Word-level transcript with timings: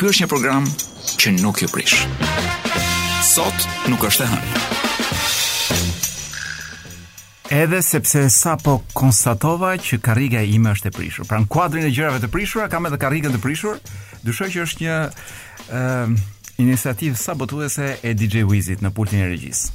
Ky 0.00 0.08
është 0.08 0.22
një 0.22 0.26
program 0.32 0.64
që 1.20 1.30
nuk 1.44 1.58
ju 1.60 1.66
prish. 1.68 2.06
Sot 3.28 3.66
nuk 3.92 4.06
është 4.08 4.22
e 4.24 4.28
hënë. 4.30 5.82
Edhe 7.58 7.80
sepse 7.84 8.22
sa 8.32 8.54
po 8.56 8.78
konstatova 8.96 9.74
që 9.76 9.98
karriga 10.00 10.40
ime 10.40 10.72
është 10.72 10.88
e 10.88 10.94
prishur. 10.96 11.28
Pra 11.28 11.42
në 11.44 11.50
kuadrin 11.52 11.84
e 11.84 11.90
gjërave 11.92 12.22
të 12.24 12.30
prishura 12.32 12.70
kam 12.72 12.88
edhe 12.88 12.96
karrigën 13.02 13.36
të 13.36 13.42
prishur. 13.44 13.76
Dyshoj 14.24 14.48
që 14.54 14.64
është 14.68 14.86
një 14.86 14.94
ë 14.96 15.82
ehm, 15.82 16.16
uh, 16.16 16.40
iniciativë 16.64 17.20
sabotuese 17.20 17.90
e 18.00 18.14
DJ 18.16 18.46
Wizit 18.48 18.80
në 18.84 18.90
pultin 18.96 19.20
e 19.24 19.28
regjisë, 19.32 19.70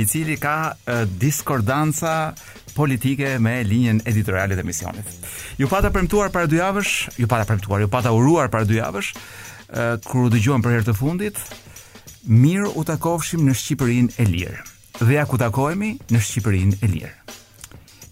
i 0.00 0.04
cili 0.08 0.36
ka 0.40 0.54
uh, 0.76 1.02
diskordanca 1.08 2.34
politike 2.76 3.38
me 3.40 3.54
linjën 3.64 4.02
editoriale 4.08 4.52
të 4.56 4.60
emisionit. 4.64 5.12
Ju 5.56 5.68
pata 5.68 5.88
premtuar 5.92 6.28
para 6.32 6.48
dy 6.48 6.58
javësh, 6.58 6.92
ju 7.16 7.28
pata 7.28 7.46
premtuar, 7.48 7.80
ju 7.80 7.88
pata 7.92 8.12
uruar 8.12 8.50
para 8.52 8.68
dy 8.68 8.76
javësh, 8.76 9.14
kur 10.10 10.26
u 10.26 10.30
dëgjuan 10.32 10.62
për 10.62 10.76
herë 10.76 10.86
të 10.90 10.94
fundit, 10.96 11.40
mirë 12.30 12.70
u 12.78 12.84
takofshim 12.86 13.44
në 13.46 13.54
Shqipërinë 13.60 14.14
e 14.22 14.26
lirë. 14.28 14.60
Dhe 15.02 15.16
ja 15.18 15.26
ku 15.28 15.38
takohemi 15.40 15.96
në 16.10 16.20
Shqipërinë 16.28 16.78
e 16.84 16.88
lirë. 16.92 17.14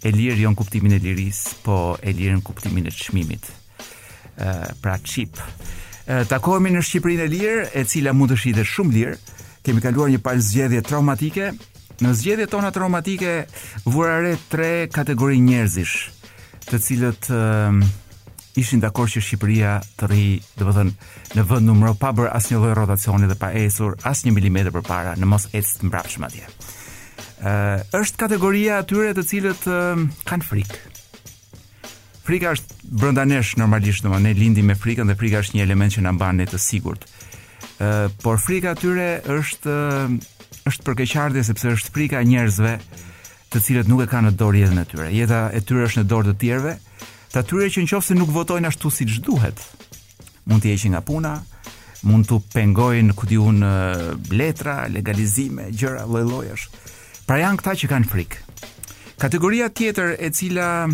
E 0.05 0.11
lirë 0.13 0.41
jo 0.43 0.51
në 0.53 0.59
kuptimin 0.59 0.95
e 0.99 1.01
liris, 1.01 1.45
po 1.65 1.97
e 2.03 2.13
lirë 2.13 2.37
në 2.41 2.45
kuptimin 2.45 2.89
e 2.89 2.91
çmimit. 2.93 3.45
ë 4.37 4.75
pra 4.83 4.97
çip. 4.99 5.39
Takohemi 6.29 6.73
në 6.75 6.83
Shqipërinë 6.85 7.23
e 7.25 7.31
lirë, 7.37 7.65
e 7.79 7.85
cila 7.85 8.13
mund 8.13 8.33
të 8.35 8.39
shihet 8.39 8.67
shumë 8.67 8.93
lirë. 8.99 9.15
Kemë 9.65 9.81
kaluar 9.81 10.11
një 10.13 10.21
palë 10.21 10.43
zgjedhje 10.45 10.83
traumatike. 10.85 11.53
Në 12.05 12.13
zgjedhjet 12.13 12.51
tona 12.51 12.71
traumatike 12.75 13.47
vura 13.87 14.21
re 14.21 14.35
tre 14.51 14.89
kategori 14.93 15.39
njerëzish, 15.39 15.95
të 16.67 16.81
cilët 16.83 17.29
uh, 17.31 17.85
ishin 18.61 18.81
dakord 18.83 19.11
që 19.11 19.23
Shqipëria 19.25 19.71
të 19.99 20.09
rri, 20.09 20.25
do 20.59 20.67
të 20.69 20.75
thënë, 20.77 20.93
në 21.35 21.45
vend 21.51 21.67
numero 21.69 21.95
pa 21.99 22.13
bër 22.15 22.31
asnjë 22.37 22.61
lloj 22.63 22.75
rotacioni 22.79 23.27
dhe 23.31 23.37
pa 23.41 23.51
ecur 23.59 23.97
as 24.07 24.25
1 24.27 24.31
mm 24.37 24.71
përpara, 24.77 25.15
në 25.19 25.27
mos 25.31 25.49
ecë 25.51 25.81
të 25.81 25.89
mbrapsht 25.91 26.21
më 26.23 26.29
atje. 26.31 26.47
Ë, 27.43 27.51
uh, 27.51 27.79
është 28.01 28.21
kategoria 28.25 28.79
atyre 28.83 29.15
të 29.17 29.27
cilët 29.31 29.67
uh, 29.67 30.05
kanë 30.29 30.49
frikë. 30.49 30.83
Frika 32.25 32.55
është 32.55 32.79
brenda 33.01 33.25
nesh 33.29 33.57
normalisht, 33.61 34.05
do 34.05 34.09
të 34.09 34.15
thënë, 34.15 34.27
ne 34.29 34.37
lindim 34.39 34.71
me 34.71 34.79
frikën 34.81 35.11
dhe 35.11 35.19
frika 35.19 35.43
është 35.45 35.59
një 35.59 35.67
element 35.67 35.97
që 35.97 36.05
na 36.07 36.15
bën 36.21 36.39
ne 36.41 36.47
të 36.49 36.61
sigurt. 36.63 37.05
Ë, 37.81 37.89
uh, 37.89 38.07
por 38.23 38.39
frika 38.41 38.77
atyre 38.77 39.17
është 39.41 39.75
uh, 39.75 40.15
është 40.71 40.85
për 40.85 41.07
sepse 41.51 41.75
është 41.77 41.93
frika 41.93 42.21
e 42.21 42.25
njerëzve 42.31 42.79
të 43.53 43.61
cilët 43.63 43.87
nuk 43.91 44.01
e 44.01 44.07
kanë 44.11 44.31
në 44.31 44.39
dorë 44.41 44.61
jetën 44.63 44.81
e 44.81 44.85
tyre. 44.89 45.09
Jeta 45.15 45.41
e 45.55 45.61
tyre 45.61 45.85
është 45.87 46.01
në 46.01 46.09
dorë 46.11 46.29
të 46.33 46.39
tjerëve 46.41 46.77
të 47.35 47.43
atyre 47.43 47.67
që 47.67 47.83
në 47.83 47.89
qofë 47.91 48.07
se 48.07 48.15
nuk 48.17 48.31
votojnë 48.31 48.71
ashtu 48.71 48.87
si 48.95 49.03
që 49.11 49.23
duhet. 49.27 49.59
Mund 50.47 50.63
të 50.63 50.71
jeqin 50.71 50.95
nga 50.95 51.01
puna, 51.03 51.33
mund 52.07 52.29
të 52.31 52.39
pengojnë 52.55 53.11
ku 53.19 53.27
unë 53.27 53.73
letra, 54.39 54.87
legalizime, 54.89 55.71
gjëra, 55.75 56.05
lojlojësh. 56.07 56.69
Pra 57.27 57.39
janë 57.43 57.57
këta 57.59 57.75
që 57.81 57.89
kanë 57.91 58.07
frikë. 58.13 58.37
Kategoria 59.25 59.67
tjetër 59.69 60.09
e 60.19 60.31
cila 60.37 60.71
e, 60.87 60.89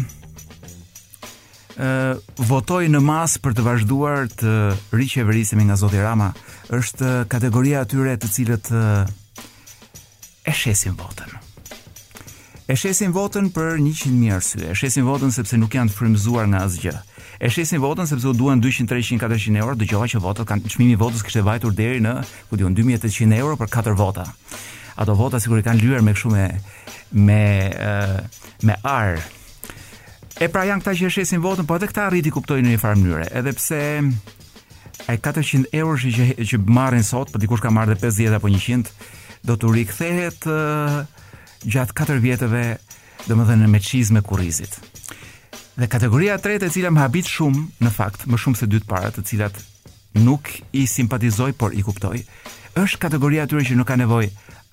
votoj 2.49 2.84
në 2.89 3.01
masë 3.05 3.41
për 3.45 3.53
të 3.59 3.62
vazhduar 3.67 4.21
të 4.33 4.53
riqeverisemi 4.97 5.65
nga 5.69 5.77
Zoti 5.77 6.01
Rama, 6.01 6.31
është 6.72 7.25
kategoria 7.33 7.78
atyre 7.84 8.15
të 8.21 8.28
cilët 8.33 8.67
e 10.49 10.53
shesin 10.57 10.95
votën. 11.01 11.40
E 12.71 12.75
shesin 12.79 13.11
votën 13.11 13.49
për 13.51 13.81
100 13.83 14.11
mijë 14.15 14.35
arsye. 14.37 14.67
E 14.71 14.75
shesin 14.79 15.03
votën 15.03 15.33
sepse 15.35 15.57
nuk 15.59 15.73
janë 15.75 15.91
frymzuar 15.91 16.47
nga 16.53 16.61
asgjë. 16.69 16.93
E 17.43 17.49
shesin 17.51 17.81
votën 17.83 18.07
sepse 18.07 18.29
u 18.31 18.35
duan 18.39 18.61
200, 18.63 18.87
300, 18.93 19.19
400 19.27 19.59
euro, 19.59 19.73
dëgjova 19.81 20.07
që 20.13 20.21
votat 20.23 20.47
kanë 20.47 20.71
çmimi 20.77 20.95
votës 21.01 21.25
kishte 21.27 21.43
vajtur 21.43 21.75
deri 21.75 21.99
në, 22.05 22.13
ku 22.47 22.61
diun 22.61 22.77
2800 22.79 23.35
euro 23.41 23.57
për 23.59 23.73
katër 23.75 23.99
vota. 23.99 24.29
Ato 25.03 25.17
vota 25.19 25.41
sigurisht 25.43 25.67
kanë 25.67 25.83
lyer 25.83 26.05
me 26.07 26.15
kështu 26.15 26.31
me 26.31 26.47
me 27.27 27.41
me 28.71 28.77
ar. 28.87 29.19
E 30.39 30.47
pra 30.49 30.63
janë 30.71 30.85
këta 30.87 30.95
që 31.01 31.11
e 31.11 31.15
shesin 31.17 31.43
votën, 31.43 31.67
po 31.67 31.75
edhe 31.81 31.91
këta 31.91 32.07
arriti 32.07 32.31
kuptojnë 32.37 32.69
në 32.69 32.77
një 32.77 32.83
farë 32.85 33.01
mënyre, 33.03 33.27
edhe 33.41 33.57
pse 33.59 33.81
ai 35.11 35.19
400 35.19 35.73
euro 35.81 35.99
që 36.07 36.39
që 36.53 36.63
marrin 36.71 37.03
sot, 37.03 37.35
po 37.35 37.43
dikush 37.43 37.67
ka 37.67 37.75
marrë 37.75 37.99
50 38.07 38.39
apo 38.39 38.53
100, 38.61 38.95
do 39.49 39.59
të 39.59 39.75
rikthehet 39.81 40.47
gjatë 41.69 41.93
katër 41.97 42.21
vjetëve 42.25 42.62
dhe 43.26 43.37
më 43.37 43.44
dhe 43.50 43.56
në 43.60 43.66
meqiz 43.69 44.10
me 44.15 44.22
kurizit. 44.25 44.78
Dhe 45.76 45.88
kategoria 45.88 46.38
tretë 46.41 46.69
e 46.69 46.72
cila 46.72 46.91
më 46.93 47.03
habit 47.04 47.28
shumë, 47.28 47.65
në 47.84 47.93
fakt, 47.94 48.25
më 48.28 48.38
shumë 48.41 48.59
se 48.60 48.69
dytë 48.69 48.88
parat, 48.88 49.16
të 49.16 49.25
cilat 49.28 49.60
nuk 50.21 50.48
i 50.76 50.87
simpatizoj, 50.91 51.53
por 51.56 51.76
i 51.76 51.84
kuptoj, 51.87 52.19
është 52.81 53.00
kategoria 53.06 53.44
atyre 53.47 53.65
që 53.66 53.78
nuk 53.78 53.88
ka 53.88 53.97
nevoj 54.00 54.26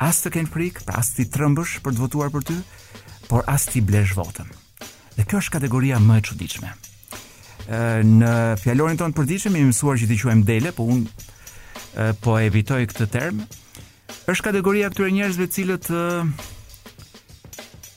as 0.03 0.19
të 0.23 0.31
kenë 0.37 0.51
frikë, 0.53 0.85
pa 0.87 0.97
as 1.01 1.11
të 1.15 1.27
trëmbësh 1.33 1.77
për 1.85 1.95
të 1.97 2.03
votuar 2.03 2.31
për 2.33 2.47
ty, 2.49 2.57
por 3.27 3.45
as 3.51 3.67
të 3.69 3.83
blesh 3.85 4.15
votën. 4.17 4.47
Dhe 5.17 5.25
kjo 5.27 5.39
është 5.41 5.55
kategoria 5.57 5.99
më 6.03 6.19
e 6.21 6.25
qudichme. 6.27 6.73
Në 8.07 8.29
fjallorin 8.61 8.99
tonë 9.01 9.15
përdiqme, 9.17 9.51
mi 9.57 9.63
më 9.65 9.71
mësuar 9.73 9.97
që 9.99 10.07
ti 10.09 10.19
quajmë 10.21 10.45
dele, 10.47 10.71
po 10.75 10.85
unë 10.93 12.09
po 12.23 12.37
evitoj 12.39 12.81
këtë 12.91 13.07
term, 13.11 13.41
është 14.29 14.45
kategoria 14.51 14.91
këtyre 14.93 15.11
njerëzve 15.15 15.47
cilët 15.55 15.89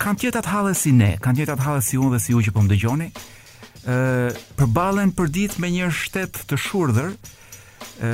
kanë 0.01 0.19
të 0.19 0.25
njëjtat 0.27 0.49
halës 0.49 0.81
si 0.87 0.93
ne, 0.97 1.11
kanë 1.21 1.37
të 1.37 1.41
njëjtat 1.43 1.65
halës 1.67 1.91
si 1.91 1.99
unë 2.01 2.15
dhe 2.15 2.23
si 2.25 2.33
ju 2.33 2.41
që 2.47 2.55
po 2.57 2.65
më 2.65 2.73
dëgjoni. 2.75 3.11
ë 3.81 3.97
uh, 3.97 4.39
përballen 4.59 5.11
përdit 5.17 5.55
me 5.63 5.71
një 5.73 5.87
shtet 6.03 6.43
të 6.51 6.57
shurdhër, 6.61 7.13
ë 8.05 8.11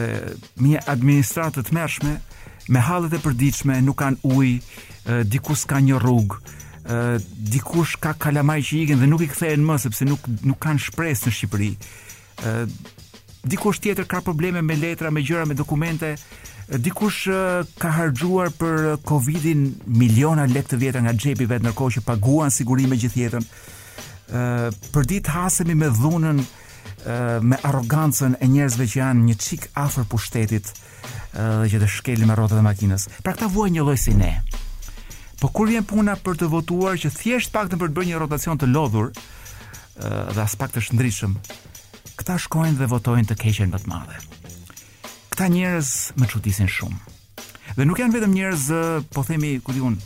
me 0.62 0.68
një 0.74 0.82
administratë 0.92 1.62
të 1.66 1.74
mershme, 1.74 2.12
me 2.70 2.80
hallet 2.86 3.16
e 3.18 3.20
përditshme, 3.24 3.80
nuk 3.82 3.98
kanë 3.98 4.20
ujë, 4.30 4.52
dikus 4.56 5.30
diku 5.30 5.54
s'ka 5.58 5.80
një 5.82 5.98
rrugë, 6.02 6.38
ë 6.86 6.98
dikush 7.50 7.96
ka 8.02 8.12
kalamaj 8.18 8.60
që 8.68 8.74
ikën 8.84 9.02
dhe 9.02 9.10
nuk 9.10 9.24
i 9.26 9.30
kthehen 9.30 9.66
më 9.66 9.78
sepse 9.84 10.06
nuk 10.06 10.22
nuk 10.46 10.60
kanë 10.62 10.86
shpresë 10.86 11.26
në 11.26 11.32
Shqipëri. 11.36 11.72
ë 12.46 12.68
dikush 13.50 13.82
tjetër 13.82 14.06
ka 14.10 14.20
probleme 14.26 14.62
me 14.62 14.76
letra, 14.78 15.10
me 15.10 15.22
gjëra, 15.26 15.46
me 15.50 15.54
dokumente, 15.58 16.14
Dikush 16.66 17.28
ka 17.78 17.90
harxhuar 17.94 18.50
për 18.58 18.96
Covidin 19.06 19.68
miliona 19.86 20.48
lekë 20.50 20.72
të 20.72 20.78
vjetra 20.80 21.00
nga 21.04 21.12
xhepi 21.14 21.46
vet 21.46 21.62
ndërkohë 21.62 21.94
që 21.96 22.02
paguan 22.02 22.50
sigurime 22.50 22.96
me 22.96 22.98
gjithë 22.98 23.20
jetën. 23.22 23.44
Ë 24.34 24.42
për 24.90 25.06
ditë 25.12 25.34
hasemi 25.36 25.76
me 25.78 25.92
dhunën 25.94 26.42
me 27.46 27.58
arrogancën 27.62 28.34
e 28.42 28.48
njerëzve 28.50 28.86
që 28.90 28.98
janë 28.98 29.22
një 29.28 29.36
çik 29.46 29.68
afër 29.78 30.08
pushtetit 30.10 30.72
dhe 31.38 31.70
që 31.70 31.82
të 31.84 31.90
shkelin 32.00 32.26
me 32.26 32.34
rrotat 32.34 32.58
e 32.58 32.66
makinës. 32.66 33.06
Pra 33.22 33.36
kta 33.36 33.46
vuajnë 33.46 33.78
një 33.78 33.84
lloj 33.86 33.98
si 34.02 34.14
ne. 34.18 34.32
Po 35.38 35.52
kur 35.54 35.70
vjen 35.70 35.86
puna 35.86 36.16
për 36.18 36.40
të 36.40 36.50
votuar 36.50 36.98
që 36.98 37.12
thjesht 37.14 37.52
pak 37.54 37.70
të 37.70 37.78
për 37.78 37.92
të 37.92 37.98
bërë 38.00 38.10
një 38.10 38.24
rotacion 38.24 38.58
të 38.58 38.72
lodhur 38.74 39.12
dhe 40.02 40.42
as 40.42 40.58
pak 40.58 40.74
të 40.74 40.82
shëndrishëm, 40.88 41.38
këta 42.18 42.40
shkojnë 42.42 42.80
dhe 42.82 42.90
votojnë 42.90 43.30
të 43.30 43.38
keqen 43.44 43.70
më 43.70 43.84
të 43.84 43.92
madhe 43.92 44.24
këta 45.36 45.50
njerëz 45.52 45.88
më 46.16 46.26
çuditën 46.32 46.68
shumë. 46.72 46.98
Dhe 47.76 47.84
nuk 47.84 47.98
janë 48.00 48.14
vetëm 48.16 48.32
njerëz, 48.32 48.62
po 49.12 49.20
themi, 49.28 49.58
ku 49.60 49.74
diun, 49.76 49.98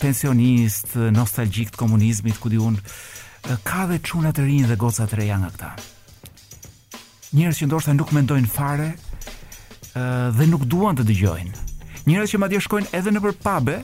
pensionist, 0.00 0.94
nostalgjik 1.12 1.68
të 1.74 1.80
komunizmit, 1.82 2.38
ku 2.40 2.48
diun, 2.48 2.78
ka 3.68 3.84
dhe 3.90 3.98
çuna 4.00 4.32
të 4.32 4.46
rinj 4.48 4.70
dhe 4.70 4.78
goca 4.80 5.04
të 5.04 5.18
reja 5.20 5.36
nga 5.42 5.50
këta. 5.52 5.70
Njerëz 7.36 7.60
që 7.60 7.68
ndoshta 7.68 7.92
nuk 7.98 8.14
mendojnë 8.16 8.48
fare 8.48 8.88
dhe 10.38 10.48
nuk 10.48 10.64
duan 10.64 10.96
të 10.96 11.04
dëgjojnë. 11.12 11.52
Njerëz 12.08 12.32
që 12.32 12.40
madje 12.40 12.62
shkojnë 12.64 12.94
edhe 12.96 13.12
nëpër 13.12 13.36
pabe, 13.44 13.76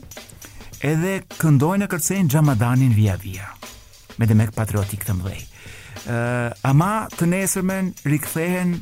edhe 0.80 1.16
këndojnë 1.42 1.84
e 1.84 1.92
kërcejnë 1.92 2.32
Xhamadanin 2.38 2.96
via 2.96 3.18
via. 3.20 3.52
Me 4.16 4.24
demek 4.30 4.56
patriotik 4.56 5.04
të 5.04 5.12
mëdhej. 5.20 5.44
Ëh, 6.08 6.56
ama 6.68 6.94
të 7.12 7.28
nesërmen 7.36 7.92
rikthehen 8.08 8.78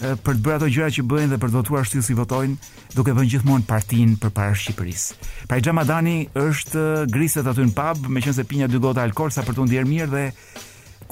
për 0.00 0.36
të 0.36 0.42
bërë 0.44 0.56
ato 0.60 0.68
gjëra 0.72 0.92
që 0.96 1.04
bëjnë 1.08 1.30
dhe 1.32 1.38
për 1.42 1.50
të 1.52 1.56
votuar 1.58 1.82
ashtu 1.84 2.02
si 2.04 2.14
votojnë, 2.16 2.56
duke 2.96 3.14
vënë 3.16 3.28
gjithmonë 3.34 3.64
partinë 3.68 4.16
përpara 4.22 4.54
Shqipërisë. 4.56 5.14
Pra 5.50 5.58
Xhamadani 5.60 6.16
është 6.38 6.84
griset 7.12 7.48
aty 7.50 7.66
në 7.68 7.74
pub, 7.76 8.06
meqense 8.08 8.44
pinja 8.48 8.68
dy 8.72 8.80
gota 8.82 9.04
alkool 9.04 9.30
sa 9.34 9.44
për 9.46 9.58
të 9.58 9.66
ndier 9.68 9.88
mirë 9.88 10.10
dhe 10.10 10.24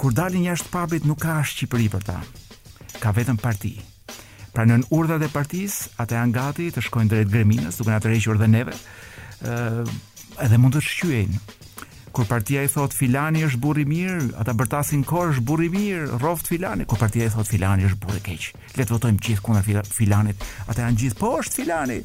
kur 0.01 0.15
dalin 0.17 0.47
jashtë 0.49 0.73
pubit 0.73 1.09
nuk 1.09 1.21
ka 1.23 1.37
as 1.43 1.53
Shqipëri 1.55 1.89
për 1.93 2.09
ta. 2.09 2.19
Ka 3.03 3.13
vetëm 3.17 3.41
parti. 3.41 3.75
Pra 4.53 4.65
nën 4.67 4.83
urdhat 4.95 5.23
e 5.23 5.29
partisë, 5.31 5.93
ata 6.03 6.17
janë 6.19 6.35
gati 6.35 6.69
të 6.75 6.83
shkojnë 6.83 7.11
drejt 7.13 7.31
Greminës, 7.31 7.79
duke 7.79 7.93
na 7.93 8.01
tërhequr 8.03 8.41
dhe 8.41 8.49
neve. 8.51 8.75
ë 9.41 9.87
edhe 10.41 10.57
mund 10.61 10.75
të 10.75 10.81
shqyejnë 10.85 11.39
kur 12.13 12.25
partia 12.27 12.63
i 12.65 12.69
thot 12.69 12.95
filani 12.95 13.45
është 13.47 13.59
burri 13.63 13.85
mirë, 13.87 14.33
ata 14.43 14.55
bërtasin 14.57 15.03
korë 15.07 15.35
është 15.35 15.45
burri 15.47 15.69
mirë, 15.71 16.07
rroft 16.21 16.49
filani, 16.51 16.87
kur 16.91 16.99
partia 16.99 17.27
i 17.29 17.33
thot 17.33 17.49
filani 17.49 17.87
është 17.87 17.99
burri 18.03 18.23
keq. 18.25 18.49
Le 18.79 18.87
të 18.87 18.95
votojmë 18.97 19.23
gjithë 19.27 19.45
kundër 19.47 19.85
filanit. 19.95 20.45
Ata 20.67 20.85
janë 20.89 21.01
gjithë 21.05 21.19
po 21.21 21.33
është 21.41 21.61
filani. 21.61 21.99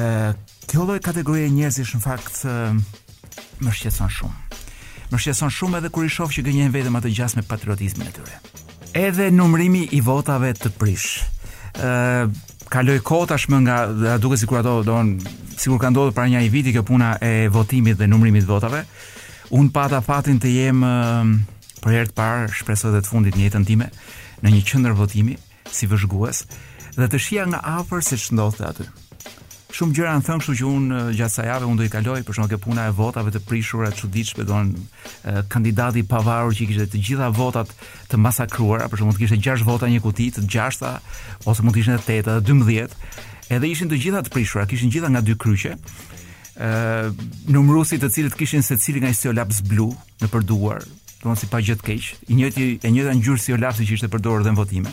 Ë, 0.00 0.34
kjo 0.70 0.86
lloj 0.88 0.98
kategorie 1.04 1.48
njerëzish 1.52 1.94
në 1.98 2.02
fakt 2.04 2.42
më 2.44 3.72
shqetëson 3.74 4.12
shumë. 4.20 4.64
Më 5.12 5.20
shqetëson 5.22 5.54
shumë 5.56 5.80
edhe 5.80 5.92
kur 5.94 6.04
i 6.08 6.12
shoh 6.12 6.32
që 6.32 6.44
gënjen 6.46 6.74
vetëm 6.74 7.00
atë 7.00 7.14
gjasë 7.16 7.40
me 7.40 7.46
patriotizmin 7.48 8.10
e 8.10 8.14
tyre. 8.18 8.42
Edhe 8.94 9.30
numrimi 9.34 9.86
i 9.96 10.02
votave 10.06 10.52
të 10.58 10.74
prish. 10.76 11.22
Ë, 11.80 12.28
kaloi 12.74 13.00
kohë 13.06 13.32
tashmë 13.32 13.64
nga 13.66 14.18
duke 14.20 14.36
sikur 14.40 14.60
ato 14.60 14.80
doon 14.84 15.16
sikur 15.54 15.78
ka 15.78 15.92
ndodhur 15.94 16.14
para 16.16 16.26
një 16.26 16.48
viti 16.50 16.72
kjo 16.74 16.82
puna 16.82 17.12
e 17.22 17.46
votimit 17.54 17.98
dhe 18.00 18.08
numrimit 18.10 18.42
të 18.42 18.50
votave. 18.50 18.80
Un 19.52 19.68
pata 19.68 20.00
fatin 20.00 20.38
të 20.40 20.48
jem 20.54 20.78
për 21.84 21.92
herë 21.92 22.10
të 22.10 22.16
parë, 22.16 22.46
shpresoj 22.56 22.94
të 22.94 23.00
të 23.04 23.10
fundit 23.10 23.34
në 23.36 23.42
jetën 23.48 23.66
time 23.68 23.88
në 24.44 24.52
një 24.54 24.60
qendër 24.70 24.94
votimi 24.96 25.34
si 25.68 25.84
vëzhgues 25.90 26.44
dhe 26.96 27.08
të 27.12 27.18
shija 27.20 27.44
nga 27.50 27.60
afër 27.80 28.00
se 28.06 28.16
ç'ndodhte 28.16 28.64
aty. 28.64 28.86
Shumë 29.74 29.94
gjëra 29.98 30.12
në 30.16 30.24
thëmë, 30.24 30.44
shumë 30.46 30.58
që 30.62 30.66
unë 30.70 30.98
gjatë 31.18 31.34
sa 31.34 31.44
jave, 31.48 31.66
unë 31.68 31.80
do 31.80 31.84
i 31.84 31.90
kaloj, 31.92 32.16
për 32.24 32.36
shumë 32.38 32.50
ke 32.54 32.58
puna 32.62 32.84
e 32.88 32.92
votave 32.96 33.32
të 33.34 33.40
prishura, 33.44 33.90
që 33.92 34.08
diqë, 34.16 34.34
për 34.38 35.40
kandidati 35.52 36.04
pavarur 36.08 36.54
që 36.54 36.62
i 36.64 36.68
kishtë 36.70 36.86
të 36.94 37.02
gjitha 37.08 37.28
votat 37.34 37.74
të 38.12 38.20
masakruara, 38.22 38.86
për 38.88 39.02
shumë 39.02 39.16
të 39.18 39.22
kishtë 39.26 39.40
6 39.50 39.66
vota 39.68 39.90
një 39.90 40.00
kutit, 40.04 40.38
të 40.40 40.46
gjashta, 40.54 40.94
ose 41.44 41.66
mund 41.66 41.74
të 41.74 41.98
kishtë 41.98 41.98
e 41.98 42.02
8, 42.04 42.14
edhe 42.20 42.38
12, 42.54 42.98
edhe 43.58 43.72
ishin 43.74 43.90
të 43.92 43.98
gjitha 44.06 44.22
të 44.24 44.34
prishura, 44.38 44.64
kishin 44.70 44.94
gjitha 44.94 45.10
nga 45.12 45.24
dy 45.26 45.34
kryqe, 45.34 45.74
numërusit 47.48 48.02
të 48.04 48.10
cilët 48.14 48.36
kishin 48.38 48.62
secili 48.62 49.00
nga 49.02 49.10
Isio 49.10 49.32
Labs 49.34 49.60
Blue 49.66 49.94
në 50.22 50.28
përduar, 50.30 50.84
domthonë 51.22 51.40
si 51.40 51.48
pa 51.50 51.58
gjë 51.62 51.76
të 51.80 51.86
keq. 51.88 52.10
I 52.30 52.36
njëjti 52.38 52.66
e 52.86 52.90
njëjta 52.92 53.14
ngjyrë 53.18 53.40
si 53.40 53.54
Olaf 53.56 53.80
që 53.80 53.86
ishte 53.96 54.10
përdorur 54.12 54.44
dhe 54.44 54.52
në 54.54 54.58
votime. 54.60 54.92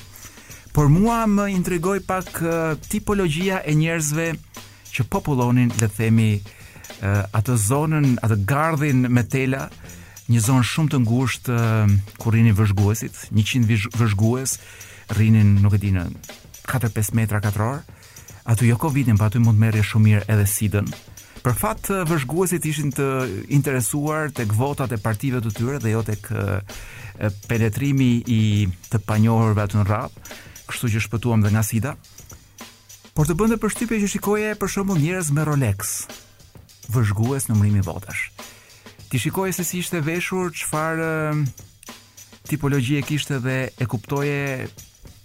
Por 0.73 0.87
mua 0.89 1.25
më 1.27 1.49
intrigoi 1.51 1.99
pak 2.07 2.41
uh, 2.41 2.73
tipologjia 2.89 3.59
e 3.67 3.73
njerëzve 3.75 4.31
që 4.95 5.05
popullonin, 5.11 5.71
le 5.75 5.87
të 5.89 5.95
themi, 5.97 6.29
uh, 6.39 7.25
atë 7.35 7.57
zonën, 7.67 8.07
atë 8.23 8.37
gardhin 8.47 9.05
me 9.11 9.23
tela, 9.27 9.67
një 10.31 10.41
zonë 10.47 10.65
shumë 10.71 10.93
të 10.93 11.01
ngushtë 11.03 11.59
uh, 11.59 11.93
ku 12.17 12.31
rinin 12.31 12.55
vëzhguesit, 12.55 13.21
100 13.35 13.67
vëzhgues 13.99 14.57
rinin, 15.19 15.57
nuk 15.59 15.75
e 15.75 15.81
di 15.83 15.91
në 15.95 16.07
4-5 16.71 17.13
metra 17.13 17.41
katror. 17.43 17.81
atu 18.45 18.65
jo 18.65 18.75
Covidin, 18.81 19.17
pa 19.17 19.23
po 19.23 19.25
aty 19.27 19.39
mund 19.39 19.59
merrje 19.59 19.83
shumë 19.83 20.03
mirë 20.03 20.25
edhe 20.27 20.47
sidën, 20.47 20.85
Për 21.41 21.55
fat 21.57 21.87
eh, 21.89 22.03
vëzhguesit 22.05 22.65
ishin 22.69 22.91
të 22.93 23.05
interesuar 23.57 24.29
tek 24.37 24.51
votat 24.53 24.91
e 24.93 24.99
partive 25.01 25.39
të 25.41 25.53
tyre 25.57 25.79
dhe 25.81 25.95
jo 25.95 26.03
tek 26.05 26.27
eh, 26.33 26.75
eh, 27.17 27.37
penetrimi 27.49 28.11
i 28.29 28.39
të 28.91 28.99
panjohurve 29.09 29.63
aty 29.63 29.79
në 29.79 29.87
rrap, 29.87 30.19
kështu 30.69 30.91
që 30.93 31.01
shpëtuam 31.07 31.41
dhe 31.45 31.51
nga 31.55 31.63
sida. 31.65 31.95
Por 33.17 33.25
të 33.27 33.35
bënte 33.41 33.57
përshtypje 33.59 33.97
që 34.03 34.09
shikoje 34.13 34.51
për 34.61 34.71
shembull 34.71 35.01
njerëz 35.01 35.31
me 35.35 35.45
Rolex, 35.49 35.95
vëzhgues 36.93 37.49
numrimi 37.49 37.81
votash. 37.85 38.27
Ti 39.11 39.19
shikoje 39.19 39.57
se 39.57 39.65
si 39.67 39.81
ishte 39.81 39.99
veshur, 40.05 40.53
çfarë 40.53 41.33
tipologji 42.47 43.01
e 43.01 43.03
kishte 43.03 43.41
dhe 43.43 43.57
e 43.75 43.89
kuptoje 43.91 44.69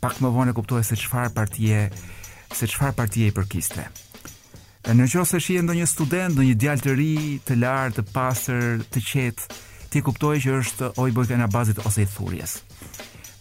pak 0.01 0.19
më 0.23 0.33
vonë 0.35 0.55
e 0.55 0.57
kuptoje 0.57 0.83
se 0.89 0.99
çfarë 0.99 1.31
partie 1.37 1.85
se 2.57 2.69
çfarë 2.71 2.95
partie 2.99 3.29
i 3.29 3.35
përkiste 3.35 3.85
në 4.95 5.07
qofë 5.11 5.27
se 5.27 5.39
shien 5.43 5.67
do 5.67 5.75
një 5.75 5.87
student, 5.91 6.37
do 6.39 6.45
një 6.47 6.55
djallë 6.63 6.85
të 6.85 6.93
ri, 6.95 7.17
të 7.49 7.57
lartë, 7.59 7.97
të 8.05 8.13
pasër, 8.15 8.85
të 8.95 9.01
qetë, 9.03 9.47
ti 9.91 10.03
kuptoj 10.05 10.37
që 10.45 10.53
është 10.61 10.91
o 11.01 11.07
i 11.09 11.13
bazit 11.17 11.81
ose 11.85 12.03
i 12.03 12.07
thurjes. 12.07 12.59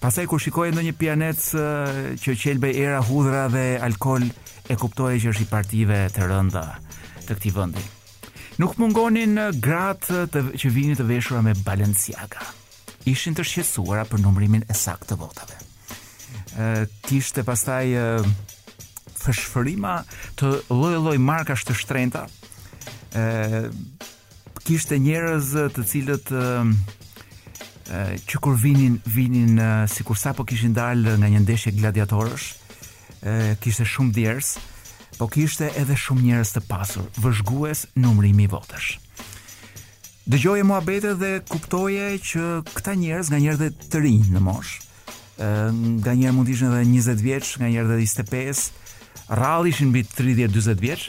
Pasaj 0.01 0.25
kur 0.29 0.41
shikoj 0.41 0.71
ndonjë 0.73 0.89
një 0.89 0.95
pianet 1.01 1.41
që 2.21 2.35
qelbe 2.41 2.71
era 2.77 2.99
hudra 3.01 3.45
dhe 3.49 3.67
alkohol, 3.85 4.25
e 4.69 4.75
kuptoj 4.77 5.11
që 5.21 5.29
është 5.33 5.43
i 5.43 5.45
partive 5.51 5.99
të 6.15 6.25
rënda 6.29 6.65
të 7.27 7.35
këti 7.37 7.53
vëndi. 7.55 7.85
Nuk 8.61 8.77
mungonin 8.81 9.37
gratë 9.61 10.25
të, 10.33 10.43
që 10.57 10.69
vini 10.73 10.97
të 10.97 11.05
veshura 11.09 11.41
me 11.45 11.53
balenciaga. 11.65 12.41
Ishin 13.09 13.35
të 13.37 13.45
shqesuara 13.45 14.07
për 14.09 14.23
numrimin 14.23 14.65
e 14.65 14.73
sak 14.77 15.05
të 15.05 15.17
votave. 15.21 15.57
Tishtë 17.09 17.43
e 17.43 17.45
pastaj 17.49 17.85
fëshfërima 19.25 19.95
të 20.39 20.51
lloj-lloj 20.69 21.17
markash 21.29 21.65
të 21.67 21.75
shtrenta. 21.81 22.25
ë 23.15 23.69
kishte 24.67 24.97
njerëz 24.99 25.47
të 25.75 25.83
cilët 25.89 26.31
ë 26.31 26.45
që 28.27 28.39
kur 28.41 28.55
vinin 28.57 28.95
vinin 29.13 29.59
sikur 29.93 30.17
sapo 30.17 30.43
kishin 30.49 30.73
dalë 30.73 31.17
nga 31.21 31.29
një 31.29 31.41
ndeshje 31.43 31.73
gladiatorësh, 31.79 32.47
ë 33.23 33.55
kishte 33.61 33.85
shumë 33.85 34.11
djers, 34.15 34.55
po 35.19 35.27
kishte 35.31 35.69
edhe 35.79 35.95
shumë 35.95 36.25
njerëz 36.27 36.51
të 36.57 36.61
pasur, 36.67 37.05
vëzhgues 37.23 37.85
numrimi 38.01 38.49
i 38.49 38.51
votash. 38.51 38.95
Dëgjoje 40.25 40.63
mua 40.65 40.81
dhe 40.81 41.35
kuptoje 41.47 42.07
që 42.19 42.63
këta 42.75 42.93
njerëz 42.97 43.29
nga 43.29 43.39
njerëz 43.39 43.61
të 43.91 43.99
rinj 44.01 44.31
në 44.33 44.41
moshë, 44.41 44.81
nga 46.01 46.13
njerë 46.15 46.33
mund 46.35 46.49
ishin 46.49 46.73
edhe 46.73 46.83
20 46.89 47.21
vjeç, 47.21 47.53
nga 47.61 47.67
njerë 47.69 47.87
dhe 47.91 48.01
25, 48.01 48.71
rrallë 49.33 49.69
ishin 49.71 49.89
mbi 49.91 50.01
30-40 50.05 50.79
vjeç. 50.81 51.07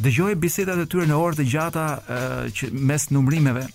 Dëgjoj 0.00 0.36
bisedat 0.40 0.80
e 0.80 0.86
tyre 0.88 1.04
në 1.10 1.18
orë 1.20 1.40
të 1.40 1.46
gjata 1.52 1.86
që 2.56 2.70
mes 2.72 3.08
numrimeve 3.12 3.66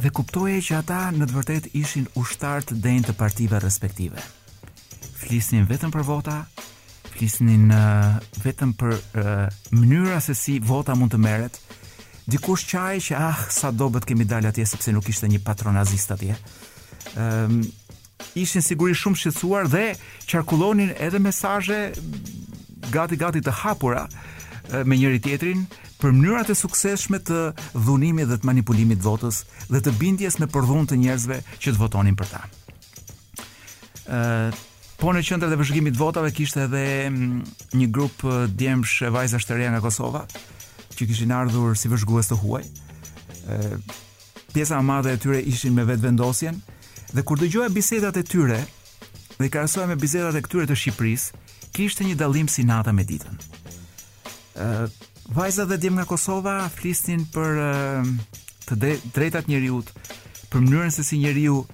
dhe 0.00 0.10
kuptoje 0.16 0.60
që 0.64 0.78
ata 0.78 1.00
në 1.12 1.26
të 1.28 1.36
vërtet 1.36 1.68
ishin 1.76 2.06
ushtar 2.16 2.64
të 2.64 2.78
denjë 2.80 3.10
të 3.10 3.16
partive 3.20 3.60
respektive. 3.60 4.22
Flisnin 5.20 5.66
vetëm 5.68 5.92
për 5.92 6.06
vota, 6.08 6.36
flisnin 7.12 7.66
uh, 7.68 8.14
vetëm 8.40 8.70
për 8.80 8.94
uh, 8.96 9.44
mënyra 9.76 10.16
se 10.24 10.32
si 10.38 10.54
vota 10.64 10.94
mund 10.96 11.12
të 11.12 11.20
meret, 11.20 11.58
dikush 12.32 12.64
qaj 12.70 12.94
që 13.10 13.18
ah, 13.18 13.42
sa 13.52 13.68
dobet 13.76 14.06
kemi 14.08 14.24
dalë 14.24 14.48
atje 14.54 14.64
sepse 14.70 14.94
nuk 14.96 15.10
ishte 15.12 15.28
një 15.28 15.42
patronazist 15.44 16.14
atje. 16.16 16.38
Um, 17.20 17.60
ishin 18.38 18.62
sigurisht 18.64 19.02
shumë 19.04 19.18
shqetësuar 19.20 19.68
dhe 19.72 19.84
qarkullonin 20.30 20.92
edhe 21.06 21.20
mesazhe 21.24 21.80
gati 22.96 23.18
gati 23.20 23.42
të 23.44 23.54
hapura 23.62 24.04
me 24.88 24.96
njëri 24.98 25.20
tjetrin 25.24 25.64
për 26.00 26.14
mënyrat 26.16 26.52
e 26.52 26.56
suksesshme 26.56 27.18
të 27.30 27.40
dhunimit 27.74 28.30
dhe 28.30 28.38
të 28.40 28.48
manipulimit 28.50 29.02
të 29.02 29.08
votës 29.08 29.42
dhe 29.74 29.82
të 29.84 29.94
bindjes 30.00 30.38
me 30.40 30.48
përdhun 30.54 30.88
të 30.88 31.00
njerëzve 31.02 31.40
që 31.62 31.72
të 31.74 31.80
votonin 31.80 32.18
për 32.20 32.32
ta. 32.34 32.42
Ëh 34.08 34.66
Po 35.00 35.14
në 35.16 35.22
qendër 35.24 35.48
të 35.48 35.56
vëzhgimit 35.56 35.94
të 35.96 35.96
votave 36.02 36.28
kishte 36.36 36.60
edhe 36.66 36.80
mm, 37.08 37.38
një 37.80 37.86
grup 37.88 38.20
djemsh 38.60 39.06
vajza 39.14 39.38
të 39.40 39.56
reja 39.56 39.70
nga 39.72 39.80
Kosova 39.80 40.26
që 40.98 41.06
kishin 41.08 41.30
ardhur 41.32 41.72
si 41.80 41.88
vëzhgues 41.88 42.28
të 42.28 42.36
huaj. 42.42 42.66
Ëh 43.48 43.78
pjesa 44.52 44.76
e 44.76 44.84
madhe 44.84 45.14
e 45.16 45.20
tyre 45.22 45.40
ishin 45.40 45.72
me 45.72 45.86
vetvendosjen, 45.88 46.58
vendosjen, 46.60 46.60
Dhe 47.12 47.22
kur 47.26 47.38
dëgjoja 47.40 47.70
bisedat 47.74 48.16
e 48.16 48.22
tyre 48.22 48.60
dhe 49.40 49.48
krahasoja 49.50 49.88
me 49.90 49.96
bisedat 49.98 50.36
e 50.38 50.42
këtyre 50.44 50.68
të 50.68 50.76
Shqipërisë, 50.76 51.38
kishte 51.74 52.04
një 52.06 52.16
dallim 52.20 52.46
si 52.52 52.62
nata 52.68 52.92
me 52.94 53.02
ditën. 53.08 53.38
Ëh, 54.62 54.86
vajzat 55.34 55.70
dhe 55.72 55.78
djem 55.82 55.96
nga 55.98 56.04
Kosova 56.06 56.54
flisnin 56.74 57.24
për 57.34 57.58
uh, 57.64 58.12
të 58.68 58.78
drejtat 59.16 59.48
njerëzit, 59.50 59.90
për 60.52 60.62
mënyrën 60.66 60.94
se 60.94 61.02
si 61.08 61.18
njeriu 61.22 61.64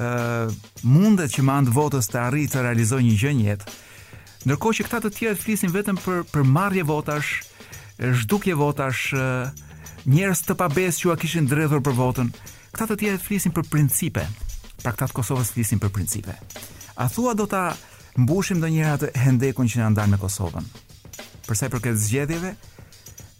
ëh 0.00 0.48
uh, 0.48 0.56
mundet 0.88 1.34
që 1.36 1.44
me 1.44 1.54
anë 1.60 1.76
votës 1.76 2.08
të 2.10 2.22
arrijë 2.24 2.50
të 2.56 2.66
realizojë 2.66 3.06
një 3.12 3.20
gjë 3.22 3.34
në 3.42 3.46
jetë. 3.50 3.76
Ndërkohë 4.48 4.78
që 4.80 4.88
këta 4.88 5.04
të 5.06 5.14
tjerë 5.18 5.40
flisin 5.44 5.76
vetëm 5.76 6.00
për 6.02 6.24
për 6.34 6.50
marrje 6.56 6.86
votash, 6.90 7.36
zhdukje 8.22 8.56
votash, 8.58 9.10
uh, 9.12 9.50
njerëz 10.08 10.42
të 10.48 10.56
pabesë 10.64 11.04
që 11.04 11.10
u 11.14 11.20
kishin 11.22 11.50
drejtuar 11.52 11.84
për 11.84 12.00
votën. 12.00 12.30
Këta 12.72 12.94
të 12.96 13.00
tjerë 13.04 13.26
flisin 13.26 13.52
për 13.52 13.68
principe, 13.70 14.24
traktat 14.82 15.12
Kosovës 15.14 15.52
flisin 15.54 15.80
për 15.82 15.92
principe. 15.94 16.36
A 16.96 17.08
thua 17.08 17.34
do 17.34 17.46
ta 17.48 17.74
mbushim 18.18 18.60
ndonjëherë 18.60 18.96
atë 18.96 19.10
hendekun 19.26 19.68
që 19.70 19.80
na 19.82 19.90
ndan 19.94 20.12
me 20.12 20.18
Kosovën? 20.20 20.66
Për 21.46 21.56
sa 21.56 21.68
i 21.68 21.72
përket 21.72 22.00
zgjedhjeve 22.00 22.54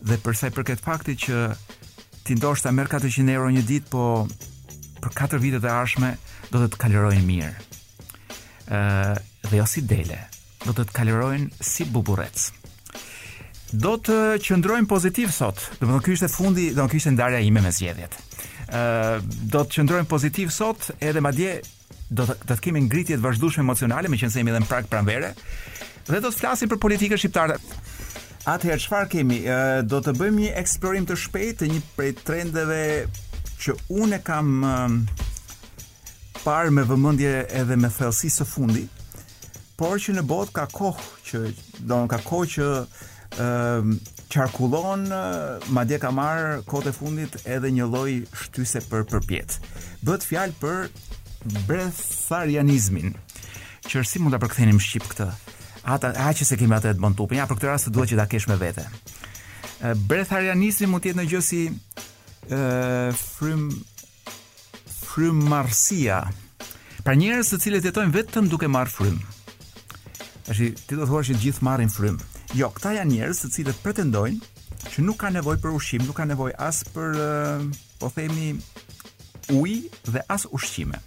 dhe 0.09 0.17
për 0.25 0.39
sa 0.39 0.49
i 0.51 0.55
përket 0.55 0.83
faktit 0.85 1.19
që 1.29 1.43
ti 2.27 2.37
ndoshta 2.39 2.73
merr 2.73 2.89
400 2.93 3.31
euro 3.35 3.51
një 3.53 3.65
ditë, 3.69 3.91
po 3.91 4.05
për 5.01 5.13
4 5.17 5.41
vitet 5.41 5.65
e 5.65 5.73
ardhme 5.73 6.15
do 6.53 6.61
të 6.61 6.77
të 6.77 7.25
mirë. 7.25 7.55
ë 8.71 9.49
dhe 9.51 9.57
jo 9.57 9.67
si 9.67 9.81
dele, 9.81 10.19
do 10.67 10.73
të 10.73 10.85
të 10.85 10.93
kalorojnë 10.93 11.49
si 11.61 11.85
buburec. 11.85 12.51
Do 13.73 13.97
të 13.97 14.37
qëndrojmë 14.45 14.87
pozitiv 14.89 15.31
sot. 15.33 15.57
Do 15.81 15.87
të 15.87 15.91
thonë 15.91 16.03
ky 16.05 16.13
ishte 16.13 16.29
fundi, 16.29 16.71
do 16.75 16.85
të 16.87 16.97
ishte 16.97 17.11
ndarja 17.11 17.39
ime 17.41 17.61
me 17.63 17.71
zgjedhjet 17.73 18.15
do 18.71 19.63
të 19.65 19.69
qëndrojmë 19.79 20.09
pozitiv 20.11 20.51
sot, 20.55 20.91
edhe 21.03 21.21
madje 21.25 21.61
do 22.11 22.27
të 22.27 22.37
do 22.51 22.55
të 22.55 22.61
kemi 22.65 22.81
ngritje 22.89 23.17
të 23.17 23.23
vazhdueshme 23.23 23.63
emocionale, 23.67 24.09
meqense 24.11 24.39
jemi 24.41 24.51
edhe 24.51 24.61
në 24.63 24.67
prag 24.71 24.89
pranvere. 24.91 25.29
Dhe 26.09 26.19
do 26.21 26.31
të 26.33 26.39
flasim 26.41 26.71
për 26.73 26.81
politikën 26.83 27.19
shqiptare. 27.21 27.59
Atëherë 28.51 28.83
çfarë 28.83 29.09
kemi? 29.13 29.39
do 29.87 30.01
të 30.03 30.15
bëjmë 30.19 30.43
një 30.47 30.53
eksplorim 30.63 31.07
të 31.07 31.17
shpejtë 31.25 31.59
të 31.63 31.69
një 31.73 31.83
prej 31.97 32.13
trendeve 32.27 32.81
që 33.65 33.77
unë 34.01 34.19
kam 34.27 34.55
parë 36.41 36.73
me 36.73 36.87
vëmendje 36.89 37.35
edhe 37.63 37.77
me 37.77 37.91
thellësi 37.93 38.31
së 38.39 38.47
fundi, 38.49 38.87
por 39.79 40.01
që 40.01 40.15
në 40.19 40.25
botë 40.29 40.55
ka 40.57 40.65
kohë 40.73 41.09
që 41.29 41.43
do 41.91 41.99
ka 42.11 42.19
kohë 42.27 42.49
që 42.57 42.71
ë 43.45 44.17
qarkullon, 44.31 45.11
madje 45.75 45.99
ka 45.99 46.11
marr 46.15 46.61
kote 46.71 46.93
fundit 46.95 47.35
edhe 47.51 47.71
një 47.75 47.87
lloj 47.91 48.13
shtyse 48.45 48.83
për 48.91 49.05
përpjet. 49.11 49.57
Bëhet 50.07 50.27
fjalë 50.27 50.57
për 50.61 50.79
breatharianizmin. 51.67 53.15
Që 53.91 54.05
si 54.07 54.21
mund 54.23 54.35
ta 54.37 54.41
përkthenim 54.43 54.79
shqip 54.83 55.07
këtë? 55.13 55.27
Ata 55.91 56.13
a 56.23 56.31
që 56.37 56.47
se 56.51 56.59
kemi 56.61 56.77
atë 56.77 56.93
të 56.95 57.03
bën 57.03 57.15
tupin, 57.19 57.41
ja 57.41 57.47
për 57.49 57.59
këtë 57.59 57.71
rast 57.71 57.91
duhet 57.91 58.13
që 58.13 58.19
ta 58.21 58.29
kesh 58.31 58.47
me 58.51 58.59
vete. 58.61 58.85
Breatharianizmi 60.07 60.91
mund 60.91 61.03
të 61.05 61.11
jetë 61.13 61.23
në 61.23 61.29
gjë 61.33 61.43
si 61.45 61.63
frym 63.25 63.67
frymarsia. 65.01 66.21
Pra 67.03 67.17
njerëz 67.17 67.51
të 67.55 67.63
cilët 67.65 67.87
jetojnë 67.89 68.15
vetëm 68.15 68.51
duke 68.53 68.69
marrë 68.71 68.93
frym. 68.95 69.17
Tash 70.47 70.61
ti 70.85 70.95
do 70.95 71.01
të 71.01 71.09
thua 71.09 71.25
që 71.27 71.39
gjithë 71.43 71.67
marrin 71.67 71.91
frym. 71.91 72.21
Jo, 72.59 72.67
këta 72.75 72.97
janë 72.97 73.13
njerëz 73.13 73.41
të 73.45 73.49
cilët 73.55 73.79
pretendojnë 73.85 74.41
që 74.91 75.03
nuk 75.05 75.21
kanë 75.21 75.37
nevojë 75.39 75.61
për 75.63 75.75
ushqim, 75.77 76.03
nuk 76.09 76.17
kanë 76.19 76.33
nevojë 76.33 76.57
as 76.67 76.81
për, 76.91 77.13
eh, 77.23 77.79
po 78.01 78.09
themi, 78.11 78.49
ujë 79.55 79.91
dhe 80.11 80.23
as 80.35 80.47
ushqime. 80.57 80.99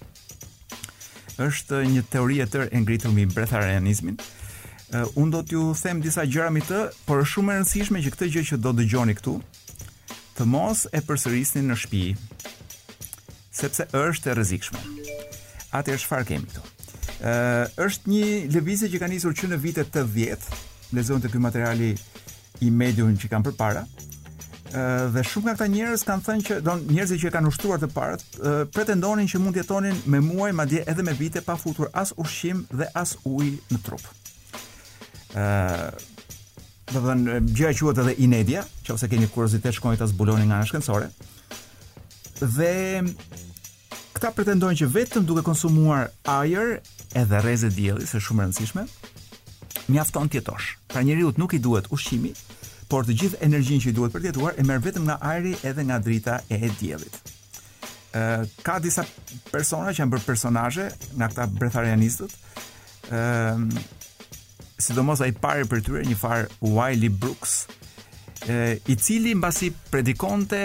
Është 1.43 1.81
një 1.89 2.03
teori 2.13 2.39
e 2.39 2.47
tërë 2.47 2.69
e 2.71 2.79
ngritur 2.83 3.11
mbi 3.11 3.25
bretarianizmin. 3.25 4.19
Uh, 4.93 4.99
eh, 4.99 5.05
unë 5.19 5.31
do 5.33 5.41
t'ju 5.43 5.63
them 5.81 5.99
disa 6.05 6.21
gjëra 6.29 6.51
mbi 6.53 6.61
të, 6.63 6.79
por 7.07 7.19
është 7.23 7.31
shumë 7.33 7.51
e 7.51 7.55
rëndësishme 7.57 8.03
që 8.05 8.11
këtë 8.13 8.25
gjë 8.37 8.41
që 8.51 8.57
do 8.63 8.71
dëgjoni 8.77 9.15
këtu 9.17 9.35
të 10.37 10.45
mos 10.47 10.85
e 10.95 11.01
përsërisni 11.07 11.65
në 11.65 11.75
shtëpi, 11.75 12.17
sepse 13.51 13.87
është 13.91 14.29
e 14.29 14.33
rrezikshme. 14.37 14.79
Atë 15.75 15.97
është 15.97 16.05
çfarë 16.05 16.27
kemi 16.29 16.45
këtu. 16.51 16.61
Ë, 16.61 16.61
uh, 16.61 17.25
eh, 17.25 17.67
është 17.87 18.05
një 18.13 18.23
lëvizje 18.55 18.91
që 18.93 18.99
ka 19.03 19.07
nisur 19.11 19.33
që 19.33 19.47
në 19.51 19.57
vitet 19.65 19.89
80 19.89 20.53
lezojnë 20.95 21.25
të 21.25 21.31
ky 21.33 21.41
materiali 21.41 21.91
i 22.63 22.69
medium 22.71 23.15
që 23.17 23.29
kanë 23.31 23.47
përpara. 23.49 23.83
Ë 24.73 24.83
dhe 25.13 25.23
shumë 25.29 25.47
nga 25.47 25.55
këta 25.57 25.67
njerëz 25.73 26.03
kanë 26.07 26.25
thënë 26.27 26.45
që 26.47 26.57
don 26.65 26.81
njerëzit 26.89 27.19
që 27.23 27.31
kanë 27.35 27.51
ushtruar 27.51 27.81
të 27.81 27.91
parët 27.93 28.39
pretendonin 28.73 29.27
që 29.29 29.41
mund 29.41 29.53
të 29.57 29.61
jetonin 29.63 29.99
me 30.09 30.21
muaj 30.25 30.51
madje 30.57 30.81
edhe 30.89 31.05
me 31.05 31.13
vite 31.17 31.43
pa 31.45 31.57
futur 31.61 31.89
as 32.01 32.13
ushqim 32.21 32.63
dhe 32.71 32.87
as 32.97 33.15
ujë 33.29 33.51
në 33.73 33.81
trup. 33.85 34.03
Ë 35.37 35.93
do 36.93 36.99
të 36.99 37.05
thënë 37.07 37.37
gjëja 37.57 37.75
quhet 37.79 38.01
edhe 38.03 38.13
inedia, 38.21 38.61
nëse 38.89 39.07
keni 39.09 39.25
kuriozitet 39.33 39.73
shkoni 39.77 39.97
ta 39.97 40.05
zbuloni 40.11 40.43
nga 40.49 40.59
ana 40.59 40.67
shkencore. 40.69 41.07
Dhe 42.43 42.73
këta 44.13 44.33
pretendojnë 44.35 44.81
që 44.83 44.89
vetëm 44.97 45.25
duke 45.25 45.45
konsumuar 45.47 46.11
ajër 46.29 46.75
edhe 47.21 47.39
rreze 47.45 47.69
dielli, 47.73 48.05
është 48.05 48.21
shumë 48.27 48.43
e 48.43 48.45
rëndësishme, 48.45 48.83
mjafton 49.89 50.29
të 50.29 50.39
jetosh. 50.39 50.73
Pra 50.87 51.01
njeriu 51.03 51.33
nuk 51.37 51.53
i 51.53 51.59
duhet 51.59 51.87
ushqimi, 51.91 52.31
por 52.89 53.07
të 53.07 53.15
gjithë 53.21 53.41
energjinë 53.47 53.83
që 53.85 53.91
i 53.91 53.95
duhet 53.97 54.13
për 54.13 54.23
të 54.23 54.29
jetuar 54.31 54.57
e 54.57 54.63
merr 54.67 54.83
vetëm 54.85 55.07
nga 55.07 55.17
ajri 55.33 55.55
edhe 55.65 55.83
nga 55.87 55.97
drita 56.03 56.39
e 56.49 56.59
diellit. 56.79 57.17
Ë 58.13 58.45
ka 58.63 58.77
disa 58.83 59.05
persona 59.51 59.91
që 59.91 60.03
janë 60.03 60.13
bërë 60.13 60.27
personazhe 60.27 60.89
nga 61.17 61.29
këta 61.31 61.47
bretharianistët 61.47 62.39
Ë 63.03 63.19
sidomos 64.79 65.19
ai 65.25 65.33
pari 65.35 65.65
për 65.67 65.81
tyre 65.83 66.03
një 66.07 66.15
far 66.17 66.45
Wiley 66.63 67.09
Brooks, 67.11 67.65
i 68.89 68.95
cili 68.99 69.31
mbasi 69.37 69.69
predikonte 69.91 70.57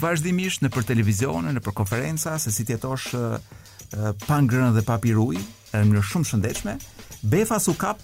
vazhdimisht 0.00 0.62
nëpër 0.64 0.86
televizionin, 0.88 1.52
nëpër 1.58 1.74
konferenca 1.78 2.34
se 2.42 2.50
si 2.54 2.62
të 2.66 2.74
jetosh 2.76 3.10
pa 4.24 4.38
ngrënë 4.42 4.70
dhe 4.78 4.82
pa 4.86 4.96
ujë, 5.02 5.42
në 5.76 5.82
mënyrë 5.84 6.06
shumë 6.12 6.30
shëndetshme, 6.30 6.74
befas 7.24 7.66
u 7.70 7.76
kap 7.78 7.98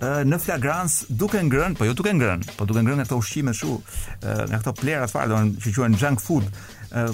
në 0.00 0.38
flagrans 0.38 1.00
duke 1.10 1.40
ngrën, 1.42 1.74
po 1.78 1.84
jo 1.88 1.94
duke 1.98 2.12
ngrën, 2.14 2.44
po 2.56 2.64
duke 2.68 2.82
ngrën 2.84 2.96
nga 3.00 3.04
këto 3.08 3.16
ushqime 3.18 3.54
shu, 3.56 3.78
nga 4.22 4.60
këto 4.62 4.72
plera 4.78 5.06
të 5.06 5.10
farë, 5.10 5.28
do 5.32 5.36
në 5.36 5.60
që 5.64 5.72
quhen 5.74 5.96
junk 5.98 6.20
food, 6.22 6.46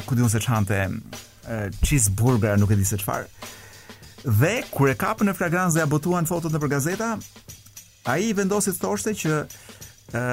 ku 0.04 0.14
di 0.18 0.26
se 0.28 0.38
qante 0.44 0.76
e, 0.76 1.70
cheeseburger, 1.84 2.58
nuk 2.60 2.70
e 2.70 2.76
di 2.78 2.84
se 2.86 2.98
çfarë. 3.00 3.48
Dhe, 4.24 4.52
kur 4.72 4.88
e 4.92 4.94
kapën 5.00 5.26
në 5.28 5.34
flagrans 5.36 5.74
dhe 5.76 5.86
botuan 5.90 6.28
fotot 6.28 6.52
në 6.54 6.60
për 6.62 6.72
gazeta, 6.76 7.08
a 8.08 8.18
i 8.20 8.30
vendosit 8.36 8.76
thoshte 8.80 9.14
që 9.22 9.32
e, 10.20 10.24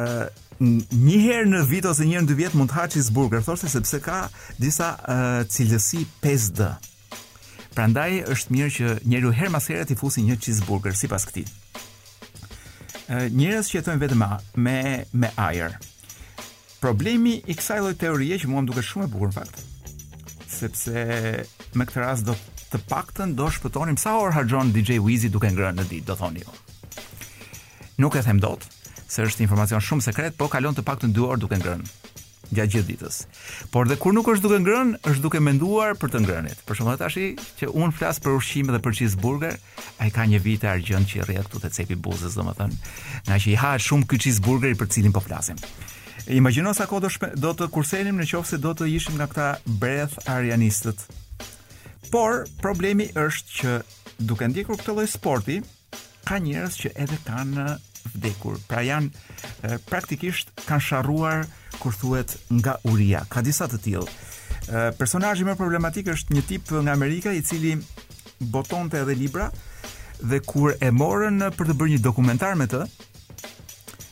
një 0.62 1.18
herë 1.26 1.48
në 1.56 1.64
vit 1.72 1.88
ose 1.90 2.04
një 2.06 2.18
herë 2.18 2.28
në 2.28 2.32
dy 2.34 2.38
vjet 2.44 2.56
mund 2.60 2.72
të 2.74 2.78
ha 2.78 2.86
cheeseburger, 2.94 3.42
thoshte 3.48 3.72
sepse 3.72 4.00
ka 4.06 4.26
disa 4.62 4.92
cilësi 5.50 6.04
5D. 6.22 6.68
Prandaj 7.74 8.20
është 8.36 8.52
mirë 8.54 8.72
që 8.76 8.92
njeriu 9.10 9.32
her 9.38 9.50
mas 9.56 9.72
herë 9.72 9.88
të 9.90 9.98
fusi 10.00 10.22
një 10.28 10.36
cheeseburger 10.44 10.94
sipas 11.00 11.24
këtij 11.30 11.48
njerëz 13.34 13.68
që 13.72 13.78
jetojnë 13.80 14.02
vetëm 14.06 14.22
me 14.64 14.78
me 15.20 15.30
ajër. 15.46 15.74
Problemi 16.82 17.36
i 17.46 17.54
kësaj 17.58 17.80
lloj 17.84 17.96
teorie 18.02 18.38
që 18.42 18.50
mua 18.50 18.64
më 18.66 18.72
duket 18.72 18.88
shumë 18.88 19.06
e 19.06 19.12
bukur 19.14 19.32
në 19.32 19.36
fakt, 19.36 19.60
sepse 20.50 21.04
me 21.78 21.88
këtë 21.88 22.02
rast 22.02 22.26
do 22.30 22.38
të 22.72 22.80
paktën 22.90 23.36
do 23.38 23.50
shpëtonim 23.52 24.00
sa 24.00 24.16
orë 24.22 24.36
harxhon 24.38 24.72
DJ 24.74 25.02
Wizi 25.04 25.30
duke 25.34 25.52
ngrënë 25.54 25.82
në 25.84 25.88
ditë, 25.92 26.08
do 26.08 26.16
thoni 26.22 26.46
ju. 26.46 26.56
Nuk 28.02 28.16
e 28.18 28.24
them 28.26 28.40
dot, 28.42 28.64
se 29.12 29.28
është 29.28 29.46
informacion 29.46 29.84
shumë 29.84 30.08
sekret, 30.08 30.38
po 30.40 30.48
kalon 30.50 30.78
të 30.78 30.88
paktën 30.88 31.14
2 31.14 31.28
orë 31.36 31.44
duke 31.44 31.60
ngrënë 31.62 31.92
gjatë 32.52 32.76
gjithë 32.76 32.90
ditës. 32.90 33.18
Por 33.74 33.88
dhe 33.88 33.98
kur 34.00 34.14
nuk 34.16 34.28
është 34.34 34.46
duke 34.50 34.60
ngrën, 34.62 34.94
është 35.08 35.24
duke 35.24 35.42
menduar 35.44 35.96
për 36.00 36.12
të 36.14 36.22
ngrënit. 36.26 36.64
Për 36.68 36.80
shumë 36.82 36.96
të 37.00 37.08
ashi, 37.08 37.26
që 37.62 37.70
unë 37.72 37.96
flasë 37.98 38.24
për 38.26 38.38
ushqime 38.40 38.76
dhe 38.76 38.82
për 38.84 38.98
qizë 39.00 39.20
burger, 39.24 39.56
a 40.02 40.08
i 40.10 40.14
ka 40.14 40.26
një 40.28 40.42
vit 40.44 40.66
argjën 40.68 41.08
që 41.10 41.20
i 41.20 41.24
rrëtë 41.30 41.62
të 41.66 41.74
cepi 41.80 42.00
buzës 42.06 42.36
domethënë. 42.38 42.78
më 43.30 43.40
që 43.44 43.52
i 43.54 43.58
ha 43.64 43.72
shumë 43.78 44.06
këtë 44.10 44.24
qizë 44.28 44.44
burgeri 44.46 44.76
për 44.76 44.90
cilin 44.94 45.14
po 45.16 45.20
flasim. 45.20 45.56
Imagino 46.28 46.74
sa 46.74 46.86
kodë 46.86 47.10
shpe, 47.10 47.30
do 47.36 47.52
të 47.54 47.70
kursenim 47.74 48.20
në 48.22 48.28
qofë 48.32 48.48
se 48.52 48.58
do 48.58 48.72
të 48.78 48.90
ishim 48.96 49.16
nga 49.18 49.28
këta 49.28 49.50
breth 49.66 50.20
arianistët. 50.30 51.00
Por 52.12 52.46
problemi 52.62 53.10
është 53.16 53.48
që 53.58 53.72
duke 54.20 54.48
ndikur 54.52 54.76
këtë 54.78 54.96
loj 54.98 55.08
sporti, 55.08 55.62
ka 56.28 56.38
njërës 56.40 56.76
që 56.84 56.92
edhe 56.96 57.18
kanë 57.26 57.78
vdekur. 58.14 58.58
Pra 58.70 58.82
janë 58.86 59.14
praktikisht 59.90 60.52
kanë 60.68 60.84
sharruar 60.86 61.44
kur 61.82 61.96
thuhet 61.98 62.36
nga 62.58 62.78
uria. 62.90 63.24
Ka 63.32 63.42
disa 63.46 63.68
të 63.70 63.82
tillë. 63.86 64.08
Personazhi 64.98 65.46
më 65.48 65.56
problematik 65.60 66.10
është 66.14 66.36
një 66.38 66.44
tip 66.50 66.72
nga 66.76 66.94
Amerika 66.96 67.34
i 67.34 67.42
cili 67.46 67.76
botonte 68.52 69.00
edhe 69.02 69.16
libra 69.18 69.50
dhe 70.22 70.42
kur 70.46 70.76
e 70.82 70.92
morën 70.94 71.50
për 71.58 71.72
të 71.72 71.78
bërë 71.78 71.96
një 71.96 72.04
dokumentar 72.04 72.54
me 72.60 72.68
të, 72.70 72.84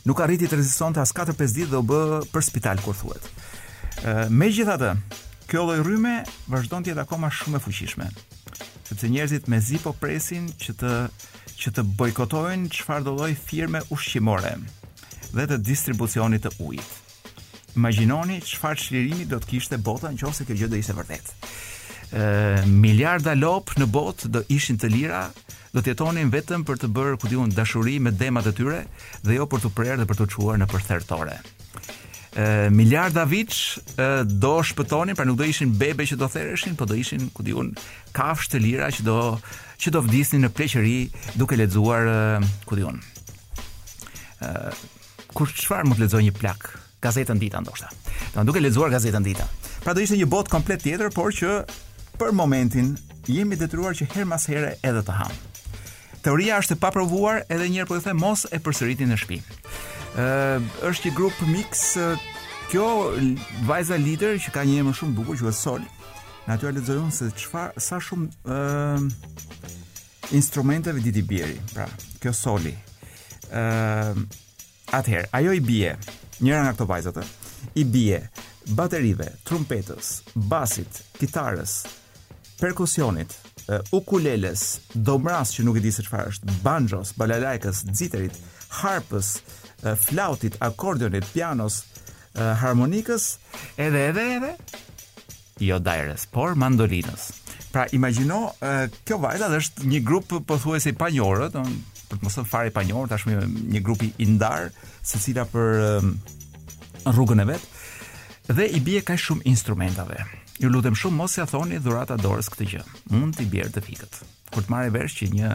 nuk 0.09 0.21
arriti 0.25 0.47
të 0.49 0.57
rezistonte 0.57 1.01
as 1.01 1.13
4-5 1.13 1.53
ditë 1.53 1.71
dhe 1.73 1.81
u 1.81 1.85
bë 1.85 1.99
për 2.33 2.45
spital 2.45 2.81
kur 2.81 2.97
thuhet. 2.97 3.27
Megjithatë, 4.33 4.93
kjo 5.49 5.63
lloj 5.65 5.83
rryme 5.85 6.19
vazhdon 6.49 6.85
të 6.85 6.93
jetë 6.93 7.03
akoma 7.05 7.29
shumë 7.33 7.57
e 7.61 7.65
fuqishme 7.65 8.09
sepse 8.89 9.05
njerëzit 9.13 9.45
me 9.53 9.59
zipo 9.61 9.91
presin 10.01 10.47
që 10.57 10.73
të 10.79 10.91
që 11.59 11.71
të 11.75 11.83
bojkotojnë 11.99 12.69
çfarë 12.71 13.05
do 13.07 13.13
lloj 13.17 13.33
firme 13.35 13.81
ushqimore 13.93 14.53
dhe 15.33 15.45
të 15.49 15.57
distribucionit 15.67 16.43
të 16.47 16.53
ujit. 16.65 16.87
Imagjinoni 17.75 18.39
çfarë 18.43 18.81
çlirimi 18.85 19.27
do 19.29 19.39
të 19.43 19.51
kishte 19.51 19.77
bota 19.85 20.11
nëse 20.15 20.47
kjo 20.47 20.55
gjë 20.57 20.71
do 20.71 20.79
ishte 20.79 20.95
vërtet. 20.97 21.33
Ë 22.15 22.23
miliarda 22.79 23.35
lop 23.37 23.75
në 23.77 23.89
botë 23.93 24.31
do 24.33 24.41
ishin 24.55 24.79
të 24.81 24.89
lira, 24.95 25.27
do 25.75 25.83
të 25.83 25.93
jetonin 25.93 26.31
vetëm 26.33 26.63
për 26.65 26.79
të 26.81 26.89
bërë 26.95 27.19
ku 27.21 27.29
diun 27.29 27.51
dashuri 27.53 27.99
me 28.01 28.11
demat 28.17 28.47
e 28.49 28.55
tyre 28.57 28.79
dhe 29.27 29.37
jo 29.37 29.45
për 29.51 29.61
të 29.67 29.73
prerë 29.77 29.99
dhe 30.01 30.09
për 30.09 30.23
të 30.23 30.29
çuar 30.33 30.57
në 30.61 30.69
përthertore. 30.71 31.37
Ë 32.39 32.71
miliarda 32.73 33.27
viç 33.29 33.77
do 34.39 34.55
shpëtonin, 34.65 35.15
pra 35.17 35.25
nuk 35.27 35.37
do 35.41 35.45
ishin 35.49 35.75
bebe 35.81 36.05
që 36.07 36.17
do 36.21 36.27
thereshin, 36.31 36.77
po 36.79 36.87
do 36.89 36.97
ishin 36.97 37.29
ku 37.35 37.45
diun 37.45 37.75
kafshë 38.17 38.55
të 38.55 38.63
lira 38.65 38.89
që 38.93 39.05
do 39.07 39.17
që 39.79 39.93
do 39.95 40.01
vdisni 40.03 40.41
në 40.43 40.49
pleqëri 40.57 40.95
duke 41.39 41.55
lexuar 41.59 42.07
uh, 42.09 42.55
ku 42.67 42.77
diun. 42.79 42.99
ë 44.39 44.47
uh, 44.47 44.87
kur 45.35 45.51
çfarë 45.51 45.85
mund 45.87 45.99
të 45.99 46.05
lexoj 46.05 46.21
një 46.25 46.33
plak 46.35 46.67
gazetën 47.03 47.39
dita 47.39 47.59
ndoshta. 47.61 47.89
Do 48.35 48.43
duke 48.47 48.59
lexuar 48.63 48.91
gazetën 48.91 49.23
dita. 49.23 49.45
Pra 49.83 49.93
do 49.93 50.01
ishte 50.03 50.15
një 50.19 50.27
botë 50.31 50.51
komplet 50.51 50.83
tjetër, 50.83 51.11
por 51.15 51.31
që 51.35 51.63
për 52.19 52.33
momentin 52.35 52.95
jemi 53.27 53.55
detyruar 53.59 53.95
që 53.95 54.09
her 54.13 54.25
mas 54.27 54.47
here 54.51 54.75
edhe 54.83 55.03
të 55.05 55.15
ham. 55.19 55.33
Teoria 56.23 56.57
është 56.59 56.75
e 56.75 56.79
paprovuar 56.83 57.43
edhe 57.49 57.67
një 57.69 57.81
herë 57.81 57.91
po 57.91 57.99
e 57.99 58.03
them 58.03 58.19
mos 58.19 58.45
e 58.51 58.59
përsëritin 58.59 59.11
në 59.11 59.19
shtëpi. 59.21 59.39
ë 60.17 60.25
uh, 60.57 60.87
është 60.91 61.07
një 61.09 61.15
grup 61.15 61.35
mix 61.47 61.95
uh, 61.95 62.19
kjo 62.71 62.85
vajza 63.67 63.95
lider 63.99 64.35
që 64.39 64.51
ka 64.55 64.65
një 64.65 64.83
emër 64.83 64.97
shumë 64.99 65.15
bukur 65.19 65.39
quhet 65.39 65.55
Sol. 65.55 65.83
Natyra 66.47 66.71
lexojon 66.73 67.11
se 67.11 67.29
çfarë 67.37 67.77
sa 67.79 67.99
shumë 68.01 68.27
ë 68.43 69.67
instrumenteve 70.31 70.99
Didi 71.01 71.21
Biri, 71.23 71.57
pra, 71.73 71.87
kjo 72.21 72.33
soli. 72.33 72.71
ë 73.49 73.57
ehm, 73.57 74.21
uh, 74.21 74.37
Atëherë, 74.89 75.27
ajo 75.37 75.51
i 75.53 75.59
bie 75.61 75.89
njëra 76.41 76.63
nga 76.63 76.71
këto 76.73 76.85
vajzat. 76.89 77.17
I 77.77 77.83
bie 77.85 78.17
baterive, 78.73 79.27
trumpetës, 79.45 80.07
basit, 80.35 81.01
kitarës, 81.21 81.75
perkusionit, 82.57 83.35
uh, 83.69 83.81
ukuleles, 83.93 84.79
domras 84.97 85.53
që 85.53 85.65
nuk 85.67 85.77
e 85.77 85.83
di 85.85 85.93
se 85.93 86.01
çfarë 86.07 86.31
është, 86.33 86.55
banjos, 86.65 87.13
balalaikës, 87.21 87.83
xiterit, 87.93 88.37
harpës, 88.81 89.33
uh, 89.85 89.93
flautit, 89.97 90.57
akordionit, 90.65 91.25
pianos, 91.35 91.83
uh, 91.83 92.53
harmonikës, 92.63 93.31
edhe 93.77 94.07
edhe 94.09 94.25
edhe 94.39 94.53
jo 95.69 95.77
dairës, 95.85 96.25
por 96.33 96.55
mandolinës. 96.57 97.29
Pra 97.71 97.85
imagjino, 97.91 98.45
uh, 98.49 98.87
kjo 99.05 99.19
vajza 99.21 99.49
është 99.59 99.89
një 99.89 99.99
grup 100.07 100.31
pothuajse 100.49 100.89
i 100.89 100.97
panjohur, 100.97 101.45
do 101.53 101.61
për 102.09 102.17
të 102.17 102.25
mos 102.25 102.39
fare 102.49 102.71
i 102.71 102.73
panjohur, 102.73 103.09
tashmë 103.11 103.35
një 103.75 103.81
grup 103.85 104.01
i 104.07 104.25
ndar, 104.31 104.71
secila 105.05 105.43
për 105.45 106.01
rrugën 107.13 107.43
e 107.43 107.51
vet 107.51 107.67
dhe 108.49 108.65
i 108.73 108.79
bie 108.81 109.03
kaq 109.05 109.19
shumë 109.21 109.45
instrumentave. 109.51 110.23
Ju 110.57 110.71
lutem 110.73 110.95
shumë 110.97 111.15
mos 111.19 111.35
ja 111.37 111.45
thoni 111.47 111.77
dhurata 111.85 112.15
dorës 112.17 112.49
këtë 112.49 112.65
gjë. 112.71 112.81
Mund 113.13 113.37
t'i 113.37 113.45
bjerë 113.53 113.69
të 113.75 113.83
fikët. 113.85 114.17
Kur 114.49 114.65
të 114.65 114.73
marrë 114.73 114.95
vesh 114.95 115.19
që 115.19 115.27
një 115.35 115.51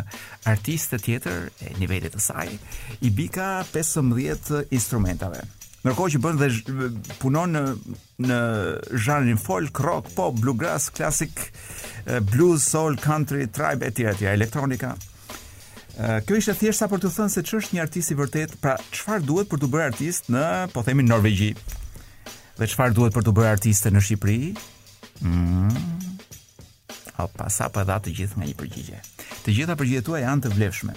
artiste 0.52 1.00
tjetër 1.02 1.50
e 1.58 1.72
nivelit 1.82 2.14
të 2.14 2.22
saj 2.28 2.46
i 2.54 3.10
bika 3.10 3.48
15 3.74 4.70
instrumentave. 4.78 5.42
Ndërkohë 5.84 6.12
që 6.14 6.18
bën 6.24 6.38
dhe 6.40 6.86
punon 7.20 7.52
në 7.52 7.60
në 8.24 8.36
zhanrin 9.04 9.40
folk 9.42 9.80
rock, 9.84 10.08
pop, 10.16 10.36
bluegrass, 10.40 10.86
classic, 10.96 11.34
blues, 12.32 12.62
soul, 12.72 12.94
country, 13.02 13.44
tribe 13.52 13.90
etj 13.90 14.04
etj, 14.14 14.22
elektronika. 14.32 14.92
Kjo 16.24 16.38
ishte 16.40 16.54
thjesht 16.62 16.80
sa 16.84 16.88
për 16.90 17.02
të 17.04 17.10
thënë 17.16 17.34
se 17.34 17.42
ç'është 17.50 17.74
një 17.76 17.82
artist 17.84 18.14
i 18.14 18.18
vërtet, 18.18 18.54
pra 18.64 18.78
çfarë 18.96 19.26
duhet 19.28 19.50
për 19.52 19.60
të 19.64 19.68
bërë 19.74 19.88
artist 19.90 20.30
në, 20.32 20.44
po 20.72 20.84
themi, 20.88 21.04
Norvegji. 21.08 21.50
Dhe 22.54 22.70
çfarë 22.70 22.96
duhet 22.96 23.16
për 23.18 23.26
të 23.28 23.34
bërë 23.40 23.50
artiste 23.52 23.92
në 23.92 24.02
Shqipëri? 24.06 24.52
Mm. 25.26 25.82
pa 27.36 27.48
sa 27.50 27.68
për 27.68 27.82
po 27.82 27.86
dha 27.90 27.98
të 28.04 28.14
gjithë 28.20 28.38
nga 28.40 28.48
një 28.48 28.56
përgjigje. 28.62 29.02
Të 29.44 29.58
gjitha 29.58 29.76
përgjigjet 29.82 30.08
tuaja 30.08 30.26
janë 30.30 30.46
të 30.46 30.54
vlefshme. 30.56 30.96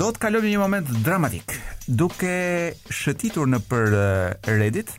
Do 0.00 0.12
të 0.12 0.24
kalojmë 0.26 0.52
një 0.54 0.62
moment 0.62 0.90
dramatik 1.04 1.57
duke 1.88 2.76
shëtitur 2.92 3.48
në 3.48 3.60
për 3.68 3.94
eh, 3.96 4.50
Reddit, 4.60 4.92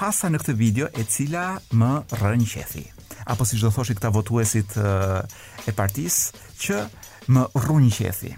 hasa 0.00 0.30
në 0.32 0.40
këtë 0.42 0.54
video 0.58 0.88
e 0.98 1.04
cila 1.06 1.46
më 1.76 1.92
rënë 2.20 2.48
qethi. 2.54 2.84
Apo 3.30 3.46
si 3.46 3.58
shdo 3.60 3.70
thoshi 3.70 3.94
këta 3.94 4.10
votuesit 4.12 4.76
eh, 4.80 5.20
e 5.70 5.74
partis, 5.76 6.20
që 6.60 6.82
më 7.36 7.46
rënë 7.66 7.92
qethi. 7.96 8.32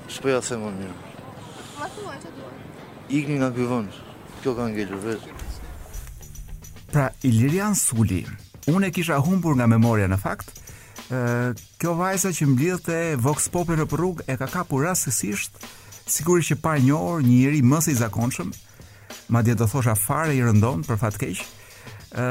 s'po 0.08 0.32
ja 0.32 0.40
themë 0.40 0.72
në 0.72 0.78
mirë. 0.78 1.28
Ma 1.76 1.88
të 1.88 1.96
duon, 1.98 2.16
që 2.24 2.32
duon? 2.38 2.56
Ikni 3.20 3.38
nga 3.42 3.50
këtë 3.52 3.70
vëndë, 3.74 4.08
kjo 4.40 4.56
ka 4.56 4.70
ngellur 4.72 5.04
vetë. 5.04 5.38
Pra, 6.94 7.10
Ilirian 7.28 7.76
Suli, 7.76 8.24
unë 8.72 8.88
e 8.88 8.92
kisha 8.96 9.20
humbur 9.24 9.56
nga 9.60 9.68
memoria 9.68 10.08
në 10.12 10.16
faktë, 10.20 10.61
kjo 11.80 11.92
vajza 11.98 12.30
që 12.34 12.46
mbledhte 12.52 12.98
Vox 13.20 13.48
Populi 13.52 13.80
në 13.82 13.88
rrug 13.90 14.22
e 14.30 14.36
ka 14.40 14.46
kapur 14.50 14.84
rastësisht, 14.86 15.58
sigurisht 16.08 16.54
që 16.54 16.60
pa 16.62 16.76
njohur 16.80 17.22
një 17.24 17.32
njerëz 17.42 17.64
më 17.68 17.80
të 17.86 17.96
zakonshëm, 18.00 18.52
madje 19.34 19.54
do 19.58 19.66
thosha 19.68 19.94
fare 19.98 20.34
i 20.36 20.42
rëndon 20.44 20.84
për 20.88 21.00
fat 21.02 21.18
keq, 21.22 21.40
ë 21.40 22.26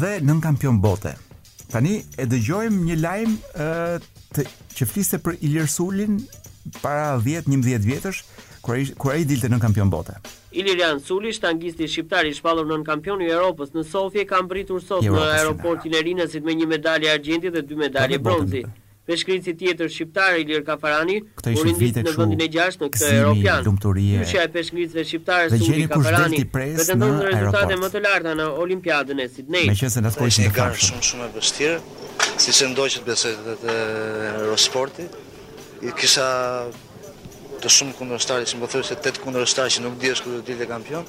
dhe 0.00 0.14
nën 0.24 0.40
kampion 0.44 0.80
bote. 0.80 1.12
Tani 1.72 1.96
e 2.20 2.26
dëgjojmë 2.30 2.82
një 2.88 2.96
lajm 3.02 3.36
ë 3.58 3.74
të 4.36 4.44
që 4.76 4.88
fliste 4.90 5.20
për 5.24 5.38
Ilir 5.46 5.68
Sulin 5.70 6.18
para 6.80 7.14
10-11 7.24 7.84
vjetësh, 7.88 8.22
kur 8.64 8.78
ai 8.78 8.86
kur 8.98 9.12
ai 9.14 9.26
dilte 9.28 9.50
nën 9.52 9.60
kampion 9.62 9.90
bote. 9.92 10.16
Ilirian 10.54 10.98
Suli, 11.00 11.32
shtangisti 11.34 11.88
shqiptar 11.90 12.26
i 12.28 12.34
shpallur 12.34 12.66
nën 12.70 12.84
kampionin 12.86 13.26
e 13.28 13.32
Evropës 13.34 13.72
në 13.74 13.82
Sofje, 13.90 14.22
ka 14.30 14.38
mbritur 14.46 14.82
sot 14.82 15.02
në 15.06 15.24
aeroportin 15.40 15.96
e 15.98 16.02
Rinasit 16.06 16.46
me 16.46 16.54
një 16.54 16.68
medalje 16.70 17.10
argjenti 17.14 17.50
dhe 17.50 17.62
dy 17.66 17.78
medalje 17.80 18.18
bronzi. 18.22 18.62
Peshkrinci 19.04 19.52
tjetër 19.60 19.90
shqiptar 19.92 20.38
Ilir 20.40 20.62
Kafarani, 20.64 21.18
u 21.20 21.50
ishin 21.50 21.72
në 21.72 21.74
vendin 22.14 22.44
e 22.46 22.48
6 22.56 22.80
në 22.84 22.88
këtë 22.94 23.10
European. 23.18 23.66
Lumturie. 23.66 24.22
e 24.44 24.46
peshkrincëve 24.54 25.04
shqiptare 25.10 25.50
Suli 25.50 25.66
Gjeri 25.66 25.88
Kafarani 25.92 26.44
pretendon 26.54 27.18
rezultate 27.28 27.76
më 27.82 27.90
të 27.96 28.04
larta 28.06 28.36
në 28.38 28.46
Olimpiadën 28.66 29.20
e 29.26 29.28
Sidney. 29.34 29.68
Meqenëse 29.74 30.06
na 30.06 30.14
ato 30.14 30.30
në 30.30 30.48
kafshë. 30.54 30.94
Shumë 30.94 31.06
shumë 31.10 31.26
e 31.26 31.34
vështirë, 31.34 31.76
siç 32.46 32.62
e 32.64 32.70
ndoqët 32.72 33.04
besoj 33.10 33.34
të 33.42 33.78
Eurosporti. 34.46 35.10
Kisha 36.00 36.28
të 37.64 37.70
shumë 37.72 37.94
kundërshtarë, 37.98 38.46
që 38.50 38.58
më 38.60 38.68
thërë 38.72 38.86
se 38.90 38.96
tetë 39.06 39.22
kundërshtarë 39.24 39.72
që 39.78 39.82
nuk 39.86 39.96
dhjesh 40.02 40.22
këtë 40.24 40.42
dhjetë 40.48 40.66
kampion. 40.70 41.06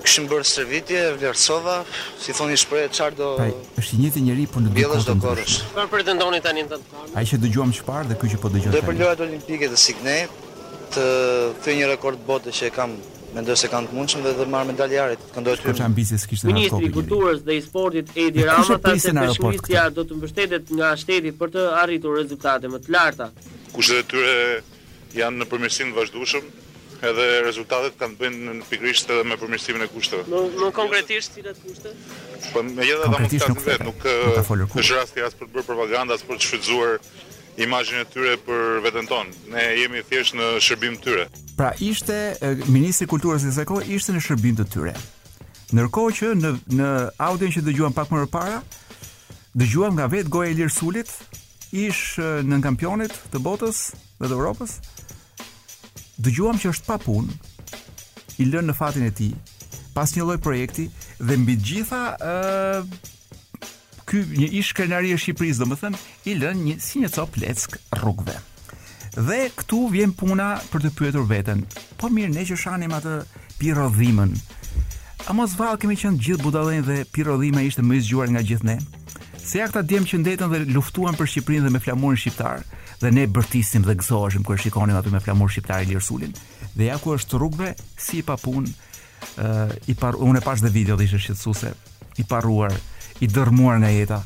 Këshim 0.00 0.26
bërë 0.30 0.48
servitje, 0.48 1.00
vlerësova, 1.20 1.76
si 2.22 2.34
thoni 2.36 2.56
shprej, 2.58 2.86
qarë 2.96 3.18
do... 3.18 3.28
Aj, 3.44 3.52
është 3.80 3.98
një 4.00 4.10
të 4.14 4.22
njëri, 4.26 4.46
për 4.54 4.64
në 4.64 4.72
dhjetë 4.76 4.96
kotën 4.96 5.22
të 5.22 5.34
kërës. 5.36 5.56
Për 5.76 5.90
për 5.94 6.04
të 6.08 6.14
ndoni 6.16 6.42
të 6.46 6.54
një 6.58 6.64
të 6.72 6.82
Aj, 7.12 7.30
që 7.30 7.40
dëgjuam 7.44 7.74
që 7.76 7.84
parë 7.88 8.10
dhe 8.10 8.16
kjo 8.22 8.30
që 8.32 8.40
po 8.44 8.52
dëgjuam 8.54 8.72
të 8.72 8.72
një. 8.72 8.74
Dhe 8.78 8.86
për 8.88 8.98
lojat 9.02 9.24
olimpike 9.26 9.70
të 9.74 9.80
signej, 9.84 10.24
të 10.96 11.04
thuj 11.64 11.76
një 11.80 11.90
rekord 11.92 12.24
botë 12.32 12.56
që 12.58 12.68
e 12.68 12.74
kam 12.80 12.98
Mendoj 13.30 13.54
se 13.60 13.68
kanë 13.70 13.92
të 13.92 13.94
mundshëm 13.94 14.24
dhe 14.26 14.30
të 14.34 14.44
marrë 14.50 14.68
medaljarit. 14.72 15.20
Këndoj 15.30 15.52
ty. 15.60 15.66
Kush 15.68 15.82
ambicie 15.84 16.16
s'kishte 16.18 16.48
në 16.48 16.50
Ministri 16.50 16.88
Kulturës 16.96 17.44
dhe 17.46 17.54
i 17.54 17.60
Sportit 17.62 18.08
Edi 18.18 18.42
Rama 18.42 18.78
tha 18.82 18.94
se 18.98 19.12
peshkuesia 19.14 19.84
do 19.94 20.02
të 20.02 20.16
mbështetet 20.18 20.72
nga 20.74 20.88
shteti 20.98 21.30
për 21.38 21.52
të 21.54 21.66
arritur 21.84 22.18
rezultate 22.18 22.66
më 22.74 22.80
të 22.82 22.90
larta. 22.90 23.28
Kush 23.70 23.92
detyrë 23.94 24.34
janë 25.18 25.42
në 25.42 25.46
përmirësim 25.50 25.90
të 25.92 25.98
vazhdueshëm 25.98 26.50
edhe 27.10 27.26
rezultatet 27.46 27.94
kanë 28.00 28.16
të 28.16 28.20
bëjnë 28.20 28.54
pikërisht 28.68 29.10
edhe 29.14 29.24
me 29.28 29.36
përmirësimin 29.40 29.86
e 29.86 29.88
kushteve. 29.88 30.26
Në 30.28 30.70
konkretisht 30.76 31.36
cilat 31.38 31.60
kushte? 31.64 31.92
Po 32.52 32.62
me 32.66 32.84
jetë 32.84 33.06
të 33.06 33.12
mund 33.14 33.30
të 33.32 33.40
kanë 33.40 33.64
vetë, 33.66 33.86
nuk 33.88 34.74
është 34.74 34.98
rasti 34.98 35.24
as 35.24 35.36
për 35.38 35.48
të 35.48 35.54
bërë 35.54 35.68
propaganda, 35.70 36.16
as 36.18 36.26
për 36.28 36.36
të 36.40 36.46
shfrytzuar 36.46 37.00
imazhin 37.64 38.02
e 38.02 38.04
tyre 38.12 38.36
për 38.44 38.82
veten 38.84 39.08
tonë. 39.08 39.46
Ne 39.54 39.64
jemi 39.80 40.04
thjesht 40.10 40.36
në 40.38 40.50
shërbim 40.66 40.98
të 41.00 41.06
tyre. 41.08 41.26
Pra 41.60 41.72
ishte 41.84 42.18
ministri 42.70 43.08
i 43.08 43.14
kulturës 43.14 43.48
në 43.48 43.56
Zeko 43.56 43.80
ishte 43.82 44.14
në 44.16 44.22
shërbim 44.28 44.60
të 44.60 44.68
tyre. 44.76 44.94
Ndërkohë 45.74 46.14
që 46.20 46.30
në 46.38 46.54
në 46.80 46.92
audion 47.30 47.52
që 47.56 47.64
dëgjuam 47.66 47.94
pak 47.96 48.10
më 48.12 48.26
parë, 48.32 48.60
dëgjuam 49.60 49.96
nga 49.96 50.08
vet 50.12 50.28
Goja 50.32 50.52
Ilir 50.52 50.70
Sulit, 50.72 51.10
ish 51.72 52.16
nën 52.20 52.62
kampionit 52.64 53.14
të 53.32 53.40
botës 53.44 53.82
dhe 54.20 54.28
të 54.28 54.34
Evropës, 54.36 54.78
dëgjuam 56.22 56.58
që 56.60 56.70
është 56.74 56.88
pa 56.88 56.98
punë, 57.02 57.36
i 58.40 58.48
lënë 58.48 58.70
në 58.70 58.76
fatin 58.78 59.06
e 59.08 59.12
tij, 59.16 59.32
pas 59.96 60.10
një 60.14 60.24
lloj 60.26 60.38
projekti 60.44 60.88
dhe 61.20 61.38
mbi 61.42 61.56
të 61.58 61.66
gjitha 61.70 62.02
ë 62.20 62.36
uh, 62.82 62.94
ky 64.10 64.22
një 64.28 64.48
ish 64.58 64.72
skenari 64.74 65.12
i 65.14 65.18
Shqipërisë, 65.20 65.60
domethënë, 65.62 65.98
i 66.32 66.36
lënë 66.40 66.64
një 66.66 66.78
si 66.82 67.02
një 67.02 67.10
cop 67.14 67.36
leck 67.40 67.76
rrugëve. 68.00 68.36
Dhe 69.16 69.40
këtu 69.60 69.84
vjen 69.92 70.12
puna 70.14 70.52
për 70.70 70.84
të 70.86 70.90
pyetur 70.98 71.24
veten. 71.30 71.64
Po 71.98 72.10
mirë, 72.14 72.32
ne 72.34 72.44
që 72.48 72.56
shanim 72.58 72.94
atë 72.94 73.16
pirodhimën. 73.60 74.32
A 75.30 75.34
mos 75.36 75.54
vallë 75.58 75.80
kemi 75.82 75.96
qenë 76.00 76.20
gjithë 76.26 76.42
budallën 76.46 76.84
dhe 76.86 76.96
pirodhima 77.14 77.62
ishte 77.66 77.84
më 77.84 77.98
e 78.00 78.04
zgjuar 78.06 78.30
nga 78.34 78.42
gjithë 78.46 78.68
ne? 78.70 78.76
Se 79.42 79.58
ja 79.60 79.66
këta 79.70 79.82
djemë 79.90 80.08
që 80.10 80.20
ndetën 80.22 80.52
dhe 80.54 80.62
luftuan 80.74 81.18
për 81.18 81.30
Shqipërinë 81.34 81.66
dhe 81.68 81.74
me 81.74 81.82
flamurin 81.82 82.20
shqiptar, 82.22 82.62
dhe 83.00 83.10
ne 83.16 83.24
bërtisim 83.32 83.84
dhe 83.86 83.94
gëzoheshim 84.00 84.44
kur 84.44 84.58
shikonim 84.60 84.98
aty 84.98 85.10
me 85.14 85.20
flamur 85.24 85.50
shqiptar 85.50 85.84
Ilir 85.84 86.02
Sulin. 86.04 86.34
Dhe 86.76 86.90
ja 86.90 86.98
ku 87.00 87.14
është 87.16 87.38
rrugëve 87.40 87.72
si 87.98 88.20
pa 88.24 88.36
punë, 88.40 88.68
ë 88.68 89.48
uh, 89.48 89.74
i 89.88 89.94
par 90.00 90.16
unë 90.20 90.40
e 90.40 90.44
pash 90.44 90.60
dhe 90.64 90.72
video 90.74 90.96
dhe 90.98 91.06
ishte 91.08 91.20
shqetësuese, 91.24 91.72
i 92.22 92.26
parruar, 92.28 92.74
i 93.24 93.28
dërmuar 93.28 93.80
nga 93.82 93.90
jeta. 93.94 94.20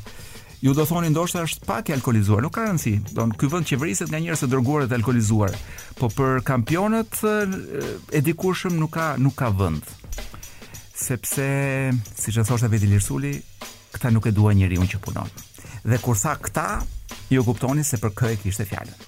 Ju 0.65 0.73
do 0.75 0.87
thoni 0.89 1.11
ndoshta 1.13 1.43
është 1.45 1.67
pak 1.69 1.91
e 1.93 1.95
alkolizuar, 1.99 2.43
nuk 2.43 2.55
ka 2.57 2.65
rëndësi. 2.65 2.95
Don 3.15 3.31
ky 3.35 3.51
vend 3.53 3.69
qeveriset 3.69 4.09
nga 4.11 4.21
njerëz 4.25 4.43
të 4.43 4.49
dërguar 4.55 4.85
dhe 4.87 4.91
të 4.95 4.99
alkolizuar. 5.03 5.53
Po 6.01 6.09
për 6.09 6.39
kampionët 6.49 7.21
e 8.09 8.23
dikurshëm 8.25 8.79
nuk 8.81 8.95
ka 8.97 9.11
nuk 9.21 9.37
ka 9.37 9.51
vend. 9.61 9.85
Sepse, 10.97 11.47
siç 12.17 12.41
e 12.41 12.47
thoshte 12.49 12.71
vetë 12.73 12.89
Lirsuli, 12.89 13.35
këta 13.95 14.15
nuk 14.15 14.31
e 14.31 14.33
duan 14.33 14.57
njeriu 14.57 14.89
që 14.89 15.03
punon. 15.05 15.29
Dhe 15.85 16.01
kur 16.01 16.17
tha 16.17 16.33
këta, 16.41 16.69
ju 17.31 17.41
kuptoni 17.45 17.85
se 17.85 17.97
për 18.01 18.13
kë 18.19 18.31
e 18.35 18.39
kishte 18.43 18.67
fjalën. 18.69 18.99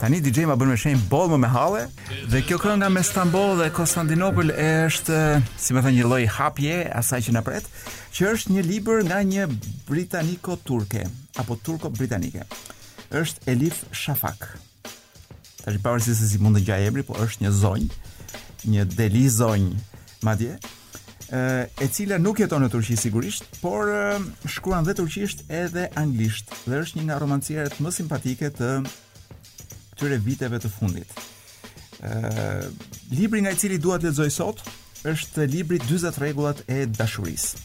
Tani 0.00 0.20
DJ 0.24 0.46
ma 0.48 0.56
bën 0.56 0.70
me 0.70 0.76
shenjë 0.80 1.02
boll 1.10 1.28
më 1.32 1.38
me 1.42 1.50
halle 1.52 1.82
dhe 2.32 2.40
kjo 2.48 2.56
kënga 2.62 2.88
me 2.92 3.02
Stamboll 3.04 3.58
dhe 3.60 3.68
Konstantinopol 3.76 4.48
është, 4.56 5.20
si 5.60 5.76
më 5.76 5.82
thënë, 5.84 5.96
një 5.98 6.06
lloj 6.08 6.22
hapje 6.38 6.78
asaj 7.02 7.20
që 7.28 7.34
na 7.36 7.42
pret, 7.44 7.68
që 8.16 8.30
është 8.34 8.54
një 8.56 8.64
libër 8.68 9.02
nga 9.10 9.20
një 9.32 9.48
britaniko-turke 9.88 11.04
apo 11.40 11.56
turko-britanike. 11.66 12.48
Është 13.12 13.48
Elif 13.52 13.84
Shafak. 13.92 14.54
Tash 15.60 15.76
pavarësisht 15.84 16.22
se 16.22 16.30
si 16.32 16.40
mund 16.40 16.56
të 16.56 16.64
ngjajë 16.64 16.88
emri, 16.88 17.04
po 17.04 17.18
është 17.20 17.44
një 17.44 17.52
zonjë, 17.60 17.88
një 18.72 18.88
deli 18.96 19.26
zonjë 19.28 19.84
madje 20.24 20.56
e 21.32 21.86
cila 21.92 22.18
nuk 22.18 22.40
jeton 22.42 22.64
në 22.64 22.70
Turqi 22.72 22.96
sigurisht, 22.98 23.44
por 23.62 23.86
shkruan 24.50 24.84
dhe 24.86 24.96
turqisht 24.98 25.44
edhe 25.46 25.84
anglisht 25.96 26.50
dhe 26.66 26.80
është 26.82 26.98
një 26.98 27.04
nga 27.06 27.18
romancierët 27.22 27.76
më 27.84 27.92
simpatike 27.94 28.48
të 28.50 28.70
këtyre 29.94 30.18
viteve 30.26 30.58
të 30.58 30.70
fundit. 30.74 31.10
Ë 32.02 32.70
libri 33.14 33.44
nga 33.44 33.52
i 33.54 33.58
cili 33.60 33.78
dua 33.78 34.00
të 34.00 34.10
lexoj 34.10 34.30
sot 34.40 34.62
është 35.10 35.46
libri 35.52 35.78
40 35.86 36.18
rregullat 36.18 36.62
e 36.68 36.86
dashurisë. 36.88 37.62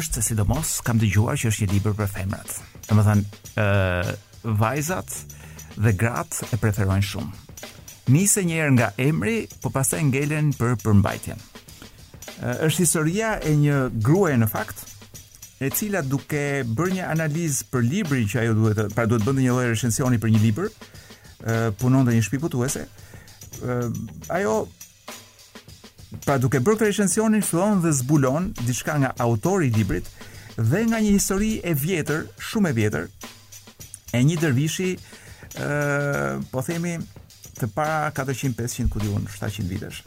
Është 0.00 0.22
sidomos 0.30 0.78
kam 0.82 0.98
dëgjuar 0.98 1.36
që 1.38 1.52
është 1.52 1.66
një 1.68 1.74
libër 1.76 1.92
për 2.00 2.08
femrat. 2.14 2.54
Domethënë, 2.88 3.34
ë 3.60 4.56
vajzat 4.62 5.12
dhe 5.76 5.92
grat 5.98 6.40
e 6.50 6.58
preferojnë 6.62 7.06
shumë. 7.10 7.42
Nise 8.14 8.42
një 8.46 8.58
herë 8.62 8.72
nga 8.78 8.88
emri, 9.02 9.36
po 9.62 9.70
pastaj 9.74 10.00
ngelen 10.08 10.52
për 10.58 10.74
përmbajtjen 10.84 11.44
është 12.42 12.82
historia 12.84 13.30
e 13.44 13.54
një 13.56 13.76
gruaje 14.04 14.36
në 14.42 14.48
fakt 14.52 14.82
e 15.64 15.70
cila 15.72 16.02
duke 16.04 16.64
bërë 16.68 16.96
një 16.98 17.06
analizë 17.14 17.64
për 17.72 17.84
librin 17.88 18.28
që 18.28 18.40
ajo 18.42 18.56
duhet, 18.58 18.80
pra 18.94 19.06
duhet 19.08 19.24
bën 19.24 19.38
një 19.40 19.54
lloj 19.54 19.68
recensioni 19.70 20.18
për 20.20 20.32
një 20.34 20.40
libër, 20.42 20.68
punonte 21.80 22.10
në 22.12 22.18
një 22.18 22.26
shtëpi 22.26 22.40
botuese. 22.42 22.82
ë 23.64 23.88
ajo 24.36 24.56
pa 26.26 26.36
duke 26.38 26.60
bërë 26.60 26.76
këtë 26.76 26.88
recensionin 26.90 27.42
fillon 27.44 27.80
dhe 27.82 27.92
zbulon 27.92 28.50
diçka 28.66 28.98
nga 29.00 29.14
autori 29.18 29.66
i 29.68 29.70
librit 29.74 30.04
dhe 30.56 30.84
nga 30.88 31.00
një 31.00 31.14
histori 31.16 31.60
e 31.64 31.72
vjetër, 31.74 32.26
shumë 32.50 32.68
e 32.68 32.72
vjetër. 32.72 33.08
e 34.12 34.24
një 34.24 34.36
dervishi 34.40 34.98
ë 35.56 36.52
po 36.52 36.60
themi 36.62 36.98
të 37.58 37.66
para 37.72 38.10
400-500 38.12 38.88
ku 38.92 38.98
diun 39.00 39.24
700 39.26 39.64
vitesh. 39.68 40.02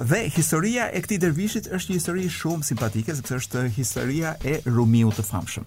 Dhe 0.00 0.28
historia 0.30 0.84
e 0.94 1.00
këtij 1.02 1.18
dervishit 1.18 1.66
është 1.74 1.90
një 1.90 1.96
histori 1.96 2.26
shumë 2.30 2.66
simpatike 2.68 3.14
sepse 3.18 3.34
është 3.40 3.62
historia 3.74 4.36
e 4.46 4.60
Rumiut 4.70 5.16
të 5.18 5.24
famshëm. 5.26 5.64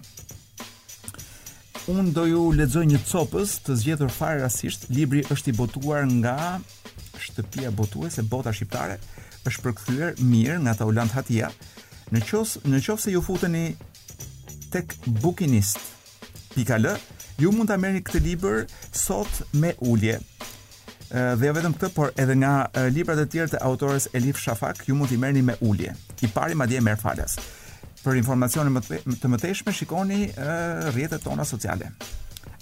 unë 1.92 2.14
do 2.16 2.24
ju 2.30 2.42
lexoj 2.56 2.86
një 2.88 3.00
copës 3.10 3.58
të 3.66 3.76
zgjedhur 3.80 4.12
fare 4.14 4.40
rastisht, 4.42 4.86
libri 4.90 5.24
është 5.34 5.50
i 5.52 5.56
botuar 5.58 6.04
nga 6.06 6.36
Shtëpia 7.26 7.72
Botuese 7.76 8.24
Bota 8.24 8.54
Shqiptare, 8.56 9.00
është 9.50 9.64
përkthyer 9.66 10.14
mirë 10.22 10.62
nga 10.64 10.76
Taulant 10.80 11.12
Hatia. 11.18 11.52
Në 12.14 12.24
qoftë 12.30 12.72
në 12.72 12.80
qoftë 12.86 13.04
se 13.04 13.12
ju 13.18 13.22
futeni 13.26 13.66
tek 14.72 14.96
Bookinist.al, 15.22 16.88
ju 17.42 17.52
mund 17.52 17.68
ta 17.68 17.76
merrni 17.82 18.00
këtë 18.06 18.24
libër 18.30 18.64
sot 18.96 19.42
me 19.58 19.74
ulje, 19.80 20.22
Eh, 21.12 21.32
dhe 21.36 21.50
jo 21.50 21.54
vetëm 21.58 21.74
këtë, 21.76 21.88
por 21.92 22.14
edhe 22.24 22.36
nga 22.40 22.52
eh, 22.72 22.86
librat 22.96 23.20
e 23.20 23.26
tjerë 23.28 23.52
të 23.52 23.60
autores 23.68 24.06
Elif 24.16 24.38
Shafak, 24.40 24.78
ju 24.88 24.94
mund 24.96 25.12
t'i 25.12 25.18
merrni 25.20 25.42
me 25.44 25.58
ulje. 25.68 25.92
I 26.24 26.28
pari 26.32 26.56
madje 26.56 26.80
merr 26.82 27.00
falas. 27.02 27.34
Për 28.02 28.16
informacione 28.22 28.72
më 28.72 28.84
të 29.20 29.32
mëtejshme 29.34 29.74
shikoni 29.76 30.22
eh, 30.30 30.86
rrjetet 30.88 31.26
tona 31.28 31.44
sociale. 31.46 31.90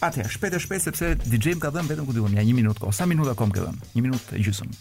Atëh, 0.02 0.26
shpejt 0.34 0.58
e 0.58 0.62
shpejt 0.66 0.88
sepse 0.88 1.12
DJ-m 1.30 1.62
ka 1.62 1.70
dhënë 1.76 1.92
vetëm 1.92 2.08
ku 2.10 2.16
duam, 2.16 2.34
ja 2.34 2.42
1 2.42 2.58
minutë 2.58 2.82
kohë. 2.82 2.96
Sa 2.98 3.06
minuta 3.06 3.36
kam 3.38 3.54
këtu? 3.54 3.70
1 3.94 4.02
minutë 4.08 4.42
gjysmë. 4.42 4.74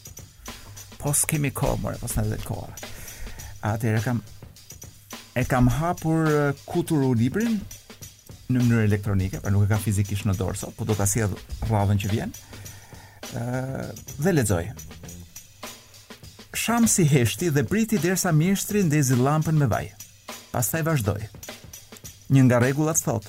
Po 1.02 1.12
skemi 1.14 1.50
kohë, 1.59 1.81
por 1.83 1.98
po 2.00 2.09
s'na 2.09 2.24
dhet 2.24 2.46
kohë. 2.48 2.70
Atëh, 3.74 3.98
e 3.98 4.02
kam 4.07 4.22
e 5.37 5.42
kam 5.50 5.68
hapur 5.76 6.24
kuturu 6.64 7.12
librin 7.14 7.61
në 8.48 8.62
mënyrë 8.64 8.88
elektronike, 8.88 9.42
pra 9.44 9.52
nuk 9.52 9.68
e 9.68 9.70
kam 9.74 9.85
fizikisht 9.85 10.24
në 10.24 10.38
dorë 10.40 10.57
sot, 10.62 10.74
por 10.78 10.88
do 10.88 10.96
ta 10.96 11.04
sjell 11.11 11.37
rradhën 11.68 12.00
që 12.07 12.14
vjen 12.14 12.33
dhe 14.19 14.33
lexoj. 14.33 14.71
si 16.87 17.05
heshti 17.09 17.51
dhe 17.51 17.64
priti 17.64 17.99
derisa 17.99 18.33
mështri 18.33 18.85
ndezi 18.87 19.14
llampën 19.21 19.53
me 19.61 19.67
vaj. 19.67 19.87
Pastaj 20.53 20.83
vazhdoi. 20.83 21.27
Një 22.31 22.43
nga 22.45 22.59
rregullat 22.61 22.97
thot: 23.03 23.25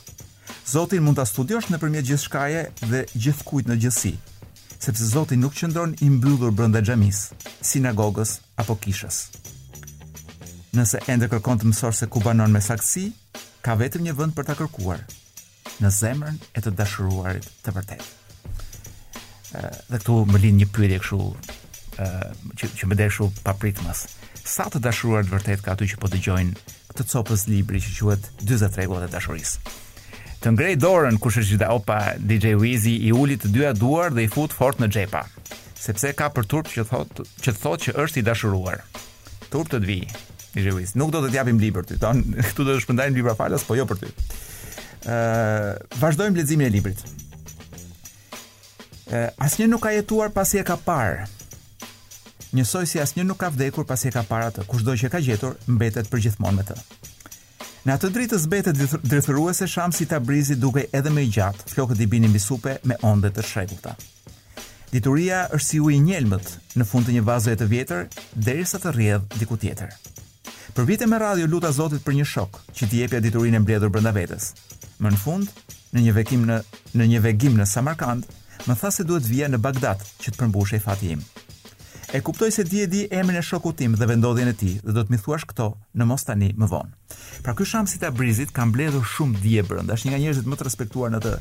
Zotin 0.67 1.03
mund 1.03 1.15
ta 1.17 1.25
studiosh 1.25 1.69
nëpërmjet 1.71 2.05
gjithçkaje 2.07 2.61
dhe 2.89 3.05
gjithkujt 3.15 3.67
në 3.67 3.75
gjithësi, 3.81 4.13
sepse 4.79 5.05
Zoti 5.07 5.35
nuk 5.37 5.53
qëndron 5.55 5.95
i 6.05 6.09
mbyllur 6.09 6.51
brenda 6.51 6.81
xhamisë, 6.81 7.33
sinagogës 7.61 8.37
apo 8.61 8.75
kishës. 8.75 9.23
Nëse 10.77 10.99
ende 11.09 11.27
kërkon 11.27 11.57
të 11.59 11.69
mësosh 11.71 12.01
se 12.03 12.07
ku 12.07 12.19
banon 12.21 12.51
me 12.53 12.61
saksi, 12.61 13.07
ka 13.61 13.75
vetëm 13.75 14.03
një 14.05 14.13
vend 14.19 14.35
për 14.37 14.45
ta 14.45 14.55
kërkuar, 14.61 15.01
në 15.81 15.89
zemrën 15.99 16.37
e 16.53 16.59
të 16.61 16.71
dashuruarit 16.77 17.49
të 17.65 17.73
vërtetë 17.75 18.18
dhe 19.51 19.97
këtu 19.99 20.17
më 20.29 20.41
lind 20.43 20.61
një 20.63 20.67
pyetje 20.75 20.99
kështu 21.03 21.19
ë 21.19 22.07
që 22.59 22.69
që 22.79 22.89
më 22.89 22.97
deshu 23.01 23.29
pa 23.43 23.55
pritmas. 23.57 24.05
Sa 24.45 24.67
të 24.71 24.81
dashuruar 24.83 25.25
të 25.27 25.33
vërtet 25.35 25.63
ka 25.65 25.75
aty 25.75 25.87
që 25.93 25.99
po 26.01 26.09
dëgjojnë 26.11 26.55
këtë 26.93 27.07
copës 27.11 27.45
libri 27.49 27.81
që 27.81 27.95
quhet 27.97 28.29
40 28.45 28.77
rregullat 28.77 29.07
e 29.09 29.13
dashurisë. 29.13 29.75
Të 30.39 30.53
ngrej 30.55 30.75
dorën 30.79 31.17
kush 31.19 31.41
është 31.41 31.55
gjithë 31.57 31.69
opa 31.75 31.97
DJ 32.23 32.53
Wizy 32.61 32.95
i 33.03 33.11
uli 33.11 33.35
të 33.37 33.51
dyja 33.55 33.73
duar 33.75 34.13
dhe 34.15 34.23
i 34.23 34.29
fut 34.31 34.53
fort 34.55 34.79
në 34.79 34.87
xhepa, 34.93 35.25
sepse 35.75 36.13
ka 36.15 36.29
për 36.31 36.47
turp 36.47 36.71
që 36.71 36.85
thot 36.87 37.23
që 37.43 37.55
thot 37.59 37.83
që 37.85 37.95
është 38.05 38.21
i 38.21 38.27
dashuruar. 38.29 38.85
Turp 39.49 39.67
të 39.71 39.79
të 39.81 39.85
vi, 39.89 39.99
DJ 40.55 40.75
Wizy. 40.77 40.95
Nuk 40.97 41.11
do 41.13 41.21
të 41.25 41.33
të 41.33 41.39
japim 41.41 41.59
libër 41.61 41.85
ty. 41.89 41.99
ton 41.99 42.23
këtu 42.53 42.63
do 42.65 42.77
të 42.77 42.85
shpëndajmë 42.85 43.19
libra 43.19 43.35
falas, 43.35 43.65
po 43.67 43.75
jo 43.75 43.85
për 43.89 43.99
ty. 44.05 44.13
Ë, 45.09 45.13
uh, 45.13 45.99
vazhdojmë 45.99 46.39
leximin 46.39 46.67
e 46.69 46.71
librit 46.73 47.05
asnjë 49.41 49.67
nuk 49.67 49.81
ka 49.85 49.91
jetuar 49.93 50.29
pasi 50.33 50.59
e 50.59 50.63
ka 50.65 50.77
parë. 50.85 51.25
Njësoj 52.53 52.85
si 52.89 53.01
asnjë 53.01 53.25
nuk 53.25 53.39
ka 53.41 53.49
vdekur 53.53 53.85
pasi 53.85 54.09
e 54.09 54.11
ka 54.13 54.23
parë 54.25 54.49
atë, 54.51 54.65
kushdo 54.69 54.95
që 54.97 55.09
ka 55.13 55.19
gjetur 55.21 55.57
mbetet 55.69 56.09
përgjithmonë 56.09 56.57
me 56.57 56.65
të. 56.65 56.77
Në 57.85 57.93
atë 57.95 58.09
dritë 58.13 58.37
zbetet 58.43 58.79
drithëruese 59.07 59.67
Shamsi 59.69 60.05
Tabrizi 60.11 60.55
duke 60.59 60.87
edhe 60.93 61.13
më 61.15 61.23
gjatë, 61.35 61.69
flokët 61.73 62.01
i 62.03 62.07
bini 62.11 62.27
mbi 62.29 62.39
supe 62.43 62.75
me 62.83 62.97
onde 63.07 63.29
të 63.31 63.45
shregullta. 63.47 63.95
Dituria 64.89 65.43
është 65.53 65.65
si 65.69 65.79
uji 65.85 65.99
i 65.99 66.03
njelmët 66.09 66.51
në 66.75 66.85
fund 66.89 67.05
të 67.05 67.13
një 67.17 67.25
vazoje 67.29 67.59
të 67.61 67.67
vjetër, 67.69 68.07
derisa 68.33 68.81
të 68.81 68.93
rrjedh 68.95 69.37
diku 69.37 69.57
tjetër. 69.57 69.93
Për 70.73 70.85
vite 70.85 71.05
me 71.07 71.19
radio 71.21 71.47
luta 71.47 71.71
Zotit 71.71 72.03
për 72.05 72.17
një 72.17 72.25
shok 72.25 72.59
që 72.73 72.89
t'i 72.89 73.01
jepja 73.03 73.21
diturinë 73.21 73.57
e 73.57 73.61
mbledhur 73.63 73.89
brenda 73.93 74.11
vetes. 74.13 74.51
Më 74.99 75.13
në 75.13 75.21
fund, 75.21 75.49
në 75.93 76.07
një 76.07 76.17
vekim 76.17 76.45
në 76.49 76.61
në 76.97 77.09
një 77.13 77.21
vegim 77.25 77.57
në 77.57 77.65
Samarkand, 77.69 78.25
më 78.67 78.75
tha 78.79 78.89
se 78.91 79.03
duhet 79.05 79.27
vija 79.27 79.47
në 79.51 79.59
Bagdad 79.63 80.01
që 80.19 80.31
të 80.33 80.39
përmbushë 80.39 80.79
e 80.79 80.83
fati 80.83 81.11
im. 81.15 81.21
E 82.09 82.23
kuptoj 82.25 82.49
se 82.51 82.63
di 82.65 82.79
e 82.81 82.87
di 82.89 83.03
emrin 83.13 83.37
e 83.37 83.43
shoku 83.45 83.71
tim 83.77 83.93
dhe 83.95 84.05
vendodhjen 84.09 84.49
e 84.49 84.55
tij 84.57 84.79
dhe 84.81 84.93
do 84.95 85.03
të 85.05 85.13
më 85.13 85.19
thuash 85.21 85.45
këto 85.51 85.67
në 85.95 86.07
mos 86.09 86.23
tani 86.25 86.49
më 86.57 86.65
vonë. 86.71 86.93
Pra 87.45 87.53
ky 87.53 87.65
shamsi 87.69 87.99
ta 88.01 88.09
Brizit 88.11 88.49
kam 88.51 88.71
mbledhur 88.73 89.05
shumë 89.05 89.37
dije 89.43 89.63
brenda, 89.67 89.93
është 89.93 90.07
një 90.07 90.11
nga 90.15 90.21
njerëzit 90.23 90.47
më 90.49 90.57
të 90.57 90.65
respektuar 90.65 91.11
në 91.13 91.19
të 91.21 91.33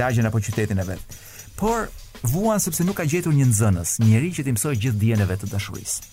lagjen 0.00 0.26
apo 0.30 0.40
qytetin 0.40 0.80
e 0.80 0.86
vet. 0.88 1.18
Por 1.60 1.90
vuan 2.32 2.60
sepse 2.60 2.86
nuk 2.88 2.96
ka 2.96 3.04
gjetur 3.04 3.36
një 3.36 3.50
nxënës, 3.52 3.98
njerëz 4.00 4.32
që 4.38 4.44
timsoj 4.48 4.78
gjithë 4.80 5.00
dijen 5.02 5.24
e 5.24 5.26
vet 5.28 5.44
të 5.44 5.50
dashurisë. 5.50 6.08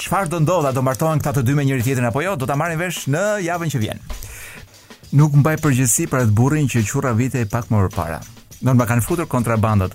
Çfarë 0.00 0.30
do 0.32 0.40
ndodha, 0.44 0.70
do 0.76 0.82
martohen 0.84 1.18
këta 1.20 1.38
të 1.40 1.46
dy 1.48 1.54
me 1.56 1.64
njëri 1.64 1.84
tjetrin 1.86 2.08
apo 2.08 2.20
jo, 2.24 2.34
do 2.36 2.46
ta 2.48 2.56
marrin 2.60 2.78
vesh 2.80 3.06
në 3.08 3.40
javën 3.48 3.72
që 3.72 3.80
vjen. 3.82 4.04
Nuk 5.16 5.40
mbaj 5.40 5.56
përgjegjësi 5.64 6.06
për 6.12 6.24
atë 6.26 6.36
burrin 6.36 6.68
që 6.70 6.84
qurra 6.92 7.14
vite 7.16 7.40
e 7.40 7.48
pak 7.48 7.72
më 7.72 7.88
parë. 7.96 8.20
Ndërma 8.60 8.84
kanë 8.84 9.02
futur 9.06 9.24
kontrabandat 9.30 9.94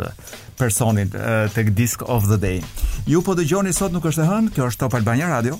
personin 0.57 1.09
tek 1.53 1.69
Disc 1.77 2.01
of 2.09 2.25
the 2.31 2.37
Day. 2.41 2.63
Ju 3.05 3.19
po 3.21 3.35
dëgjoni 3.37 3.73
sot 3.77 3.93
nuk 3.93 4.07
është 4.09 4.23
e 4.23 4.29
hënë, 4.29 4.53
kjo 4.55 4.67
është 4.71 4.81
Top 4.81 4.95
Albania 4.97 5.27
Radio 5.29 5.59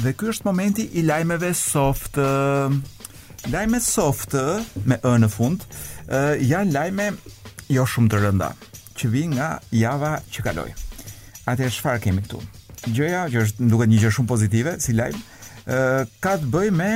dhe 0.00 0.12
ky 0.18 0.28
është 0.32 0.46
momenti 0.48 0.88
i 0.98 1.04
lajmeve 1.06 1.52
soft. 1.54 2.18
Lajme 3.52 3.78
soft 3.82 4.34
me 4.86 4.98
ë 4.98 5.12
në 5.22 5.28
fund, 5.32 5.62
janë 6.42 6.74
lajme 6.74 7.10
jo 7.72 7.86
shumë 7.88 8.10
të 8.16 8.22
rënda 8.24 8.50
që 8.98 9.12
vi 9.14 9.22
nga 9.36 9.52
java 9.72 10.16
që 10.34 10.44
kaloi. 10.48 10.74
Atë 11.48 11.70
çfarë 11.76 12.02
kemi 12.04 12.24
këtu? 12.26 12.42
Gjëja 12.90 13.22
që 13.30 13.46
është 13.46 13.70
duket 13.70 13.92
një 13.94 14.00
gjë 14.02 14.12
shumë 14.16 14.30
pozitive 14.32 14.74
si 14.82 14.96
lajm, 14.98 15.22
ë 15.70 16.02
ka 16.24 16.34
të 16.42 16.50
bëjë 16.52 16.74
me 16.76 16.90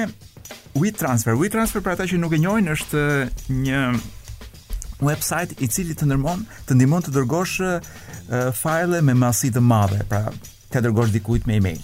WeTransfer. 0.82 1.38
WeTransfer 1.38 1.80
për 1.86 1.94
ata 1.94 2.10
që 2.10 2.18
nuk 2.20 2.34
e 2.36 2.42
njohin 2.42 2.72
është 2.74 3.06
një 3.64 3.84
website 5.04 5.54
i 5.62 5.68
cili 5.68 5.94
të 5.96 6.06
ndërmon 6.08 6.44
të 6.68 6.76
ndihmon 6.78 7.04
të 7.04 7.12
dërgosh 7.14 7.60
uh, 7.62 7.88
file 8.56 9.02
me 9.04 9.14
masi 9.18 9.50
të 9.54 9.62
madhe, 9.64 10.02
pra 10.08 10.24
të 10.74 10.82
dërgosh 10.88 11.12
dikujt 11.14 11.46
me 11.48 11.58
email. 11.60 11.82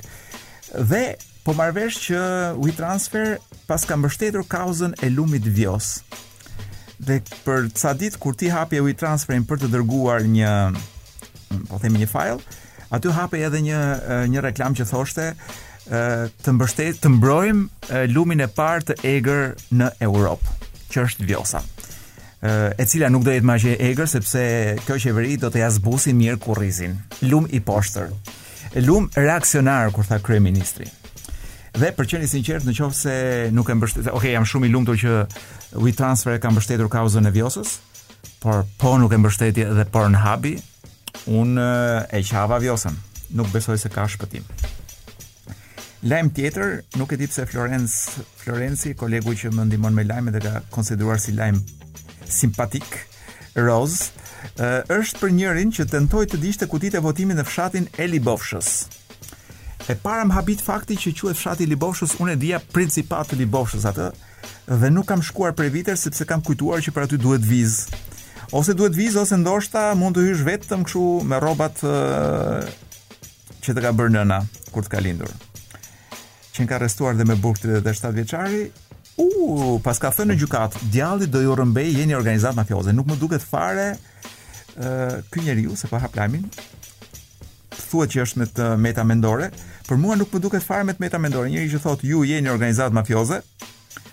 Dhe 0.75 1.13
po 1.45 1.55
marr 1.59 1.75
vesh 1.77 2.01
që 2.09 2.21
WeTransfer 2.63 3.35
pas 3.69 3.85
ka 3.89 3.99
mbështetur 4.01 4.47
kauzën 4.51 4.97
e 5.05 5.11
lumit 5.13 5.47
vjos. 5.59 6.01
Dhe 7.01 7.21
për 7.47 7.69
ca 7.81 7.95
ditë 7.97 8.21
kur 8.23 8.35
ti 8.37 8.51
hapi 8.53 8.81
WeTransferin 8.87 9.47
për 9.49 9.63
të 9.65 9.71
dërguar 9.75 10.27
një 10.29 10.51
po 11.71 11.79
themi 11.83 12.03
një 12.03 12.07
file, 12.13 12.39
aty 12.95 13.11
hapi 13.17 13.41
edhe 13.47 13.63
një 13.67 13.81
një 14.35 14.45
reklam 14.47 14.77
që 14.79 14.87
thoshte 14.91 15.31
të 15.91 16.55
mbështet 16.55 17.01
të 17.03 17.11
mbrojmë 17.17 18.03
lumin 18.15 18.45
e 18.45 18.49
parë 18.55 18.85
të 18.91 18.99
egër 19.17 19.41
në 19.81 19.89
Europë, 20.07 20.53
që 20.95 21.07
është 21.09 21.31
vjosa 21.33 21.65
e 22.77 22.85
cila 22.89 23.09
nuk 23.13 23.25
do 23.27 23.33
jetë 23.35 23.47
më 23.47 23.57
e 23.69 23.75
egër 23.93 24.09
sepse 24.09 24.43
kjo 24.87 24.95
qeveri 25.03 25.35
do 25.43 25.51
të 25.53 25.61
ja 25.61 25.67
zbusi 25.75 26.15
mirë 26.17 26.39
kurrizin. 26.41 26.95
Lum 27.29 27.45
i 27.53 27.61
poshtër. 27.61 28.11
Lum 28.87 29.11
reaksionar 29.17 29.91
kur 29.93 30.07
tha 30.09 30.21
kryeministri. 30.25 30.87
Dhe 31.77 31.93
për 31.95 32.09
qenë 32.13 32.27
i 32.27 32.31
sinqert, 32.33 32.65
nëse 32.67 33.51
nuk 33.55 33.69
e 33.71 33.77
mbështet, 33.77 34.09
ok, 34.11 34.31
jam 34.33 34.47
shumë 34.49 34.67
i 34.67 34.73
lumtur 34.73 34.97
që 34.99 35.19
We 35.83 35.93
Transfer 35.95 36.35
e 36.35 36.41
ka 36.43 36.51
mbështetur 36.51 36.89
kauzën 36.91 37.29
e 37.29 37.33
Vjosës, 37.35 37.77
por 38.43 38.65
po 38.81 38.97
nuk 38.99 39.13
e 39.15 39.21
mbështeti 39.21 39.67
edhe 39.69 40.13
habi 40.25 40.57
un 41.27 41.59
e 41.59 42.23
qava 42.31 42.59
Vjosën. 42.59 42.97
Nuk 43.31 43.53
besoj 43.53 43.79
se 43.79 43.89
ka 43.89 44.09
shpëtim. 44.09 44.43
Lajm 46.09 46.31
tjetër, 46.33 46.81
nuk 46.97 47.13
e 47.13 47.17
di 47.17 47.29
pse 47.29 47.45
Florence 47.47 48.11
Florenci, 48.43 48.95
kolegu 48.95 49.35
që 49.37 49.53
më 49.53 49.65
ndihmon 49.69 49.95
me 49.95 50.05
lajmet 50.05 50.35
dhe 50.35 50.43
ka 50.47 50.63
konsideruar 50.75 51.21
si 51.21 51.37
lajm 51.37 51.61
simpatik, 52.31 53.11
Roz, 53.55 54.11
është 54.97 55.19
për 55.21 55.33
njërin 55.37 55.73
që 55.75 55.87
tentoj 55.91 56.25
të 56.31 56.39
dishtë 56.41 56.63
të 56.67 56.71
kutit 56.71 56.95
e 56.97 57.01
votimin 57.03 57.37
në 57.41 57.45
fshatin 57.49 57.89
e 57.99 58.07
Libofshës. 58.09 58.69
E 59.91 59.97
para 59.99 60.23
më 60.29 60.37
habit 60.37 60.63
fakti 60.63 60.95
që 61.01 61.13
quhet 61.21 61.39
fshati 61.41 61.67
Libofshës, 61.67 62.15
unë 62.23 62.37
e 62.37 62.41
dhja 62.45 62.61
principat 62.73 63.33
të 63.33 63.41
Libofshës 63.43 63.89
atë, 63.91 64.07
dhe 64.81 64.91
nuk 64.95 65.09
kam 65.11 65.23
shkuar 65.27 65.57
për 65.59 65.67
e 65.69 65.73
viter, 65.75 65.99
sepse 65.99 66.27
kam 66.31 66.43
kujtuar 66.47 66.85
që 66.85 66.95
për 66.95 67.07
aty 67.09 67.19
duhet 67.21 67.43
vizë. 67.47 68.01
Ose 68.57 68.75
duhet 68.79 68.95
vizë, 68.97 69.25
ose 69.27 69.39
ndoshta 69.43 69.89
mund 69.99 70.17
të 70.19 70.29
hysh 70.29 70.45
vetë 70.47 70.71
të 70.71 70.81
më 70.83 71.05
me 71.33 71.41
robat 71.43 71.83
që 73.61 73.75
të 73.77 73.81
ka 73.83 73.93
bërë 73.93 74.15
nëna, 74.19 74.41
kur 74.73 74.87
të 74.87 74.93
ka 74.95 75.03
lindur. 75.05 75.33
Qenë 76.55 76.69
ka 76.71 76.79
arrestuar 76.79 77.19
dhe 77.19 77.25
me 77.29 77.35
burkët 77.39 77.67
37 77.83 78.15
vjeçari, 78.15 78.63
U, 79.17 79.25
uh, 79.25 79.79
pas 79.85 79.99
ka 79.99 80.11
thënë 80.15 80.35
në 80.35 80.39
gjukat, 80.43 80.77
djalli 80.93 81.27
do 81.31 81.41
ju 81.43 81.55
rëmbej 81.59 81.91
jeni 81.99 82.15
organizat 82.15 82.55
mafioze. 82.57 82.93
Nuk 82.95 83.09
më 83.11 83.19
duket 83.19 83.43
fare 83.43 83.91
uh, 83.97 85.19
ky 85.33 85.43
njeriu 85.47 85.75
se 85.79 85.91
po 85.91 85.99
hap 86.03 86.15
lajmin. 86.17 86.47
Thuhet 87.91 88.13
që 88.15 88.23
është 88.25 88.39
me 88.39 88.47
të 88.55 88.69
meta 88.79 89.05
mendore. 89.07 89.51
Për 89.89 89.99
mua 89.99 90.15
nuk 90.21 90.31
më 90.37 90.41
duket 90.45 90.63
fare 90.63 90.87
me 90.87 90.95
të 90.95 91.03
meta 91.03 91.19
mendore. 91.19 91.51
Njëri 91.51 91.73
që 91.75 91.83
thotë 91.85 92.07
ju 92.13 92.23
jeni 92.29 92.53
organizat 92.53 92.95
mafioze 92.95 93.41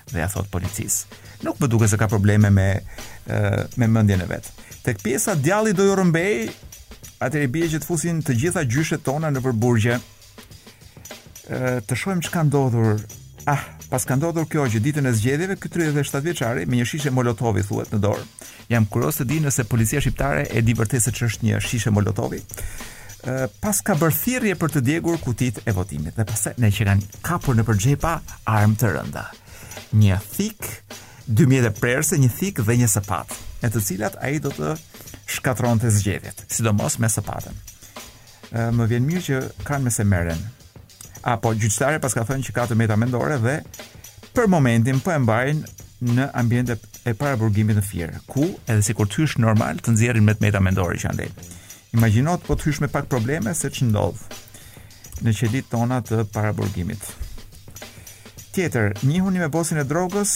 dhe 0.08 0.22
ja 0.24 0.28
thot 0.32 0.50
policisë. 0.50 1.24
Nuk 1.46 1.60
më 1.62 1.70
duket 1.70 1.92
se 1.92 2.00
ka 2.02 2.08
probleme 2.10 2.50
me 2.50 2.68
uh, 2.80 3.62
me 3.78 3.88
mendjen 3.88 4.24
e 4.26 4.30
vet. 4.32 4.50
Tek 4.88 5.02
pjesa 5.04 5.36
djalli 5.38 5.76
do 5.78 5.84
ju 5.86 5.96
rëmbej, 6.00 6.48
atëri 7.22 7.50
bie 7.54 7.68
që 7.70 7.82
të 7.84 7.86
fusin 7.90 8.20
të 8.24 8.36
gjitha 8.42 8.62
gjyshet 8.66 9.04
tona 9.06 9.30
nëpër 9.36 9.54
burgje. 9.62 9.98
Uh, 11.48 11.78
të 11.86 11.96
shohim 12.02 12.20
çka 12.26 12.44
ndodhur 12.50 12.98
Ah, 13.48 13.64
pas 13.88 14.04
ka 14.04 14.18
ndodhur 14.20 14.44
kjo 14.52 14.66
që 14.74 14.80
ditën 14.84 15.06
e 15.08 15.14
zgjedhjeve 15.16 15.56
ky 15.62 15.70
37 15.72 16.20
vjeçari 16.26 16.66
me 16.68 16.82
një 16.82 16.88
shishe 16.90 17.14
Molotovi 17.16 17.62
thuhet 17.64 17.94
në 17.94 18.00
dorë. 18.04 18.26
Jam 18.74 18.86
kurioz 18.92 19.22
të 19.22 19.26
di 19.30 19.38
nëse 19.46 19.64
policia 19.72 20.02
shqiptare 20.04 20.42
e 20.52 20.60
di 20.68 20.76
vërtet 20.76 21.06
se 21.06 21.14
ç'është 21.16 21.46
një 21.48 21.62
shishe 21.64 21.94
Molotovi. 21.96 22.42
Ë 23.24 23.46
pas 23.64 23.80
ka 23.88 23.96
bërë 24.02 24.18
thirrje 24.20 24.58
për 24.60 24.74
të 24.74 24.82
djegur 24.90 25.22
kutit 25.24 25.62
e 25.64 25.76
votimit 25.78 26.20
dhe 26.20 26.26
pastaj 26.28 26.58
ne 26.60 26.74
që 26.76 26.90
kanë 26.90 27.24
kapur 27.24 27.56
nëpër 27.56 27.80
xhepa 27.86 28.18
armë 28.58 28.76
të 28.84 28.92
rënda. 28.98 29.24
Një 29.96 30.20
thik, 30.36 30.68
dy 31.32 31.48
mjete 31.48 31.72
prerëse, 31.80 32.20
një 32.20 32.34
thik 32.42 32.60
dhe 32.68 32.76
një 32.84 32.92
sapat, 32.98 33.32
me 33.64 33.72
të 33.72 33.86
cilat 33.90 34.20
ai 34.28 34.44
do 34.44 34.52
të 34.60 34.76
shkatronte 35.38 35.88
zgjedhjet, 35.96 36.44
sidomos 36.52 37.00
me 37.00 37.08
sapatën. 37.16 37.56
Ë 38.52 38.70
më 38.76 38.92
vjen 38.92 39.08
mirë 39.08 39.26
që 39.32 39.44
kanë 39.64 39.88
mëse 39.88 40.04
merren, 40.12 40.46
apo 41.22 41.54
gjyqtare 41.56 42.00
pas 42.02 42.14
ka 42.14 42.24
thënë 42.28 42.46
që 42.48 42.54
ka 42.56 42.66
të 42.70 42.78
meta 42.78 42.98
mendore 43.00 43.38
dhe 43.42 43.58
për 44.38 44.50
momentin 44.52 45.00
po 45.02 45.14
e 45.16 45.20
mbajnë 45.24 45.76
në 46.14 46.28
ambiente 46.38 46.76
e 47.10 47.14
paraburgimit 47.18 47.80
të 47.80 47.82
fjerë, 47.88 48.20
ku 48.30 48.44
edhe 48.70 48.84
si 48.86 48.94
kur 48.94 49.08
thysh 49.10 49.40
normal 49.42 49.80
të 49.82 49.96
nxjerrin 49.96 50.28
me 50.28 50.36
të 50.38 50.46
meta 50.46 50.62
mendore 50.62 51.00
që 51.02 51.10
ande. 51.10 51.28
Imagjino 51.96 52.36
të 52.38 52.46
po 52.46 52.58
thysh 52.60 52.82
me 52.84 52.90
pak 52.94 53.08
probleme 53.10 53.54
se 53.58 53.72
ç'ndodh 53.72 55.24
në 55.26 55.34
qelit 55.40 55.72
tona 55.72 55.98
të 56.06 56.28
paraburgimit. 56.36 57.02
Tjetër, 58.54 58.94
njihuni 59.06 59.42
me 59.42 59.50
bosin 59.54 59.82
e 59.82 59.88
drogës 59.90 60.36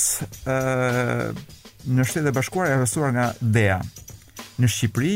ë 0.49 1.31
në 1.91 2.05
shtetë 2.07 2.29
e 2.31 2.35
bashkuar 2.39 2.71
e 2.71 2.79
rastuar 2.81 3.13
nga 3.15 3.27
DEA. 3.41 3.81
Në 4.61 4.69
Shqipëri, 4.69 5.15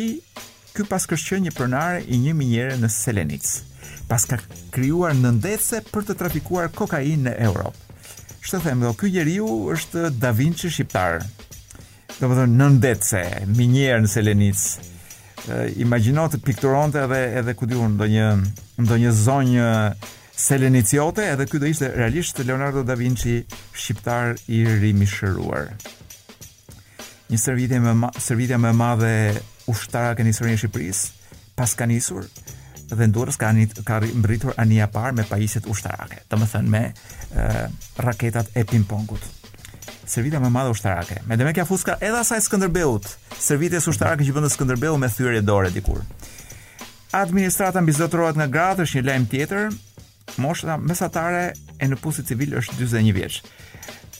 ky 0.78 0.86
pas 0.90 1.06
një 1.06 1.52
pronare 1.54 2.02
i 2.08 2.18
një 2.18 2.34
minjere 2.34 2.78
në 2.82 2.90
Selenicë 2.90 3.75
pas 4.08 4.22
ka 4.30 4.38
krijuar 4.76 5.16
nëndese 5.18 5.80
për 5.92 6.06
të 6.10 6.16
trafikuar 6.20 6.70
kokainë 6.78 7.26
në 7.30 7.34
Europë. 7.48 7.98
Çfarë 8.46 8.64
them 8.68 8.84
do? 8.86 8.92
Ky 8.94 9.10
njeriu 9.10 9.48
është 9.74 10.10
Da 10.22 10.30
Vinci 10.38 10.70
shqiptar. 10.70 11.24
Do 12.20 12.28
të 12.30 12.36
thonë 12.38 12.58
nëndese, 12.60 13.24
minier 13.58 14.04
në 14.04 14.12
Selenic. 14.12 14.62
Imagjino 15.82 16.28
të 16.30 16.40
pikturonte 16.46 17.02
edhe 17.06 17.20
edhe 17.42 17.54
ku 17.58 17.68
diun 17.70 17.98
ndonjë 17.98 18.30
ndonjë 18.82 19.12
zonjë 19.18 19.68
seleniciote, 20.36 21.26
edhe 21.32 21.46
ky 21.48 21.60
do 21.62 21.68
ishte 21.70 21.90
realisht 21.96 22.42
Leonardo 22.44 22.84
Da 22.84 22.98
Vinci 23.00 23.40
shqiptar 23.74 24.36
i 24.54 24.64
rimishëruar. 24.84 25.70
Një 27.32 27.40
servitje 27.42 27.80
më 27.82 28.10
servitje 28.22 28.58
më 28.62 28.70
e 28.74 28.78
madhe 28.82 29.14
ushtara 29.72 30.14
në 30.20 30.30
historinë 30.30 30.60
e 30.60 30.60
Shqipërisë, 30.62 31.08
pas 31.58 31.72
ka 31.74 31.88
nisur, 31.90 32.28
dhe 32.94 33.08
ndurës 33.10 33.38
ka, 33.40 33.50
një, 33.56 33.66
ka 33.86 34.00
mbritur 34.04 34.54
anija 34.62 34.88
par 34.92 35.16
me 35.18 35.26
pajisit 35.26 35.66
ushtarake, 35.72 36.22
të 36.30 36.38
më 36.42 36.50
thënë 36.52 36.74
me 36.74 36.82
e, 36.92 37.66
raketat 38.06 38.52
e 38.58 38.66
pingpongut. 38.70 39.26
Servita 40.06 40.38
më 40.42 40.52
madhe 40.54 40.70
ushtarake. 40.76 41.22
Me 41.26 41.38
kja 41.56 41.66
Fuska 41.66 41.98
edhe 42.00 42.20
asaj 42.20 42.44
Skënderbeut. 42.46 43.08
servites 43.42 43.88
ushtarake 43.90 44.24
që 44.28 44.34
bënte 44.36 44.54
Skënderbeu 44.54 44.98
me 44.98 45.08
e 45.10 45.42
dore 45.42 45.72
dikur. 45.72 46.02
Administrata 47.12 47.82
mbi 47.82 47.94
nga 47.96 48.48
gratë 48.48 48.82
është 48.86 49.00
një 49.00 49.06
lajm 49.06 49.26
tjetër. 49.26 49.70
Mosha 50.38 50.78
mesatare 50.78 51.54
e 51.80 51.86
në 51.88 51.96
pusit 52.02 52.28
civil 52.28 52.54
është 52.58 52.74
41 52.82 53.14
vjeç. 53.14 53.42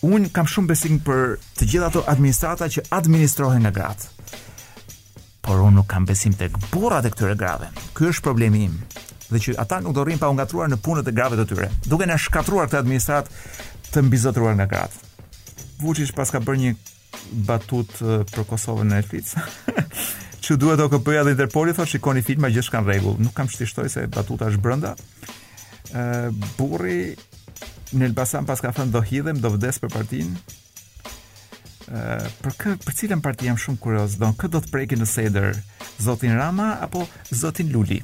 Unë 0.02 0.30
kam 0.32 0.46
shumë 0.48 0.68
besim 0.70 1.00
për 1.02 1.38
të 1.58 1.66
gjitha 1.70 1.86
ato 1.88 2.04
administrata 2.08 2.66
që 2.70 2.82
administrohen 2.94 3.62
nga 3.66 3.72
gratë 3.74 4.08
por 5.46 5.60
unë 5.62 5.78
nuk 5.80 5.88
kam 5.92 6.06
besim 6.10 6.34
të 6.34 6.50
burrat 6.72 7.06
e 7.06 7.12
këtyre 7.14 7.36
grave. 7.38 7.70
Ky 7.96 8.10
është 8.12 8.26
problemi 8.26 8.64
im. 8.66 8.76
Dhe 9.30 9.42
që 9.42 9.56
ata 9.62 9.80
nuk 9.84 9.94
do 9.98 10.04
rrim 10.06 10.20
pa 10.22 10.30
ungatruar 10.34 10.70
në 10.72 10.80
punët 10.86 11.08
e 11.10 11.14
grave 11.16 11.38
të 11.38 11.46
tyre, 11.50 11.70
duke 11.90 12.08
e 12.10 12.18
shkatruar 12.28 12.68
këta 12.70 12.82
administrat 12.82 13.30
të 13.94 14.04
mbizotruar 14.08 14.56
nga 14.58 14.68
grat. 14.74 14.98
Vuçish 15.82 16.14
pas 16.18 16.30
ka 16.34 16.40
bërë 16.42 16.62
një 16.62 16.74
batut 17.48 17.94
për 18.32 18.46
Kosovën 18.50 18.90
në 18.90 19.04
Elfic. 19.04 19.34
që 20.46 20.58
duhet 20.62 20.82
do 20.82 21.00
ja 21.14 21.24
dhe 21.26 21.34
Interpoli 21.36 21.74
i 21.74 21.88
shikoni 21.90 22.22
filma 22.26 22.50
gjithë 22.54 22.74
kanë 22.74 22.90
rregull. 22.92 23.20
Nuk 23.22 23.34
kam 23.38 23.50
shtishtoj 23.50 23.90
se 23.90 24.06
batuta 24.08 24.50
është 24.50 24.62
brenda. 24.62 24.96
Ë 25.94 26.34
burri 26.58 27.00
në 27.96 28.12
Elbasan 28.12 28.46
pas 28.50 28.62
ka 28.66 28.74
thënë 28.74 28.94
do 28.94 29.02
hidhem, 29.06 29.42
do 29.46 29.52
vdes 29.58 29.78
për 29.82 29.94
partinë, 29.94 30.44
për 31.86 32.56
kë 32.62 32.72
për 32.86 32.96
cilën 32.98 33.22
parti 33.26 33.48
jam 33.50 33.58
shumë 33.60 33.80
kurioz, 33.84 34.16
don 34.22 34.34
kë 34.40 34.50
do 34.54 34.62
të 34.64 34.72
prekin 34.74 35.02
në 35.02 35.08
sedër, 35.10 35.52
zotin 36.02 36.36
Rama 36.38 36.72
apo 36.86 37.06
zotin 37.42 37.72
Luli. 37.74 38.02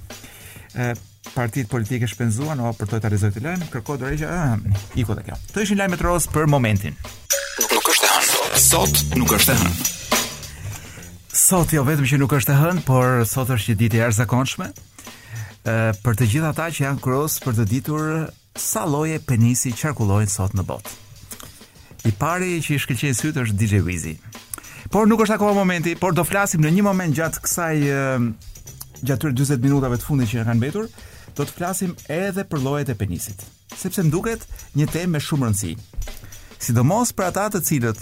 ë 0.76 0.92
Partitë 1.32 1.70
politike 1.70 2.08
shpenzuan, 2.10 2.58
o 2.66 2.72
për 2.74 2.90
të 2.98 3.10
rizoj 3.14 3.30
të 3.36 3.44
lajm, 3.46 3.62
kërko 3.72 3.94
të 4.00 4.08
rejgja, 4.10 4.30
ah, 4.34 4.56
kjo. 4.96 5.36
Të 5.54 5.62
ishin 5.64 5.78
lajmë 5.78 5.94
e 5.94 6.00
të 6.02 6.14
për 6.34 6.48
momentin. 6.50 6.96
Nuk 7.70 7.86
është 7.94 8.02
të 8.02 8.10
hënë, 8.10 8.62
sot 8.64 9.04
nuk 9.22 9.30
është 9.38 9.52
të 9.52 9.58
hënë. 9.60 9.86
Sot 11.44 11.76
jo 11.78 11.86
vetëm 11.88 12.10
që 12.10 12.20
nuk 12.24 12.34
është 12.40 12.52
të 12.52 12.58
hënë, 12.64 12.84
por 12.90 13.22
sot 13.30 13.54
është 13.54 13.68
që 13.70 13.78
ditë 13.84 14.02
e 14.02 14.04
erë 14.08 14.72
Ë 15.62 15.78
për 16.02 16.18
të 16.18 16.28
gjitha 16.34 16.50
ta 16.58 16.68
që 16.74 16.84
janë 16.88 17.02
kërosë 17.06 17.44
për 17.46 17.58
të 17.62 17.68
ditur 17.70 18.08
sa 18.58 18.82
loje 18.90 19.22
penisi 19.22 19.76
qarkulojnë 19.78 20.34
sot 20.34 20.58
në 20.58 20.66
botë. 20.66 20.90
I 22.02 22.12
pari 22.18 22.50
që 22.66 22.74
i 22.76 22.80
shkëlqej 22.82 23.12
syt 23.14 23.36
është 23.38 23.58
DJ 23.62 23.80
Wizi. 23.86 24.16
Por 24.92 25.06
nuk 25.08 25.22
është 25.22 25.36
akoma 25.36 25.54
momenti, 25.54 25.94
por 25.96 26.16
do 26.18 26.24
flasim 26.26 26.64
në 26.64 26.72
një 26.78 26.86
moment 26.88 27.14
gjatë 27.18 27.44
kësaj 27.46 27.76
ehm, 27.94 28.28
gjatë 29.06 29.20
tyre 29.22 29.36
40 29.38 29.62
minutave 29.68 30.00
të 30.02 30.08
fundit 30.08 30.32
që 30.32 30.46
kanë 30.48 30.60
mbetur, 30.64 30.88
do 31.38 31.46
të 31.46 31.54
flasim 31.56 31.94
edhe 32.12 32.46
për 32.50 32.64
llojet 32.66 32.90
e 32.92 32.96
penisit, 32.98 33.46
sepse 33.78 34.04
mduket 34.08 34.48
një 34.82 34.88
temë 34.96 35.14
me 35.14 35.22
shumë 35.22 35.48
rëndësi. 35.52 35.76
Sidomos 36.62 37.14
për 37.18 37.28
ata 37.30 37.46
të 37.54 37.62
cilët 37.70 38.02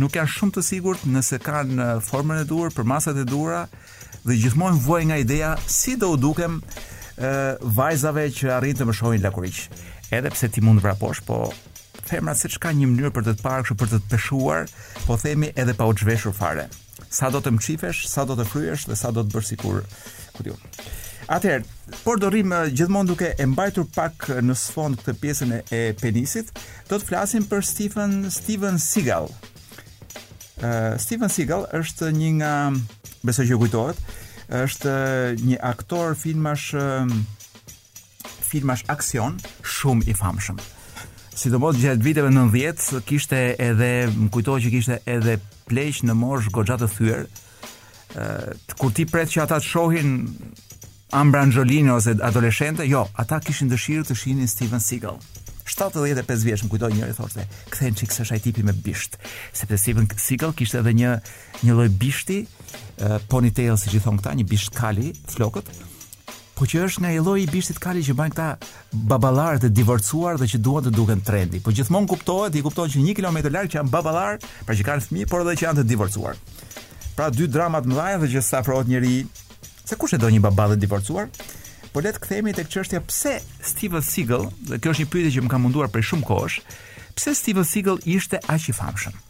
nuk 0.00 0.16
janë 0.16 0.32
shumë 0.38 0.56
të 0.56 0.64
sigurt 0.70 1.04
nëse 1.12 1.40
kanë 1.44 1.90
formën 2.08 2.42
e 2.42 2.48
duhur 2.48 2.72
për 2.76 2.88
masat 2.94 3.20
e 3.20 3.26
duhura 3.28 3.66
dhe 4.24 4.38
gjithmonë 4.40 4.80
vuajnë 4.88 5.10
nga 5.12 5.20
ideja 5.20 5.52
si 5.76 5.98
do 6.00 6.14
u 6.16 6.16
dukem 6.20 6.58
ë 7.20 7.36
vajzave 7.76 8.26
që 8.40 8.54
arrin 8.56 8.80
të 8.80 8.88
më 8.88 8.96
shohin 9.02 9.22
lakuriq. 9.24 9.66
Edhe 10.16 10.32
pse 10.32 10.50
ti 10.52 10.64
mund 10.64 10.80
të 10.80 10.88
vraposh, 10.88 11.22
po 11.28 11.44
themrat 12.08 12.38
se 12.40 12.50
çka 12.52 12.70
një 12.76 12.88
mënyrë 12.92 13.12
për 13.16 13.26
të 13.28 13.34
të 13.38 13.44
parë 13.44 13.64
kështu 13.64 13.76
për 13.80 13.90
të 13.92 13.98
të 14.02 14.10
peshuar, 14.12 14.68
po 15.06 15.16
themi 15.20 15.52
edhe 15.58 15.74
pa 15.78 15.86
u 15.90 15.94
zhveshur 15.96 16.34
fare. 16.36 16.66
Sa 17.14 17.30
do 17.30 17.40
të 17.42 17.52
mçifesh, 17.56 18.04
sa 18.10 18.24
do 18.26 18.36
të 18.38 18.46
fryesh 18.50 18.86
dhe 18.90 18.96
sa 18.98 19.10
do 19.14 19.24
të 19.24 19.34
bësh 19.36 19.52
sikur, 19.54 19.82
ku 20.34 20.44
Atëherë, 21.24 21.64
por 22.04 22.18
do 22.20 22.28
rrim 22.28 22.52
eh, 22.52 22.66
gjithmonë 22.76 23.08
duke 23.08 23.30
e 23.40 23.46
mbajtur 23.48 23.86
pak 23.94 24.26
eh, 24.28 24.42
në 24.44 24.52
sfond 24.60 24.98
këtë 25.00 25.14
pjesën 25.22 25.54
e 25.72 25.78
penisit, 25.96 26.50
do 26.90 26.98
të 27.00 27.06
flasim 27.08 27.46
për 27.48 27.64
Stephen 27.64 28.16
Steven 28.32 28.76
Sigal. 28.78 29.30
Uh, 30.60 30.92
Stephen 31.02 31.32
Sigal 31.32 31.64
eh, 31.70 31.80
është 31.80 32.10
një 32.18 32.30
nga 32.42 32.52
beso 33.24 33.46
që 33.48 33.56
kujtohet, 33.58 34.04
është 34.54 34.92
një 35.48 35.56
aktor 35.64 36.12
filmash 36.20 36.74
filmash 38.44 38.84
aksion 38.92 39.38
shumë 39.64 40.10
i 40.12 40.16
famshëm. 40.18 40.60
Sidomos 41.34 41.76
gjatë 41.82 42.02
viteve 42.04 42.30
90 42.30 43.00
kishte 43.08 43.38
edhe 43.60 43.88
më 44.14 44.28
kujtohet 44.32 44.62
që 44.62 44.70
kishte 44.74 44.98
edhe 45.10 45.34
pleq 45.66 46.02
në 46.06 46.14
mosh 46.14 46.50
goxha 46.54 46.76
të 46.80 46.88
thyer. 46.94 47.24
ë 48.14 48.24
uh, 48.24 48.76
Kur 48.78 48.92
ti 48.94 49.04
pret 49.10 49.30
që 49.32 49.42
ata 49.42 49.56
të 49.58 49.66
shohin 49.72 50.10
Ambra 51.14 51.40
Anjolini 51.46 51.90
ose 51.90 52.14
adoleshente, 52.26 52.86
jo, 52.90 53.04
ata 53.18 53.40
kishin 53.40 53.68
dëshirë 53.70 54.04
të 54.08 54.14
shihnin 54.18 54.48
Steven 54.50 54.80
Seagal. 54.82 55.18
75 55.70 56.44
vjeç, 56.44 56.62
më 56.66 56.70
kujtoj 56.72 56.90
njëri 56.94 57.14
thoshte, 57.16 57.44
kthehen 57.70 57.94
çik 57.98 58.12
s'është 58.12 58.34
ai 58.34 58.40
tipi 58.42 58.62
me 58.66 58.72
bisht, 58.74 59.14
sepse 59.56 59.78
Steven 59.78 60.06
Seagal 60.20 60.54
kishte 60.58 60.78
edhe 60.82 60.92
një 60.98 61.14
një 61.64 61.74
lloj 61.78 61.88
bishti, 62.02 62.42
uh, 62.46 63.18
ponytail 63.30 63.78
siç 63.78 63.96
i 63.98 64.02
thon 64.04 64.18
këta, 64.20 64.34
një 64.42 64.46
bisht 64.52 64.74
kali, 64.76 65.12
flokët 65.34 65.70
po 66.54 66.66
që 66.70 66.84
është 66.86 67.02
nga 67.02 67.10
i 67.14 67.18
lloji 67.20 67.44
i 67.44 67.50
bishtit 67.50 67.78
kali 67.82 68.02
që 68.06 68.14
bajnë 68.18 68.34
këta 68.34 69.02
baballarë 69.10 69.62
të 69.64 69.70
divorcuar 69.74 70.36
dhe 70.38 70.46
që 70.52 70.60
duan 70.62 70.84
të 70.86 70.92
duken 70.94 71.22
trendy. 71.26 71.58
Po 71.60 71.72
gjithmonë 71.74 72.10
kuptohet, 72.10 72.54
i 72.54 72.62
kupton 72.62 72.90
që 72.92 73.00
1 73.02 73.16
kilometër 73.18 73.54
larg 73.56 73.72
që 73.72 73.80
janë 73.80 73.90
baballarë, 73.90 74.38
pra 74.68 74.76
që 74.78 74.86
kanë 74.86 75.06
fëmijë, 75.08 75.30
por 75.32 75.42
edhe 75.42 75.56
që 75.58 75.66
janë 75.66 75.80
të 75.82 75.86
divorcuar. 75.90 76.38
Pra 77.18 77.28
dy 77.34 77.48
drama 77.50 77.80
të 77.82 77.90
mëdha 77.90 78.22
dhe 78.22 78.30
që 78.36 78.42
sa 78.46 78.60
afrohet 78.62 78.88
njëri, 78.90 79.16
se 79.84 79.98
kush 79.98 80.14
e 80.14 80.20
do 80.22 80.30
një 80.30 80.44
baballë 80.46 80.78
të 80.78 80.84
divorcuar? 80.86 81.28
Po 81.94 82.02
le 82.02 82.14
të 82.14 82.22
kthehemi 82.24 82.54
tek 82.54 82.70
çështja 82.74 83.02
pse 83.08 83.34
Steve 83.72 84.00
Seagal, 84.02 84.48
dhe 84.70 84.78
kjo 84.82 84.94
është 84.94 85.02
një 85.04 85.10
pyetje 85.12 85.34
që 85.36 85.44
më 85.46 85.50
ka 85.52 85.60
munduar 85.62 85.90
prej 85.94 86.06
shumë 86.12 86.26
kohësh, 86.30 86.60
pse 87.18 87.34
Steve 87.42 87.66
Seagal 87.66 88.00
ishte 88.16 88.38
aq 88.54 88.70
i 88.70 88.78
famshëm? 88.78 89.20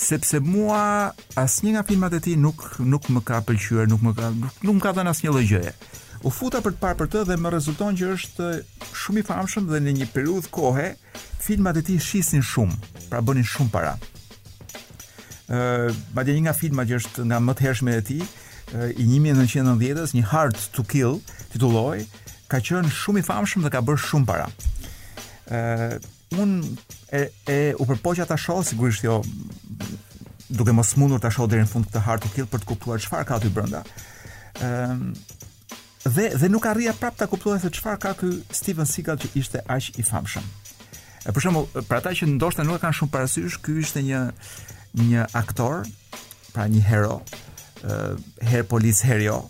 sepse 0.00 0.38
mua 0.40 1.12
asnjë 1.36 1.74
nga 1.74 1.80
filmat 1.84 2.14
e 2.16 2.20
tij 2.24 2.36
nuk 2.40 2.62
nuk 2.80 3.10
më 3.12 3.20
ka 3.20 3.42
pëlqyer, 3.44 3.84
nuk 3.92 4.00
më 4.06 4.12
ka 4.16 4.30
nuk, 4.32 4.54
nuk 4.64 4.78
më 4.78 4.84
ka 4.86 4.92
dhënë 4.96 5.10
asnjë 5.12 5.34
lloj 5.34 5.42
gjëje 5.50 5.72
u 6.22 6.30
futa 6.32 6.58
për 6.62 6.74
të 6.76 6.80
parë 6.82 6.98
për 7.00 7.08
të 7.14 7.20
dhe 7.30 7.36
më 7.40 7.50
rezulton 7.54 7.96
që 7.96 8.08
është 8.16 8.48
shumë 9.02 9.22
i 9.22 9.26
famshëm 9.28 9.68
dhe 9.70 9.78
në 9.84 9.94
një 10.00 10.08
periudhë 10.14 10.50
kohe 10.52 10.88
filmat 11.40 11.78
e 11.80 11.84
tij 11.86 12.00
shisnin 12.04 12.44
shumë, 12.44 12.76
pra 13.08 13.22
bënin 13.24 13.46
shumë 13.48 13.72
para. 13.72 13.94
Ë, 15.48 15.56
uh, 15.56 15.98
madje 16.14 16.34
një 16.36 16.42
nga 16.44 16.56
filmat 16.56 16.90
që 16.90 16.98
është 17.00 17.24
nga 17.30 17.38
më 17.46 17.54
të 17.56 17.64
hershmet 17.66 18.00
e 18.02 18.04
tij, 18.10 18.20
uh, 18.76 18.90
i 19.00 19.06
1990-s, 19.08 20.12
një 20.18 20.26
Hard 20.34 20.60
to 20.76 20.84
Kill, 20.86 21.16
titulloi, 21.54 22.04
ka 22.52 22.60
qenë 22.68 22.92
shumë 23.00 23.22
i 23.22 23.26
famshëm 23.30 23.64
dhe 23.64 23.72
ka 23.72 23.80
bërë 23.86 24.04
shumë 24.04 24.28
para. 24.28 24.50
Ë, 25.48 25.58
uh, 25.58 25.98
un 26.40 26.52
e 27.16 27.22
e 27.50 27.58
u 27.80 27.86
përpoqja 27.88 28.22
ta 28.28 28.36
shoh 28.38 28.60
sigurisht 28.62 29.02
jo 29.02 29.16
duke 30.50 30.70
mos 30.72 30.92
mundur 31.00 31.18
ta 31.18 31.26
shoh 31.34 31.48
deri 31.50 31.64
në 31.64 31.70
fund 31.72 31.88
këtë 31.88 32.04
Hard 32.04 32.22
to 32.22 32.30
Kill 32.36 32.46
për 32.50 32.60
të 32.62 32.70
kuptuar 32.74 33.02
çfarë 33.02 33.26
ka 33.26 33.40
aty 33.40 33.48
brenda. 33.54 33.82
Ë, 34.60 34.98
dhe 36.04 36.30
dhe 36.38 36.48
nuk 36.48 36.64
arrija 36.66 36.94
prapë 36.96 37.18
ta 37.20 37.26
kuptoj 37.28 37.58
se 37.60 37.68
çfarë 37.70 37.98
ka 38.00 38.12
ky 38.16 38.30
Steven 38.54 38.88
Seagal 38.88 39.18
që 39.20 39.30
ishte 39.36 39.60
aq 39.68 39.90
i 40.00 40.02
famshëm. 40.04 40.44
Për 41.28 41.40
shembull, 41.44 41.66
për 41.84 41.96
ata 42.00 42.14
që 42.16 42.26
ndoshta 42.34 42.64
nuk 42.64 42.78
e 42.80 42.80
kanë 42.86 42.96
shumë 42.98 43.12
parasysh, 43.12 43.58
ky 43.60 43.74
ishte 43.82 44.00
një 44.04 44.20
një 45.10 45.26
aktor, 45.38 45.82
pra 46.54 46.64
një 46.72 46.80
hero, 46.88 47.18
uh, 47.84 48.16
her 48.40 48.64
polic 48.64 49.02
her 49.06 49.20
jo, 49.22 49.42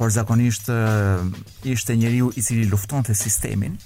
por 0.00 0.10
zakonisht 0.10 0.70
uh, 0.72 1.20
ishte 1.68 1.96
njeriu 2.00 2.30
i 2.34 2.42
cili 2.42 2.64
luftonte 2.72 3.14
sistemin 3.14 3.76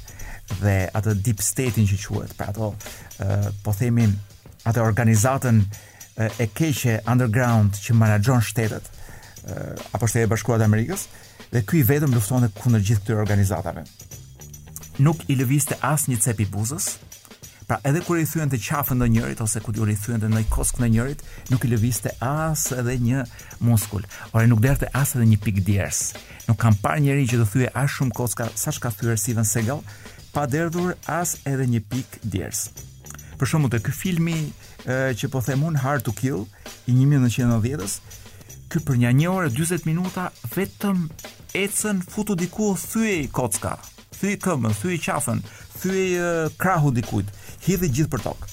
dhe 0.60 0.76
atë 0.94 1.16
deep 1.24 1.42
state-in 1.42 1.88
që 1.88 1.98
quhet, 2.06 2.36
pra 2.38 2.52
ato 2.54 2.70
uh, 2.70 3.50
po 3.64 3.74
themi 3.74 4.06
atë 4.64 4.80
organizatën 4.80 5.58
uh, 5.66 6.30
e 6.38 6.46
keqe 6.46 7.00
underground 7.10 7.74
që 7.84 7.98
menaxhon 7.98 8.40
shtetet 8.46 8.86
uh, 8.86 9.74
apo 9.92 10.06
shtetet 10.06 10.28
e 10.30 10.34
bashkuara 10.36 10.62
të 10.62 10.70
Amerikës 10.70 11.08
dhe 11.54 11.62
ky 11.62 11.78
i 11.84 11.86
vetëm 11.86 12.10
luftonte 12.16 12.48
kundër 12.58 12.82
gjithë 12.82 13.00
këtyre 13.04 13.20
organizatave. 13.22 13.84
Nuk 15.06 15.20
i 15.30 15.36
lëviste 15.38 15.76
një 16.12 16.20
cep 16.26 16.40
i 16.40 16.46
buzës, 16.54 16.94
Pra 17.64 17.78
edhe 17.88 18.02
kur 18.04 18.18
i 18.20 18.26
thyen 18.28 18.50
të 18.52 18.58
qafën 18.60 18.98
në 19.00 19.06
njërit 19.08 19.38
ose 19.40 19.56
kur 19.64 19.72
i 19.72 19.84
rithyen 19.88 20.20
të 20.20 20.28
ndonjë 20.28 20.50
kosk 20.52 20.82
njërit, 20.82 21.22
nuk 21.48 21.62
i 21.64 21.68
lëviste 21.72 22.10
as 22.20 22.60
edhe 22.76 22.98
një 23.00 23.22
muskul. 23.64 24.02
Ora 24.36 24.44
nuk 24.46 24.60
derte 24.60 24.90
as 24.92 25.14
edhe 25.16 25.24
një 25.30 25.38
pikë 25.44 25.62
djers. 25.68 26.00
Nuk 26.46 26.60
kam 26.60 26.76
parë 26.82 27.00
njëri 27.06 27.24
që 27.30 27.38
të 27.40 27.46
thyej 27.54 27.70
as 27.82 27.94
shumë 27.96 28.12
koska 28.20 28.50
sa 28.54 28.68
ka 28.78 28.90
thyer 28.92 29.16
Steven 29.16 29.48
Segal, 29.48 29.80
pa 30.34 30.44
derdhur 30.44 30.92
as 31.08 31.38
edhe 31.48 31.64
një 31.72 31.80
pikë 31.88 32.20
djers. 32.34 32.66
Për 33.40 33.48
shembull 33.48 33.72
të 33.72 33.80
ky 33.86 33.96
filmi 33.96 34.36
e, 34.44 35.16
që 35.16 35.32
po 35.32 35.40
them 35.40 35.64
Hard 35.80 36.04
to 36.04 36.12
Kill 36.12 36.44
i 36.84 36.92
1990-s, 36.92 38.02
ky 38.74 38.80
për 38.82 38.96
një 38.98 39.10
1 39.14 39.28
orë 39.30 39.50
40 39.54 39.84
minuta 39.86 40.24
vetëm 40.50 41.04
ecën 41.54 42.00
futu 42.10 42.34
diku 42.34 42.72
thyej 42.74 43.28
kocka, 43.30 43.76
thyej 44.18 44.40
këmbën, 44.42 44.74
thyej 44.80 44.98
qafën, 45.04 45.42
thyej 45.78 46.14
uh, 46.18 46.48
krahu 46.58 46.90
dikujt, 46.96 47.30
hidhi 47.68 47.92
gjithë 48.00 48.10
për 48.16 48.24
tokë. 48.26 48.48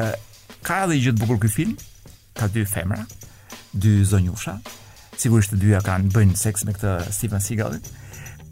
Ë 0.00 0.06
uh, 0.06 0.40
ka 0.64 0.78
edhe 0.86 0.96
gjë 0.96 1.12
të 1.12 1.20
bukur 1.26 1.42
ky 1.44 1.50
film, 1.52 1.74
ka 2.32 2.48
dy 2.54 2.64
femra, 2.64 3.02
dy 3.76 3.98
zonjusha, 4.08 4.56
sigurisht 5.20 5.52
të 5.52 5.60
dyja 5.60 5.82
kanë 5.84 6.08
bëjnë 6.16 6.40
seks 6.40 6.64
me 6.64 6.72
këtë 6.78 6.94
Stephen 7.12 7.44
Seagalin, 7.44 7.84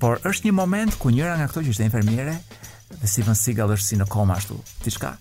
por 0.03 0.21
është 0.29 0.51
një 0.51 0.59
moment 0.61 0.99
ku 1.01 1.09
njëra 1.15 1.39
nga 1.41 1.49
këto 1.49 1.65
që 1.65 1.73
ishte 1.73 1.89
infermiere 1.89 2.37
dhe 2.99 3.07
Stephen 3.09 3.39
Seagal 3.41 3.79
është 3.79 3.95
si 3.95 4.03
në 4.03 4.13
koma 4.13 4.37
ashtu, 4.37 4.61
diçka, 4.85 5.17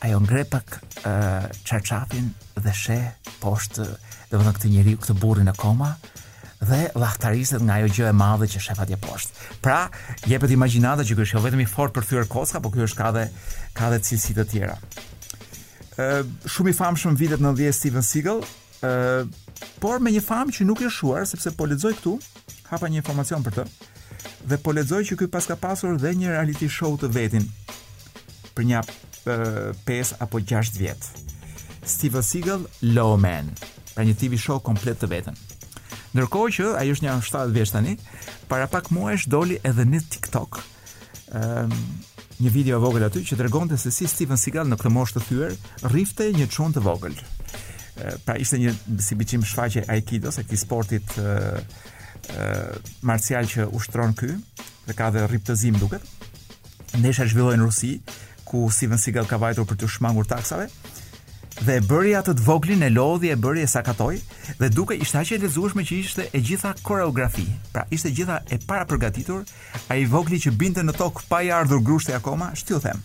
ajo 0.00 0.20
ngre 0.20 0.44
pak 0.44 0.78
dhe 1.02 2.72
sheh 2.74 3.04
poshtë 3.40 3.84
dhe 4.30 4.36
vëndë 4.38 4.52
këtë 4.58 4.70
njeriu 4.72 5.00
këtë 5.00 5.16
burrin 5.22 5.48
akoma 5.52 5.92
dhe 6.60 6.80
vaktariset 6.98 7.64
nga 7.64 7.78
ajo 7.80 7.88
gjë 7.96 8.08
e 8.10 8.16
madhe 8.16 8.48
që 8.52 8.60
shef 8.66 8.80
atje 8.82 8.98
poshtë. 9.00 9.44
Pra, 9.64 9.78
jepet 10.28 10.52
imagjinata 10.56 11.04
që 11.06 11.16
kështë 11.18 11.36
jo 11.36 11.42
vetëm 11.44 11.62
i 11.64 11.68
fort 11.70 11.94
për 11.96 12.06
thyer 12.10 12.28
kocka, 12.32 12.60
por 12.64 12.72
ky 12.74 12.84
është 12.88 12.98
ka 13.00 13.10
dhe 13.16 13.26
ka 13.76 13.90
dhe 13.92 14.00
cilësi 14.08 14.36
të 14.36 14.46
tjera. 14.52 14.76
Ë, 15.96 16.06
uh, 16.06 16.22
shumë 16.52 16.72
i 16.72 16.76
famshëm 16.78 17.16
vitet 17.20 17.44
90 17.44 17.76
Steven 17.76 18.04
Seagal, 18.08 18.40
ë, 18.40 18.88
uh, 18.88 19.60
por 19.80 20.00
me 20.00 20.12
një 20.16 20.24
famë 20.24 20.56
që 20.56 20.66
nuk 20.68 20.80
e 20.84 20.90
shuar 20.92 21.28
sepse 21.28 21.52
po 21.56 21.68
lexoj 21.68 21.92
këtu, 22.00 22.16
hapa 22.72 22.88
një 22.90 23.02
informacion 23.04 23.44
për 23.46 23.60
të 23.60 23.68
dhe 24.50 24.56
po 24.64 24.72
lexoj 24.76 25.04
që 25.12 25.20
ky 25.22 25.28
paska 25.32 25.56
pasur 25.60 26.00
dhe 26.00 26.12
një 26.18 26.32
reality 26.34 26.68
show 26.72 26.92
të 27.00 27.12
vetin 27.14 27.46
për 28.56 28.68
një 28.72 28.82
uh, 29.26 29.74
5 29.86 30.14
apo 30.18 30.38
6 30.40 30.78
vjet. 30.78 31.04
Steve 31.86 32.22
Seagal 32.22 32.60
Low 32.82 33.16
Man, 33.20 33.50
pra 33.94 34.02
një 34.06 34.16
TV 34.18 34.38
show 34.40 34.58
komplet 34.62 34.98
të 35.00 35.08
vetën. 35.12 35.36
Ndërkohë 36.16 36.52
që 36.56 36.64
ai 36.80 36.88
është 36.90 37.04
një 37.06 37.12
70 37.22 37.54
vjeç 37.54 37.72
tani, 37.76 37.94
para 38.50 38.66
pak 38.72 38.88
muajsh 38.94 39.28
doli 39.30 39.58
edhe 39.64 39.84
në 39.86 40.00
TikTok. 40.14 40.60
Ëm 41.32 41.40
ehm, 41.40 41.72
um, 41.72 42.04
një 42.36 42.50
video 42.52 42.76
e 42.76 42.80
vogël 42.82 43.06
aty 43.06 43.22
që 43.30 43.36
tregonte 43.40 43.78
se 43.80 43.88
si 43.94 44.04
Steven 44.12 44.36
Seagal 44.36 44.66
në 44.68 44.76
këtë 44.76 44.90
moshë 44.92 45.14
të 45.16 45.20
thyer 45.24 45.54
rrifte 45.88 46.26
një 46.36 46.44
çun 46.52 46.74
të 46.74 46.82
vogël. 46.84 47.14
pra 48.26 48.34
ishte 48.36 48.58
një 48.58 48.72
si 49.00 49.14
biçim 49.14 49.44
shfaqje 49.44 49.86
aikido, 49.88 50.30
se 50.32 50.44
ti 50.44 50.56
sportit 50.56 51.16
ë 51.16 51.60
uh, 52.36 52.76
marcial 53.00 53.46
që 53.48 53.70
ushtron 53.72 54.12
ky, 54.12 54.36
dhe 54.86 54.92
ka 54.94 55.08
dhe 55.10 55.24
rriptëzim 55.26 55.78
duket. 55.80 56.04
Ndesha 56.96 57.24
zhvilloi 57.24 57.56
në 57.56 57.64
Rusi, 57.64 58.00
ku 58.46 58.70
Steven 58.70 58.98
Seagal 59.02 59.26
ka 59.26 59.40
vajtur 59.42 59.66
për 59.66 59.78
të 59.82 59.90
shmangur 59.90 60.28
taksave 60.30 60.70
dhe 61.56 61.78
e 61.80 61.82
bëri 61.88 62.12
atë 62.20 62.34
të 62.36 62.44
voglin 62.46 62.82
e 62.86 62.90
lodhi 62.94 63.30
e 63.34 63.36
bëri 63.40 63.62
e 63.64 63.70
sakatoj 63.72 64.14
dhe 64.60 64.68
duke 64.76 64.94
ishte 65.00 65.18
aq 65.22 65.30
e 65.36 65.40
lezueshme 65.42 65.82
që 65.88 65.94
ishte 66.02 66.26
e 66.36 66.42
gjitha 66.44 66.74
koreografi. 66.84 67.46
Pra 67.72 67.86
ishte 67.90 68.10
gjitha 68.12 68.42
e 68.52 68.58
para 68.68 68.84
përgatitur, 68.86 69.40
ai 69.88 70.04
vogli 70.04 70.36
që 70.36 70.52
binte 70.60 70.84
në 70.84 70.92
tokë 71.00 71.24
pa 71.30 71.40
i 71.42 71.48
ardhur 71.56 71.80
grushti 71.80 72.12
akoma, 72.12 72.50
shtiu 72.60 72.76
them. 72.84 73.00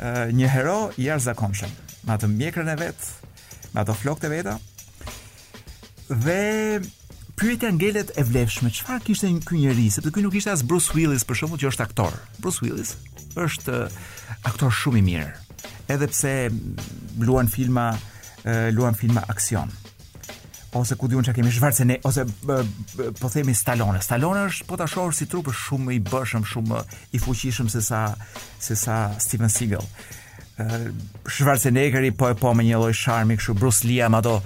Ë 0.00 0.32
një 0.40 0.48
hero 0.56 0.78
i 0.96 1.10
jashtëzakonshëm, 1.10 1.76
me 2.08 2.16
atë 2.16 2.32
mjekrën 2.32 2.72
e 2.72 2.80
vet, 2.80 3.10
me 3.76 3.84
ato 3.84 3.92
flokët 3.98 4.24
e 4.24 4.32
veta. 4.38 4.56
Dhe 6.08 6.40
pyetja 7.36 7.76
ngelet 7.76 8.16
e 8.16 8.24
vlefshme, 8.24 8.72
çfarë 8.72 9.04
kishte 9.10 9.34
ky 9.44 9.60
njerëz? 9.66 9.98
Sepse 10.00 10.16
ky 10.16 10.24
nuk 10.24 10.40
ishte 10.40 10.56
as 10.56 10.64
Bruce 10.64 10.96
Willis 10.96 11.28
për 11.28 11.44
shembull 11.44 11.60
që 11.60 11.74
është 11.74 11.90
aktor. 11.90 12.16
Bruce 12.40 12.64
Willis 12.64 12.96
është 13.38 13.74
eh, 13.86 13.98
aktor 14.48 14.72
shumë 14.72 14.98
i 14.98 15.04
mirë. 15.06 15.28
Edhe 15.90 16.06
pse 16.10 16.32
luan 17.20 17.48
filma 17.50 17.88
eh, 18.46 18.70
luan 18.74 18.96
filma 18.98 19.24
aksion 19.30 19.76
ose 20.78 20.94
ku 20.94 21.08
diun 21.10 21.24
çka 21.26 21.32
kemi 21.34 21.50
shvarse 21.50 21.82
ne 21.84 21.96
ose 22.06 22.22
eh, 22.22 22.70
po 23.18 23.28
themi 23.32 23.54
Stallone. 23.58 23.98
Stallone 24.02 24.44
është 24.48 24.68
po 24.70 24.78
ta 24.78 24.86
shohësh 24.88 25.18
si 25.22 25.26
trup 25.28 25.50
është 25.50 25.64
shumë 25.66 25.96
i 25.96 26.00
bëshëm, 26.06 26.44
shumë 26.46 26.82
i 27.18 27.22
fuqishëm 27.24 27.70
se 27.72 27.82
sa 27.82 28.04
se 28.62 28.76
sa 28.78 29.00
Steven 29.20 29.50
Seagal. 29.50 29.82
Schwarzenegger 31.24 32.04
po 32.12 32.28
e 32.30 32.34
po 32.36 32.52
me 32.52 32.66
një 32.66 32.78
lloj 32.82 32.94
sharmi 33.00 33.38
kështu 33.40 33.54
Bruce 33.58 33.84
Lee 33.88 34.06
me 34.12 34.18
ato 34.20 34.38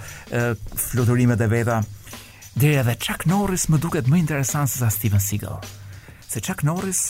fluturimet 0.78 1.40
e 1.42 1.48
veta. 1.50 1.80
Dhe 2.54 2.70
edhe 2.78 2.94
Chuck 3.02 3.26
Norris 3.26 3.64
më 3.66 3.80
duket 3.82 4.06
më 4.06 4.20
interesant 4.22 4.70
se 4.70 4.78
sa 4.78 4.88
Steven 4.94 5.20
Seagal. 5.20 5.58
Se 6.28 6.38
Chuck 6.40 6.62
Norris 6.62 7.08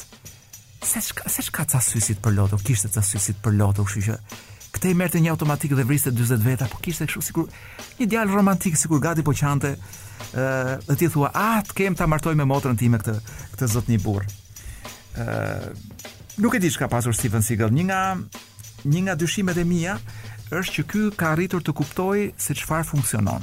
se 0.85 1.01
shka, 1.01 1.25
se 1.29 1.43
shka 1.43 1.65
ca 1.65 1.81
për 2.21 2.35
loto 2.37 2.57
kishte 2.61 2.89
ca 2.93 3.03
sysit 3.03 3.39
për 3.43 3.57
loto 3.57 3.85
kështu 3.85 4.03
që 4.07 4.17
këtë 4.75 4.91
i 4.91 4.95
merrte 4.95 5.21
një 5.21 5.31
automatik 5.33 5.73
dhe 5.77 5.85
vriste 5.87 6.11
40 6.11 6.45
veta, 6.45 6.67
po 6.69 6.79
kishte 6.83 7.07
kështu 7.07 7.23
sikur 7.23 7.47
një 8.01 8.09
djalë 8.11 8.35
romantik 8.35 8.77
sikur 8.77 9.01
gati 9.01 9.23
po 9.25 9.33
qante, 9.39 9.75
ë 10.35 10.43
uh, 10.43 10.83
dhe 10.89 10.97
ti 11.01 11.09
thua, 11.09 11.31
"Ah, 11.35 11.63
të 11.63 11.75
kem 11.75 11.95
ta 11.95 12.07
martoj 12.07 12.35
me 12.35 12.45
motrën 12.45 12.77
time 12.77 12.99
këtë 12.99 13.21
këtë 13.57 13.89
një 13.91 14.01
burr." 14.03 14.27
ë 15.17 15.23
uh, 15.23 15.77
Nuk 16.37 16.55
e 16.55 16.59
di 16.59 16.67
çka 16.69 16.89
pasur 16.91 17.15
Steven 17.15 17.43
Seagal. 17.47 17.71
Një 17.71 17.85
nga 17.85 18.19
një 18.91 19.01
nga 19.07 19.15
dyshimet 19.15 19.57
e 19.57 19.65
mia 19.65 19.95
është 20.51 20.73
që 20.75 20.83
ky 20.91 21.03
ka 21.15 21.29
arritur 21.31 21.63
të 21.63 21.73
kuptoj 21.73 22.35
se 22.37 22.55
çfarë 22.59 22.89
funksionon. 22.91 23.39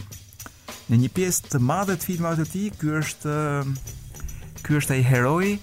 Në 0.91 0.99
një 0.99 1.09
pjesë 1.15 1.55
të 1.55 1.59
madhe 1.63 1.95
të 1.95 2.03
filmave 2.09 2.43
të 2.43 2.45
tij, 2.51 2.67
ky 2.79 2.87
është 2.99 3.33
ky 4.67 4.73
është 4.75 4.93
ai 4.97 5.03
heroi 5.07 5.55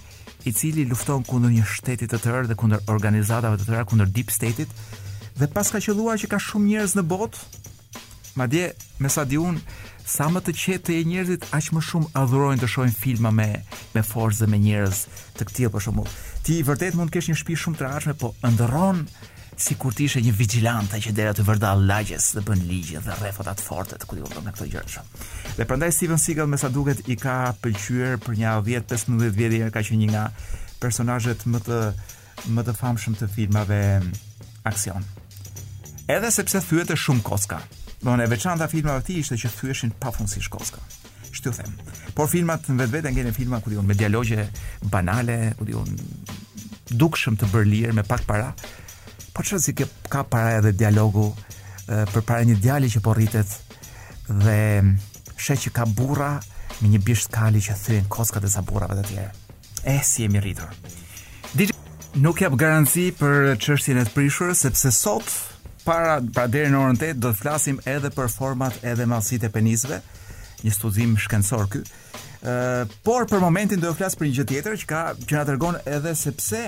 i 0.49 0.53
cili 0.57 0.83
lufton 0.89 1.21
kundër 1.29 1.51
një 1.53 1.65
shteti 1.69 2.07
të 2.09 2.17
tërë 2.23 2.39
dhe 2.49 2.55
kundër 2.57 2.87
organizatave 2.89 3.57
të 3.59 3.67
tëra 3.67 3.83
kundër 3.89 4.09
deep 4.15 4.31
state-it 4.33 4.71
dhe 5.39 5.47
paska 5.53 5.77
qelluar 5.85 6.17
që 6.21 6.29
ka 6.31 6.39
shumë 6.45 6.69
njerëz 6.71 6.95
në 6.97 7.03
botë 7.11 8.39
madje 8.39 8.63
me 9.05 9.11
sa 9.13 9.27
di 9.29 9.37
un 9.43 9.59
sa 10.13 10.25
më 10.33 10.41
të 10.47 10.55
qetë 10.61 10.81
të 10.87 10.95
jetë 10.95 11.09
njerëzit 11.11 11.45
aq 11.57 11.69
më 11.77 11.83
shumë 11.89 12.09
adhurojnë 12.23 12.63
të 12.63 12.71
shohin 12.73 12.97
filma 13.03 13.33
me 13.41 13.49
me 13.93 14.01
forzë 14.11 14.49
me 14.49 14.57
njerëz 14.63 15.03
të 15.37 15.49
tillë 15.51 15.73
për 15.75 15.85
shembull 15.87 16.17
ti 16.47 16.57
vërtet 16.69 16.97
mund 16.97 17.13
të 17.13 17.19
kesh 17.19 17.29
një 17.31 17.39
shtëpi 17.43 17.59
shumë 17.65 17.81
të 17.83 17.91
rrahshme 17.91 18.17
po 18.23 18.33
ëndrron 18.49 19.05
si 19.59 19.75
kur 19.75 19.93
ti 19.93 20.05
ishe 20.07 20.21
një 20.23 20.31
vigilante 20.37 20.99
që 21.03 21.11
dera 21.13 21.33
të 21.35 21.43
vërda 21.43 21.73
lagjes 21.83 22.29
dhe 22.37 22.43
bën 22.47 22.61
ligje 22.69 23.01
dhe 23.03 23.15
refot 23.19 23.49
atë 23.51 23.65
fortet, 23.65 24.05
ku 24.07 24.15
dihullë 24.15 24.43
me 24.45 24.53
këto 24.55 24.67
gjërëshë. 24.71 25.03
Dhe 25.57 25.65
përndaj 25.67 25.91
Steven 25.97 26.19
Seagal 26.23 26.47
me 26.47 26.57
sa 26.61 26.69
duket 26.71 27.01
i 27.11 27.17
ka 27.19 27.51
pëlqyër 27.63 28.21
për 28.23 28.37
një 28.39 28.53
10-15 28.69 29.33
vjetë 29.35 29.59
i 29.59 29.71
ka 29.75 29.83
që 29.83 29.97
një 29.99 30.07
nga 30.13 30.23
personajet 30.79 31.43
më 31.51 31.61
të, 31.67 31.79
më 32.55 32.65
të 32.69 32.77
famshëm 32.79 33.17
të 33.19 33.29
filmave 33.35 33.81
aksion. 34.71 35.03
Edhe 36.09 36.31
sepse 36.33 36.63
thyete 36.71 36.95
shumë 36.97 37.25
koska. 37.27 37.59
Do 37.99 38.15
në 38.15 38.29
veçanta 38.31 38.69
filmave 38.71 39.03
ti 39.09 39.19
ishte 39.19 39.35
që 39.43 39.51
thyeshin 39.59 39.91
pa 39.99 40.13
funësish 40.15 40.47
koska. 40.49 40.79
Shtu 41.35 41.51
them. 41.53 41.73
Por 42.15 42.31
filmat 42.31 42.71
në 42.71 42.79
vetë 42.79 42.95
vetë 42.95 43.11
ngjenë 43.15 43.35
filma 43.35 43.59
ku 43.61 43.73
diun 43.75 43.85
me 43.85 43.93
dialogje 43.99 44.47
banale, 44.91 45.35
ku 45.59 45.67
diun 45.67 45.97
dukshëm 46.95 47.35
të 47.37 47.51
bërë 47.51 47.91
me 47.93 48.01
pak 48.07 48.23
para, 48.25 48.53
Po 49.39 49.45
çfarë 49.47 49.63
si 49.63 49.71
ke 49.73 49.85
ka 50.11 50.23
para 50.27 50.57
edhe 50.57 50.73
dialogu 50.75 51.29
e, 51.87 52.01
për 52.11 52.23
para 52.27 52.41
një 52.43 52.57
djali 52.59 52.89
që 52.91 52.99
po 53.05 53.13
rritet 53.15 53.47
dhe 54.27 54.55
sheh 55.39 55.61
që 55.63 55.71
ka 55.77 55.85
burra 55.95 56.33
me 56.81 56.89
një 56.91 56.99
bisht 57.07 57.31
kali 57.31 57.61
që 57.63 57.77
thyen 57.79 58.09
koskat 58.11 58.43
e 58.43 58.51
saburave 58.51 58.97
të 58.99 59.05
tjera. 59.07 59.29
E 59.93 59.93
si 60.03 60.25
jemi 60.27 60.41
rritur. 60.43 60.73
Dije 61.53 61.71
nuk 62.19 62.43
jap 62.43 62.57
garanci 62.59 63.13
për 63.21 63.53
çështjen 63.63 64.01
e 64.03 64.05
të 64.09 64.15
prishur 64.17 64.51
sepse 64.59 64.91
sot 64.97 65.31
para 65.87 66.19
pra 66.35 66.49
deri 66.51 66.73
në 66.75 66.81
orën 66.83 66.99
8 67.01 67.23
do 67.23 67.31
të 67.31 67.39
flasim 67.45 67.79
edhe 67.95 68.11
për 68.19 68.27
format 68.35 68.83
edhe 68.83 69.07
masitë 69.07 69.47
e 69.47 69.53
penisëve, 69.55 70.01
një 70.67 70.75
studim 70.75 71.15
shkencor 71.17 71.69
ky. 71.77 71.85
Ë, 72.43 72.91
por 73.07 73.23
për 73.31 73.47
momentin 73.47 73.79
do 73.79 73.87
të 73.95 74.01
flas 74.03 74.19
për 74.19 74.27
një 74.27 74.35
gjë 74.41 74.49
tjetër 74.51 74.79
që 74.83 74.91
ka 74.95 75.05
që 75.23 75.35
na 75.39 75.47
tregon 75.53 75.79
edhe 75.87 76.17
sepse 76.27 76.65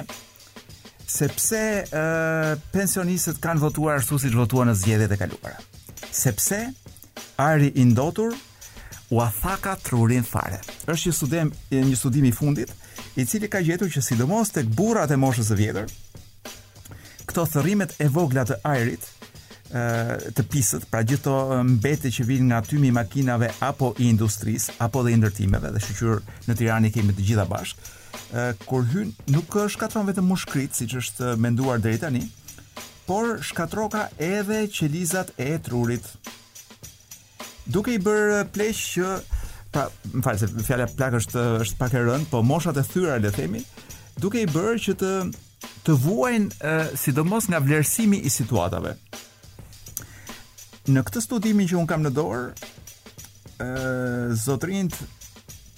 sepse 1.12 1.60
uh, 1.92 2.58
pensionistët 2.74 3.40
kanë 3.44 3.62
votuar 3.66 4.00
ashtu 4.00 4.18
siç 4.24 4.36
votuan 4.38 4.70
në 4.72 4.76
zgjedhjet 4.80 5.16
e 5.16 5.20
kaluara. 5.20 5.60
Sepse 6.16 6.62
ari 7.42 7.72
i 7.82 7.86
ndotur 7.90 8.34
u 9.12 9.20
athaka 9.24 9.74
trurin 9.84 10.24
fare. 10.24 10.62
Është 10.88 11.10
një 11.12 11.16
studim 11.20 11.52
një 11.92 11.98
studim 12.00 12.28
i 12.30 12.36
fundit 12.36 12.72
i 13.20 13.26
cili 13.28 13.50
ka 13.52 13.60
gjetur 13.66 13.92
që 13.92 14.04
sidomos 14.08 14.54
tek 14.56 14.70
burrat 14.78 15.12
e 15.12 15.18
moshës 15.20 15.52
së 15.52 15.60
vjetër, 15.64 15.92
këto 17.28 17.46
thërrimet 17.56 17.98
e 18.04 18.08
vogla 18.12 18.48
të 18.48 18.62
ajrit 18.68 19.08
të 19.72 20.44
pisët, 20.52 20.84
pra 20.92 21.00
gjithto 21.08 21.32
të 21.48 21.60
mbeti 21.70 22.10
që 22.12 22.24
vinë 22.28 22.48
nga 22.50 22.58
tymi 22.68 22.90
makinave 22.92 23.48
apo 23.64 23.94
i 24.04 24.10
industris, 24.12 24.68
apo 24.84 25.04
dhe 25.06 25.14
i 25.14 25.20
ndërtimeve, 25.22 25.72
dhe 25.72 25.84
shqyr 25.86 26.18
në 26.50 26.56
Tirani 26.60 26.90
kemi 26.92 27.16
të 27.16 27.24
gjitha 27.30 27.46
bashkë, 27.48 27.92
kur 28.68 28.86
hyn 28.92 29.12
nuk 29.32 29.54
shkatron 29.72 30.08
vetëm 30.10 30.28
mushkrit 30.32 30.76
siç 30.78 30.96
është 31.02 31.36
menduar 31.42 31.82
deri 31.84 32.00
tani, 32.02 32.24
por 33.08 33.38
shkatroka 33.44 34.08
edhe 34.18 34.64
qelizat 34.72 35.32
e 35.40 35.56
trurit. 35.64 36.06
Duke 37.68 37.94
i 37.94 38.02
bërë 38.02 38.46
plesh 38.54 38.82
që 38.96 39.12
pra, 39.72 39.86
më 40.12 40.24
falë 40.26 40.42
se 40.42 40.66
fjala 40.68 40.88
plak 40.98 41.20
është 41.22 41.44
është 41.66 41.80
pak 41.80 41.96
e 42.00 42.04
rënd, 42.08 42.30
po 42.32 42.42
moshat 42.44 42.80
e 42.82 42.86
thyra 42.88 43.20
le 43.22 43.32
themi, 43.36 43.62
duke 44.20 44.42
i 44.46 44.50
bërë 44.50 44.80
që 44.88 44.96
të 45.04 45.12
të 45.86 45.96
vuajnë 46.02 46.72
sidomos 46.98 47.48
nga 47.50 47.58
vlerësimi 47.62 48.18
i 48.26 48.30
situatave. 48.34 48.92
Në 50.94 51.02
këtë 51.08 51.22
studimin 51.26 51.70
që 51.70 51.78
un 51.80 51.88
kam 51.90 52.02
në 52.06 52.12
dorë, 52.18 52.68
ë 53.62 53.68
zotrinë 54.44 55.08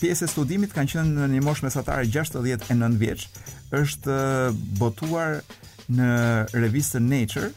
pjesë 0.03 0.25
e 0.27 0.31
studimit 0.31 0.73
kanë 0.75 0.91
qenë 0.91 1.11
në 1.15 1.25
një 1.37 1.41
moshë 1.45 1.63
mesatare 1.67 2.03
69 2.11 2.97
vjeç, 2.99 3.21
është 3.79 4.13
eh, 4.13 4.57
botuar 4.79 5.37
në 5.87 6.49
revistën 6.61 7.03
Nature 7.07 7.51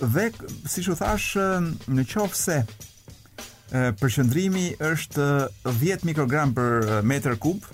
dhe 0.00 0.26
siç 0.68 0.88
u 0.92 0.96
thash 1.00 1.34
eh, 1.40 1.60
në 1.96 2.04
qoftë 2.10 2.40
se 2.40 2.58
eh, 2.60 3.92
përqendrimi 4.02 4.66
është 4.84 5.28
10 5.72 6.04
mikrogram 6.10 6.52
për 6.56 6.90
metër 7.08 7.38
kub 7.40 7.64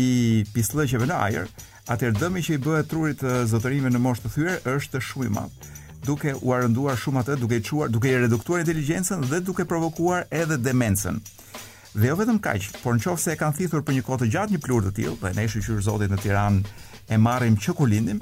i 0.00 0.10
pislëqeve 0.52 1.08
në 1.08 1.18
ajër, 1.28 1.48
atëherë 1.94 2.20
dëmi 2.20 2.44
që 2.44 2.58
i 2.58 2.62
bëhet 2.66 2.90
trurit 2.92 3.24
të 3.24 3.46
në 3.88 4.02
moshë 4.04 4.26
të 4.26 4.34
thyer 4.36 4.60
është 4.76 5.00
shumë 5.00 5.30
i 5.30 5.34
madh 5.38 5.70
duke 6.04 6.34
u 6.44 6.52
arënduar 6.52 6.98
shumë 7.00 7.22
atë, 7.22 7.38
duke 7.40 7.56
i 7.56 7.62
çuar, 7.64 7.88
duke 7.88 8.10
i 8.10 8.12
reduktuar 8.20 8.60
inteligjencën 8.60 9.24
dhe 9.30 9.40
duke 9.40 9.64
provokuar 9.64 10.26
edhe 10.36 10.58
demencën 10.60 11.16
dhe 11.94 12.10
jo 12.10 12.16
vetëm 12.18 12.40
kaq, 12.42 12.64
por 12.82 12.96
nëse 12.96 13.30
e 13.30 13.36
kanë 13.38 13.54
thithur 13.60 13.84
për 13.86 13.94
një 13.98 14.02
kohë 14.06 14.22
të 14.24 14.28
gjatë 14.34 14.54
një 14.56 14.60
plurë 14.64 14.88
të 14.88 14.94
tillë, 14.98 15.16
dhe 15.22 15.30
ne 15.36 15.44
shqyr 15.50 15.82
zotit 15.86 16.10
në 16.10 16.18
Tiranë 16.24 16.74
e 17.14 17.18
marrim 17.22 17.54
që 17.62 17.74
kulindim, 17.78 18.18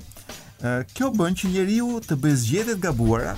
kjo 0.93 1.09
bën 1.17 1.39
që 1.41 1.51
njeriu 1.55 2.01
të 2.05 2.19
bëjë 2.21 2.41
zgjedhjet 2.43 2.83
gabuara, 2.85 3.33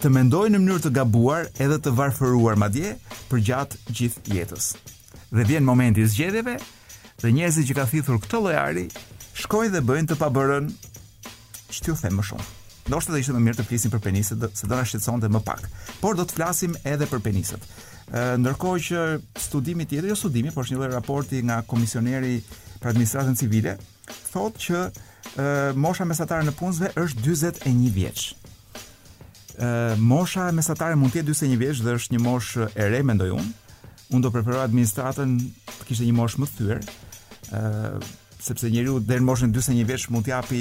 të 0.00 0.12
mendojë 0.14 0.52
në 0.54 0.60
mënyrë 0.62 0.84
të 0.86 0.92
gabuar 1.00 1.50
edhe 1.64 1.80
të 1.82 1.92
varfëruar 1.98 2.58
madje 2.62 2.92
për 3.30 3.42
gjatë 3.50 3.82
gjithë 3.98 4.36
jetës. 4.38 4.70
Dhe 5.34 5.44
vjen 5.50 5.66
momenti 5.66 6.04
i 6.06 6.10
zgjedhjeve, 6.12 6.54
dhe 7.22 7.34
njerëzit 7.34 7.66
që 7.68 7.76
ka 7.80 7.88
thithur 7.90 8.20
këtë 8.22 8.38
lloj 8.44 8.56
ari, 8.60 8.86
shkojnë 9.38 9.74
dhe 9.74 9.82
bëjnë 9.90 10.10
të 10.14 10.18
pabërën 10.22 10.70
që 11.74 11.84
t'ju 11.84 11.98
them 12.04 12.18
më 12.20 12.30
shumë. 12.30 12.46
Ndoshta 12.90 13.12
do 13.14 13.18
ishte 13.20 13.34
më 13.36 13.44
mirë 13.44 13.58
të 13.60 13.66
flisim 13.68 13.90
për 13.92 14.00
penisin, 14.02 14.40
se 14.50 14.66
do 14.66 14.74
na 14.74 14.82
shqetësonte 14.86 15.28
më 15.30 15.42
pak, 15.46 15.66
por 16.02 16.16
do 16.18 16.24
të 16.26 16.38
flasim 16.38 16.74
edhe 16.88 17.06
për 17.06 17.22
penisin 17.22 17.62
ndërkohë 18.10 18.80
që 18.88 19.02
studimi 19.38 19.84
tjetër, 19.86 20.10
jo 20.10 20.16
studimi, 20.18 20.50
por 20.54 20.64
është 20.66 20.74
një 20.74 20.80
lloj 20.80 20.88
raporti 20.92 21.42
nga 21.46 21.60
komisioneri 21.68 22.40
për 22.82 22.90
administratën 22.92 23.36
civile, 23.38 23.76
thotë 24.32 24.62
që 24.66 24.78
e, 24.82 24.90
mosha 25.78 26.06
mesatare 26.08 26.46
në 26.48 26.54
punësve 26.58 26.90
është 26.98 27.24
41 27.28 27.94
vjeç. 27.94 28.24
Ë 29.60 29.98
mosha 30.00 30.48
mesatare 30.56 30.96
mund 30.96 31.12
të 31.14 31.20
jetë 31.22 31.34
41 31.38 31.58
vjeç 31.60 31.80
dhe 31.86 31.94
është 32.00 32.14
një 32.16 32.20
moshë 32.24 32.70
e 32.80 32.86
re 32.90 33.02
mendoj 33.06 33.28
unë. 33.34 33.50
Unë 34.10 34.24
do 34.26 34.30
preferoj 34.34 34.64
administratën 34.64 35.36
të 35.68 35.86
kishte 35.86 36.06
një 36.08 36.16
moshë 36.18 36.40
më 36.42 36.48
të 36.50 36.56
thyer. 36.56 36.86
Ë 37.52 37.66
sepse 38.40 38.70
njeriu 38.70 38.98
deri 39.04 39.20
në 39.20 39.26
moshën 39.26 39.50
41 39.52 39.86
vjeç 39.88 40.04
mund 40.10 40.24
t'japi 40.24 40.60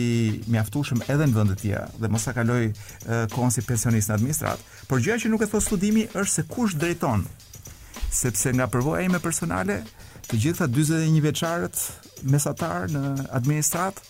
mjaftueshëm 0.51 1.03
edhe 1.11 1.27
në 1.29 1.35
vende 1.35 1.55
të 1.55 1.61
tjera 1.61 1.85
dhe 1.99 2.09
mos 2.11 2.25
sa 2.27 2.33
kaloj 2.35 2.73
kohën 3.31 3.53
si 3.55 3.63
pensionist 3.67 4.11
në 4.11 4.17
administrat. 4.19 4.59
Por 4.89 5.01
gjëja 5.01 5.21
që 5.23 5.31
nuk 5.33 5.45
e 5.45 5.49
thot 5.51 5.63
studimi 5.63 6.07
është 6.11 6.33
se 6.33 6.43
kush 6.51 6.75
drejton. 6.79 7.23
Sepse 8.11 8.51
nga 8.55 8.67
përvoja 8.73 9.05
ime 9.07 9.19
personale, 9.23 9.79
të 10.27 10.39
gjitha 10.43 10.67
41 10.67 11.19
vjeçarët 11.27 11.83
mesatar 12.31 12.89
në 12.91 13.31
administrat 13.39 14.01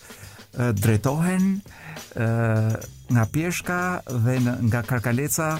drejtohen 0.81 1.59
nga 3.13 3.25
pjeshka 3.31 3.79
dhe 4.25 4.39
nga 4.69 4.81
karkaleca 4.83 5.53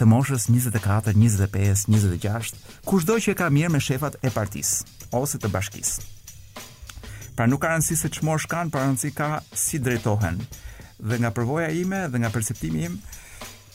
të 0.00 0.08
moshës 0.08 0.48
24, 0.48 1.12
25, 1.16 1.86
26, 1.92 2.54
kushdo 2.88 3.18
që 3.20 3.34
e 3.34 3.36
ka 3.40 3.50
mirë 3.52 3.74
me 3.74 3.82
shefat 3.84 4.16
e 4.24 4.32
partisë 4.32 4.98
ose 5.20 5.40
të 5.42 5.48
bashkisë. 5.52 6.16
Pra 7.40 7.46
nuk 7.48 7.62
ka 7.64 7.70
rëndësi 7.72 7.94
se 7.96 8.08
që 8.12 8.24
mosh 8.26 8.44
kanë, 8.52 8.68
pra 8.68 8.82
rëndësi 8.82 9.10
ka 9.16 9.26
si 9.56 9.78
drejtohen. 9.80 10.42
Dhe 11.08 11.16
nga 11.22 11.30
përvoja 11.32 11.70
ime 11.72 12.02
dhe 12.12 12.18
nga 12.20 12.28
perceptimi 12.34 12.82
im, 12.84 12.98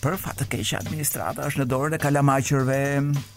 për 0.03 0.19
fat 0.21 0.37
të 0.37 0.45
keq 0.51 0.73
administrata 0.83 1.47
është 1.49 1.63
në 1.63 1.65
dorën 1.71 1.95
e 1.97 2.01
kalamajqërve, 2.03 2.77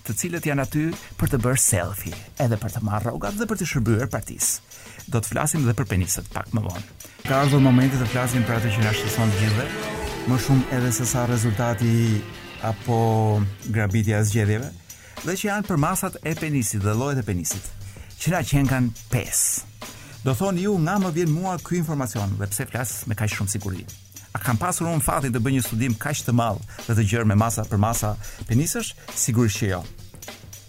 të 0.05 0.17
cilët 0.21 0.51
janë 0.51 0.67
aty 0.67 0.83
për 1.23 1.31
të 1.33 1.39
bërë 1.47 1.63
selfie, 1.65 2.19
edhe 2.45 2.59
për 2.61 2.75
të 2.77 2.85
marrë 2.91 3.09
rrogat 3.09 3.39
dhe 3.41 3.49
për 3.49 3.63
të 3.63 3.71
shërbyer 3.73 4.13
partisë. 4.13 4.69
Do 5.09 5.25
të 5.25 5.33
flasim 5.33 5.65
edhe 5.65 5.79
për 5.81 5.89
peniset, 5.97 6.29
pak 6.37 6.53
më 6.53 6.67
vonë. 6.67 6.87
Ka 7.25 7.39
ardhur 7.49 7.65
momenti 7.65 7.97
të 8.03 8.13
flasim 8.13 8.45
për 8.45 8.59
atë 8.61 8.75
që 8.77 8.85
na 8.85 8.93
shqetëson 8.99 9.33
gjithëve, 9.41 9.69
më 10.29 10.43
shumë 10.45 10.69
edhe 10.77 10.93
se 10.99 11.09
sa 11.09 11.25
rezultati 11.33 11.95
apo 12.75 12.99
grabitja 13.73 14.21
e 14.21 14.29
zgjedhjeve, 14.29 14.75
dhe 15.25 15.39
që 15.41 15.49
janë 15.55 15.73
për 15.73 15.83
masat 15.89 16.21
e 16.29 16.37
penisit 16.45 16.85
dhe 16.85 16.99
llojet 17.01 17.23
e 17.25 17.29
penisit, 17.33 17.73
që 18.21 18.37
na 18.37 18.43
qenkan 18.45 18.93
Do 20.29 20.35
thoni 20.37 20.61
ju 20.61 20.75
nga 20.85 20.99
më 21.01 21.09
vjen 21.17 21.31
mua 21.33 21.55
ky 21.65 21.79
informacion 21.81 22.35
dhe 22.37 22.45
pse 22.53 22.65
flas 22.69 22.91
me 23.09 23.15
kaq 23.17 23.31
shumë 23.33 23.49
siguri? 23.49 23.87
A 24.37 24.39
kam 24.45 24.59
pasur 24.61 24.91
unë 24.91 25.01
fatin 25.01 25.33
të 25.33 25.41
bëj 25.41 25.55
një 25.57 25.63
studim 25.65 25.95
kaq 26.03 26.19
të 26.27 26.35
madh 26.37 26.59
dhe 26.85 26.97
të 26.99 27.07
gjer 27.13 27.23
me 27.25 27.33
masa 27.43 27.63
për 27.65 27.81
masa 27.81 28.11
penisësh? 28.51 28.91
Sigurisht 29.23 29.63
që 29.63 29.71
jo. 29.71 29.79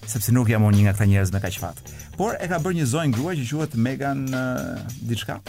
Sepse 0.08 0.32
nuk 0.32 0.48
jam 0.48 0.64
unë 0.64 0.78
një 0.80 0.86
nga 0.86 0.94
këta 0.96 1.08
njerëz 1.12 1.34
me 1.36 1.42
kaq 1.44 1.58
fat. 1.60 1.82
Por 2.16 2.38
e 2.40 2.48
ka 2.48 2.62
bërë 2.64 2.78
një 2.80 2.86
zonjë 2.94 3.18
grua 3.18 3.34
që 3.36 3.50
quhet 3.50 3.76
Megan 3.76 4.22
uh, 4.32 4.80
diçka 5.12 5.42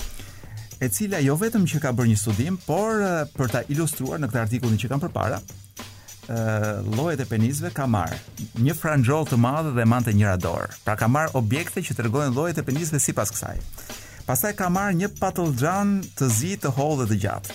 e 0.82 0.90
cila 0.90 1.22
jo 1.22 1.38
vetëm 1.44 1.68
që 1.70 1.82
ka 1.86 1.94
bërë 1.94 2.11
një 2.11 2.18
studim, 2.24 2.58
por 2.66 3.04
për 3.36 3.52
ta 3.54 3.62
ilustruar 3.70 4.18
në 4.18 4.32
këtë 4.32 4.42
artikullin 4.42 4.80
që 4.82 4.90
kam 4.90 5.02
përpara, 5.06 5.36
ë 6.24 6.72
llojet 6.96 7.20
e 7.20 7.26
penisëve 7.30 7.70
ka 7.78 7.86
marr 7.86 8.16
një 8.58 8.74
franxhol 8.80 9.28
të 9.30 9.38
madh 9.44 9.70
dhe 9.78 9.86
mante 9.92 10.16
njëra 10.18 10.34
dorë. 10.42 10.72
Pra 10.86 10.96
ka 10.98 11.06
marr 11.06 11.30
objekte 11.38 11.84
që 11.86 11.94
tregojnë 12.00 12.34
llojet 12.34 12.58
e 12.62 12.64
penisëve 12.66 12.98
sipas 13.04 13.30
kësaj. 13.36 13.58
Pastaj 14.31 14.53
ka 14.62 14.68
marr 14.70 14.93
një 14.95 15.09
patollxhan 15.18 15.97
të 16.14 16.26
zi 16.31 16.51
të 16.62 16.70
hollë 16.76 17.01
dhe 17.01 17.07
të 17.11 17.16
gjatë. 17.24 17.55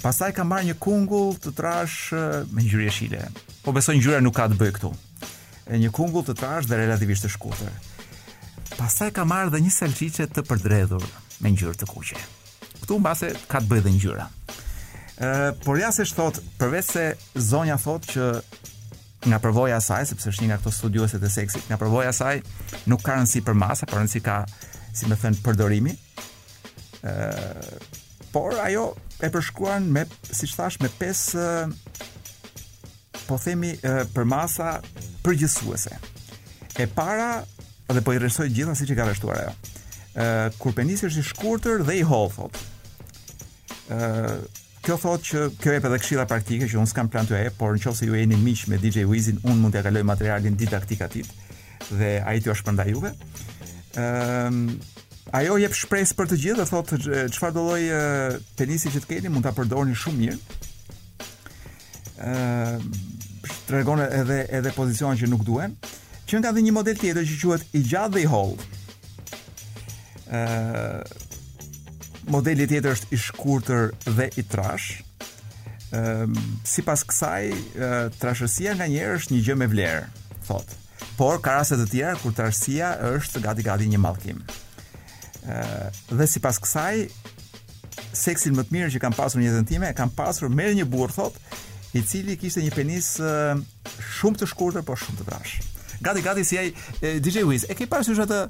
Pastaj 0.00 0.30
ka 0.32 0.44
marr 0.48 0.64
një 0.64 0.76
kungull 0.80 1.34
të 1.36 1.50
trash 1.58 2.14
me 2.48 2.64
ngjyrë 2.64 2.86
jeshile. 2.86 3.26
Po 3.60 3.74
besoj 3.76 3.98
ngjyra 3.98 4.22
nuk 4.24 4.32
ka 4.38 4.46
të 4.48 4.56
bëjë 4.62 4.74
këtu. 4.78 4.90
Është 5.28 5.82
një 5.84 5.90
kungull 6.00 6.24
të 6.24 6.36
trash 6.40 6.70
dhe 6.70 6.78
relativisht 6.80 7.26
të 7.26 7.30
shkurtër. 7.34 7.76
Pastaj 8.78 9.10
ka 9.18 9.26
marr 9.28 9.50
edhe 9.52 9.60
një 9.66 9.74
salçiçe 9.76 10.24
të 10.32 10.46
përdredhur 10.48 11.04
me 11.44 11.52
ngjyrë 11.52 11.76
të 11.82 11.90
kuqe. 11.92 12.16
Ktu 12.80 12.96
mbase 13.04 13.34
ka 13.52 13.60
të 13.60 13.68
bëjë 13.74 13.84
edhe 13.84 13.94
ngjyra. 13.98 14.24
Ë, 14.24 15.52
por 15.60 15.76
ja 15.76 15.92
se 15.92 16.08
thot, 16.08 16.40
përveç 16.56 16.88
se 16.94 17.04
zonja 17.50 17.76
thot 17.84 18.08
që 18.14 18.30
nga 19.28 19.42
përvoja 19.44 19.76
e 19.76 19.84
saj, 19.90 20.08
sepse 20.14 20.32
është 20.32 20.46
një 20.46 20.54
nga 20.54 20.62
ato 20.64 20.72
studioset 20.72 21.20
e 21.28 21.34
seksit, 21.36 21.68
nga 21.68 21.76
përvoja 21.84 22.12
e 22.12 22.16
saj 22.16 22.38
nuk 22.88 23.04
ka 23.04 23.12
rëndsi 23.20 23.44
për 23.44 23.56
masa, 23.60 23.88
por 23.92 24.00
rëndsi 24.00 24.24
ka 24.24 24.40
si 24.96 25.08
më 25.10 25.16
thënë 25.22 25.42
përdorimi. 25.44 25.96
ë 27.04 27.12
por 28.34 28.54
ajo 28.64 28.84
e 29.22 29.28
përshkruan 29.30 29.84
me 29.94 30.04
siç 30.26 30.54
thash 30.56 30.78
me 30.82 30.88
pesë 30.98 31.42
po 33.28 33.36
themi 33.42 33.74
për 34.14 34.26
masa 34.26 34.78
përgjithësuese. 35.26 35.98
E 36.80 36.86
para 36.96 37.44
dhe 37.92 38.02
po 38.02 38.12
i 38.12 38.18
rresoj 38.18 38.48
gjitha 38.50 38.74
siç 38.74 38.90
e 38.90 38.96
ka 38.98 39.06
rreshtuar 39.10 39.42
ajo. 39.44 39.52
ë 40.16 40.26
kur 40.58 40.74
penisi 40.78 41.08
është 41.10 41.18
i 41.22 41.28
shkurtër 41.30 41.84
dhe 41.90 41.98
i 42.00 42.04
hollë 42.10 42.34
thotë. 42.38 42.64
ë 43.98 44.02
Kjo 44.84 44.98
thot 45.00 45.22
që 45.24 45.38
kjo 45.62 45.70
e 45.72 45.80
për 45.80 45.92
dhe 45.94 46.24
praktike 46.28 46.66
që 46.68 46.76
unë 46.76 46.88
s'kam 46.90 47.06
plan 47.08 47.24
të 47.26 47.38
e, 47.40 47.48
por 47.56 47.72
në 47.72 47.80
qovë 47.80 47.96
se 47.96 48.04
ju 48.04 48.18
e 48.20 48.24
një 48.28 48.36
miqë 48.36 48.68
me 48.68 48.76
DJ 48.76 49.06
Wizin, 49.08 49.38
unë 49.40 49.56
mund 49.56 49.72
t'ja 49.72 49.80
kaloj 49.86 50.02
materialin 50.04 50.56
didaktik 50.60 51.00
atit 51.00 51.24
dhe 51.88 52.20
a 52.20 52.34
i 52.36 52.40
t'jo 52.42 52.52
është 52.52 52.66
përnda 52.66 52.84
juve. 52.90 53.14
Ehm, 53.94 54.64
uh, 54.66 55.34
ajo 55.38 55.56
jep 55.62 55.74
shpresë 55.78 56.14
për 56.18 56.28
të 56.30 56.36
gjithë, 56.44 56.58
dhe 56.58 56.64
thotë 56.66 56.96
çfarë 57.36 57.54
do 57.56 57.62
lloj 57.62 57.84
tenisi 58.58 58.90
që 58.92 59.00
të 59.04 59.08
keni, 59.10 59.30
mund 59.32 59.46
ta 59.46 59.52
përdorni 59.56 59.94
shumë 59.98 60.20
mirë. 60.22 60.62
Ehm, 62.24 62.88
uh, 62.90 63.04
tregon 63.68 64.02
edhe 64.04 64.40
edhe 64.58 64.72
pozicionin 64.76 65.20
që 65.20 65.30
nuk 65.30 65.44
duhen. 65.46 65.76
Që 66.28 66.40
nga 66.40 66.52
dhe 66.56 66.62
një 66.64 66.72
model 66.74 66.98
tjetër 67.00 67.26
që 67.28 67.38
quhet 67.42 67.66
i 67.78 67.82
gjatë 67.90 68.14
dhe 68.16 68.22
i 68.24 68.30
hollë. 68.34 68.68
Ëh, 70.26 70.42
ehm, 70.42 71.00
uh, 71.00 72.28
modeli 72.34 72.64
tjetër 72.66 72.94
është 72.96 73.10
i 73.14 73.18
shkurtër 73.28 73.90
dhe 74.16 74.30
i 74.40 74.48
trash. 74.54 75.02
Ehm, 75.94 76.32
uh, 76.32 76.54
sipas 76.66 77.04
kësaj, 77.04 77.52
uh, 77.54 78.00
trashësia 78.18 78.74
nganjëherë 78.78 79.18
është 79.20 79.34
një 79.36 79.44
gjë 79.48 79.58
me 79.62 79.68
vlerë, 79.74 80.06
thotë 80.48 80.80
por 81.16 81.38
ka 81.42 81.58
raste 81.60 81.76
të 81.78 81.86
tjera 81.92 82.14
kur 82.18 82.32
tërësia 82.34 82.94
është 83.14 83.42
gati 83.44 83.62
gati 83.66 83.86
një 83.90 84.00
mallkim. 84.02 84.40
Ëh 85.44 86.16
dhe 86.16 86.26
sipas 86.30 86.58
kësaj 86.62 87.04
seksin 88.16 88.56
më 88.56 88.64
të 88.66 88.74
mirë 88.76 88.90
që 88.94 89.02
kam 89.02 89.14
pasur 89.14 89.40
në 89.42 89.46
jetën 89.48 89.68
time, 89.70 89.92
kam 89.94 90.10
pasur 90.14 90.50
me 90.50 90.66
një 90.74 90.86
burr 90.90 91.12
thot, 91.14 91.36
i 91.94 92.02
cili 92.02 92.34
kishte 92.38 92.62
një 92.64 92.72
penis 92.74 93.12
shumë 94.18 94.40
të 94.40 94.48
shkurtër 94.50 94.82
por 94.86 94.98
shumë 94.98 95.20
të 95.20 95.26
trash. 95.28 95.58
Gati 96.02 96.22
gati 96.26 96.44
si 96.46 96.58
ai 96.58 96.68
DJ 97.22 97.44
Wiz, 97.46 97.68
e 97.70 97.76
ke 97.78 97.86
parë 97.90 98.26
atë 98.26 98.40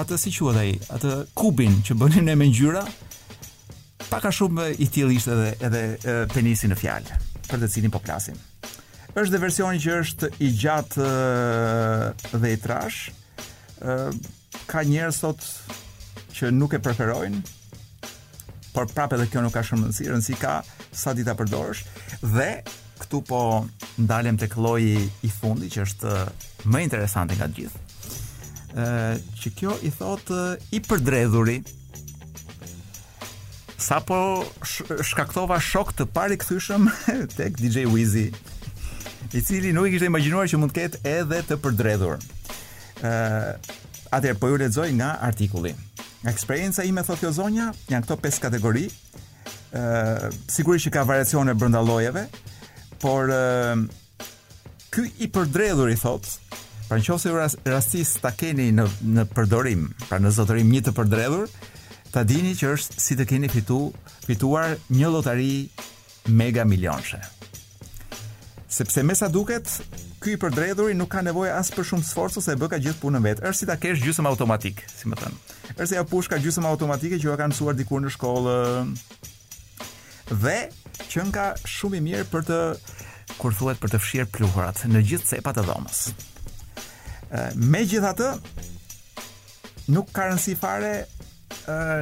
atë 0.00 0.18
si 0.22 0.32
quhet 0.32 0.56
ai, 0.60 0.72
atë 0.96 1.16
kubin 1.34 1.80
që 1.84 1.96
bënin 2.00 2.24
ne 2.30 2.36
me 2.38 2.48
ngjyra, 2.48 2.84
pak 4.10 4.30
a 4.30 4.32
shumë 4.32 4.70
i 4.80 4.88
tillë 4.88 5.16
ishte 5.18 5.36
edhe 5.36 5.66
edhe 5.66 6.24
penisi 6.34 6.70
në 6.70 6.78
fjalë, 6.80 7.20
për 7.50 7.60
të 7.66 7.72
cilin 7.76 7.92
po 7.94 8.00
plasim 8.00 8.38
është 9.18 9.34
dhe 9.34 9.40
versioni 9.42 9.80
që 9.82 9.94
është 10.02 10.28
i 10.46 10.50
gjatë 10.60 11.08
dhe 12.42 12.50
i 12.54 12.58
trash 12.60 13.10
Ka 14.70 14.82
njerëz 14.86 15.16
sot 15.16 15.46
që 16.36 16.50
nuk 16.54 16.76
e 16.78 16.82
preferojnë 16.82 17.40
Por 18.74 18.90
prape 18.94 19.18
dhe 19.18 19.26
kjo 19.30 19.42
nuk 19.42 19.56
ka 19.56 19.64
shumë 19.66 19.88
nësirë 19.88 20.18
Nësi 20.20 20.36
ka 20.40 20.60
sa 20.92 21.14
dita 21.16 21.34
përdorësh 21.38 21.82
Dhe 22.36 22.50
këtu 23.00 23.22
po 23.30 23.40
ndalem 24.04 24.38
të 24.38 24.50
lloji 24.54 25.08
i 25.26 25.30
fundi 25.32 25.70
Që 25.72 25.86
është 25.88 26.16
më 26.70 26.86
nga 26.90 27.46
të 27.48 27.52
gjithë 27.58 28.82
Që 29.42 29.54
kjo 29.58 29.74
i 29.82 29.90
thot 29.96 30.30
i 30.78 30.82
përdredhuri 30.86 31.58
Sa 33.80 33.96
po 34.06 34.20
shkaktova 34.68 35.56
shok 35.64 35.94
të 35.96 36.06
pari 36.14 36.36
këthyshëm 36.38 36.84
Tek 37.38 37.56
DJ 37.58 37.86
Wizzy 37.90 38.28
i 39.32 39.42
cili 39.42 39.72
nuk 39.72 39.86
i 39.86 39.90
kishte 39.92 40.08
imagjinuar 40.10 40.48
që 40.50 40.58
mund 40.58 40.72
të 40.74 40.84
ketë 40.84 41.14
edhe 41.14 41.38
të 41.50 41.58
përdredhur. 41.62 42.22
ë 43.02 43.06
uh, 43.06 43.76
Atëherë 44.10 44.38
po 44.42 44.48
ju 44.50 44.56
lexoj 44.58 44.88
nga 44.98 45.12
artikulli. 45.22 45.70
Nga 46.24 46.32
eksperjenca 46.32 46.82
ime 46.82 47.04
thotë 47.06 47.20
kjo 47.22 47.28
zonja, 47.36 47.68
janë 47.92 48.02
këto 48.02 48.16
pesë 48.18 48.40
kategori. 48.42 48.88
ë 48.88 49.82
uh, 49.82 50.24
Sigurisht 50.50 50.88
që 50.88 50.92
ka 50.96 51.04
variacione 51.06 51.54
brenda 51.54 51.78
llojeve, 51.86 52.24
por 52.98 53.30
ë 53.30 53.36
uh, 53.36 53.84
ky 54.90 55.06
i 55.24 55.30
përdredhur 55.30 55.92
i 55.94 55.98
thotë 56.00 56.38
Pra 56.90 56.96
në 56.98 57.06
qofë 57.06 57.20
se 57.22 57.60
rastis 57.70 58.16
të 58.18 58.30
keni 58.34 58.72
në, 58.74 58.82
në 59.14 59.22
përdorim, 59.30 59.84
pra 60.08 60.18
në 60.18 60.32
zotërim 60.34 60.72
një 60.74 60.80
të 60.88 60.92
përdredhur, 60.96 61.44
të 62.10 62.24
dini 62.26 62.56
që 62.58 62.72
është 62.74 62.98
si 62.98 63.14
të 63.14 63.28
keni 63.30 63.48
fitu, 63.52 63.92
fituar 64.26 64.72
një 64.90 65.06
lotari 65.14 65.52
mega 66.26 66.64
milionshe 66.66 67.22
sepse 68.70 69.02
me 69.02 69.14
sa 69.18 69.26
duket 69.28 69.66
ky 70.22 70.36
i 70.36 70.38
përdredhuri 70.38 70.94
nuk 70.94 71.10
ka 71.10 71.24
nevojë 71.26 71.54
as 71.58 71.72
për 71.74 71.86
shumë 71.90 72.06
sforcë 72.06 72.38
ose 72.38 72.54
e 72.54 72.60
bëka 72.60 72.78
gjithë 72.84 73.00
punën 73.02 73.24
vetë. 73.24 73.44
Është 73.48 73.58
si 73.58 73.68
ta 73.70 73.76
kesh 73.82 74.02
gjysmë 74.04 74.30
automatik, 74.30 74.82
si 74.94 75.10
më 75.10 75.18
thënë. 75.20 75.38
Është 75.74 75.96
ja 75.96 76.04
pushka 76.06 76.38
gjysmë 76.44 76.70
automatike 76.70 77.18
që 77.18 77.28
ju 77.28 77.36
ka 77.40 77.48
mësuar 77.50 77.78
dikur 77.78 78.04
në 78.04 78.12
shkollë. 78.14 78.56
Dhe 80.44 80.56
që 81.10 81.24
nga 81.32 81.46
shumë 81.66 81.98
i 81.98 82.02
mirë 82.06 82.26
për 82.30 82.46
të 82.50 82.58
kur 83.40 83.56
thuhet 83.58 83.80
për 83.82 83.94
të 83.94 84.00
fshirë 84.04 84.30
pluhurat 84.36 84.82
në 84.92 85.02
gjithë 85.12 85.30
cepat 85.32 85.62
e 85.62 85.64
dhomës. 85.66 86.02
Megjithatë, 87.74 88.28
nuk 89.96 90.12
ka 90.14 90.28
rëndësi 90.28 90.54
fare 90.60 90.94